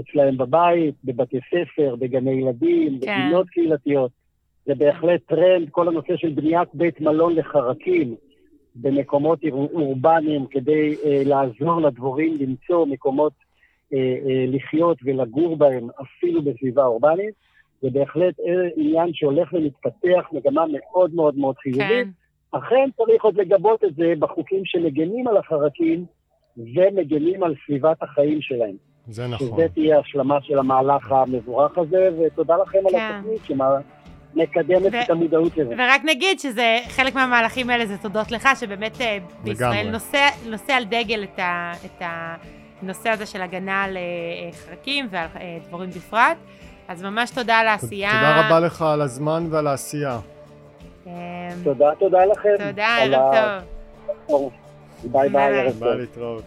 אצלהם 0.00 0.36
בבית, 0.36 0.94
בבתי 1.04 1.38
ספר, 1.50 1.96
בגני 1.96 2.30
ילדים, 2.30 3.00
כן. 3.00 3.20
בגינות 3.20 3.48
קהילתיות. 3.48 4.10
זה 4.66 4.74
בהחלט 4.74 5.20
טרנד, 5.26 5.70
כל 5.70 5.88
הנושא 5.88 6.16
של 6.16 6.30
בניית 6.30 6.68
בית 6.74 7.00
מלון 7.00 7.34
לחרקים 7.34 8.14
במקומות 8.74 9.38
אורבניים 9.52 10.46
כדי 10.46 10.96
אה, 11.04 11.22
לעזור 11.24 11.80
לדבורים 11.80 12.36
למצוא 12.40 12.86
מקומות 12.86 13.32
לחיות 14.48 14.98
ולגור 15.04 15.56
בהם 15.56 15.88
אפילו 16.02 16.42
בסביבה 16.42 16.84
אורבנית. 16.84 17.34
זה 17.82 17.88
בהחלט 17.92 18.40
אה, 18.40 18.68
עניין 18.76 19.10
שהולך 19.12 19.52
ומתפתח, 19.52 20.28
מגמה 20.32 20.64
מאוד 20.72 21.14
מאוד 21.14 21.38
מאוד 21.38 21.56
חיובית. 21.58 21.88
כן. 21.88 22.08
אכן 22.50 22.88
צריך 22.96 23.24
עוד 23.24 23.36
לגבות 23.36 23.84
את 23.84 23.94
זה 23.94 24.12
בחוקים 24.18 24.60
שמגנים 24.64 25.28
על 25.28 25.36
החרקים 25.36 26.04
ומגנים 26.56 27.42
על 27.42 27.54
סביבת 27.66 28.02
החיים 28.02 28.38
שלהם. 28.40 28.76
זה 29.08 29.26
נכון. 29.26 29.46
שזה 29.46 29.66
תהיה 29.74 29.98
השלמה 29.98 30.38
של 30.42 30.58
המהלך 30.58 31.12
המבורך 31.12 31.78
הזה, 31.78 32.10
ותודה 32.18 32.56
לכם 32.56 32.78
כן. 32.90 32.96
על 32.96 33.02
התוכנית 33.02 33.40
שמקדמת 33.44 34.92
ו- 34.92 35.02
את 35.02 35.10
המודעות 35.10 35.56
לזה. 35.56 35.74
ורק 35.78 36.00
נגיד 36.04 36.38
שזה, 36.40 36.78
חלק 36.88 37.14
מהמהלכים 37.14 37.70
האלה 37.70 37.86
זה 37.86 37.98
תודות 37.98 38.30
לך, 38.30 38.48
שבאמת 38.60 39.00
אה, 39.00 39.18
בישראל 39.44 39.90
נושא, 39.90 40.28
נושא 40.50 40.72
על 40.72 40.84
דגל 40.84 41.24
את, 41.24 41.38
ה, 41.38 41.72
את 41.84 42.02
הנושא 42.84 43.08
הזה 43.08 43.26
של 43.26 43.42
הגנה 43.42 43.82
על 43.82 43.96
אה, 43.96 44.52
חרקים 44.52 45.08
ועל 45.10 45.26
אה, 45.36 45.58
דבורים 45.66 45.90
בפרט. 45.90 46.36
אז 46.88 47.02
ממש 47.02 47.30
תודה 47.30 47.58
על 47.58 47.68
העשייה. 47.68 48.10
תודה 48.10 48.46
רבה 48.46 48.60
לך 48.60 48.82
על 48.82 49.00
הזמן 49.00 49.46
ועל 49.50 49.66
העשייה. 49.66 50.18
אמ, 51.06 51.12
תודה, 51.64 51.90
תודה 51.98 52.24
לכם. 52.24 52.50
תודה, 52.70 52.96
ערב 53.00 53.62
טוב. 54.28 54.52
ביי 55.04 55.28
ביי, 55.28 55.60
ערב 55.60 55.72
טוב. 55.72 55.80
ביי 55.80 55.96
להתראות. 55.98 56.44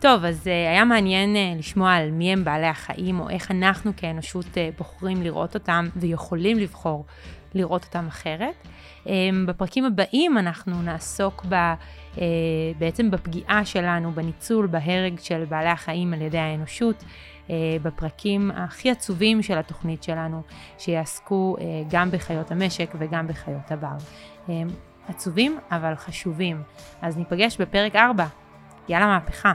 טוב, 0.00 0.24
אז 0.24 0.46
היה 0.46 0.84
מעניין 0.84 1.58
לשמוע 1.58 1.92
על 1.92 2.10
מי 2.10 2.32
הם 2.32 2.44
בעלי 2.44 2.66
החיים, 2.66 3.20
או 3.20 3.30
איך 3.30 3.50
אנחנו 3.50 3.92
כאנושות 3.96 4.46
בוחרים 4.78 5.22
לראות 5.22 5.54
אותם 5.54 5.88
ויכולים 5.96 6.58
לבחור 6.58 7.04
לראות 7.54 7.84
אותם 7.84 8.06
אחרת. 8.08 8.54
אמ, 9.04 9.08
בפרקים 9.46 9.84
הבאים 9.84 10.38
אנחנו 10.38 10.82
נעסוק 10.82 11.44
ב, 11.48 11.54
אה, 12.14 12.18
בעצם 12.78 13.10
בפגיעה 13.10 13.64
שלנו, 13.64 14.12
בניצול, 14.12 14.66
בהרג 14.66 15.18
של 15.18 15.44
בעלי 15.48 15.68
החיים 15.68 16.12
על 16.12 16.22
ידי 16.22 16.38
האנושות. 16.38 17.04
אה, 17.04 17.50
בפרקים 17.82 18.50
הכי 18.50 18.90
עצובים 18.90 19.42
של 19.42 19.58
התוכנית 19.58 20.02
שלנו, 20.02 20.42
שיעסקו 20.78 21.56
uh, 21.58 21.62
גם 21.90 22.10
בחיות 22.10 22.50
המשק 22.50 22.94
וגם 22.98 23.28
בחיות 23.28 23.70
הבר. 23.70 23.96
Um, 24.46 24.50
עצובים 25.08 25.58
אבל 25.70 25.94
חשובים. 25.94 26.62
אז 27.02 27.16
ניפגש 27.16 27.60
בפרק 27.60 27.96
4. 27.96 28.26
יאללה 28.88 29.06
מהפכה. 29.06 29.52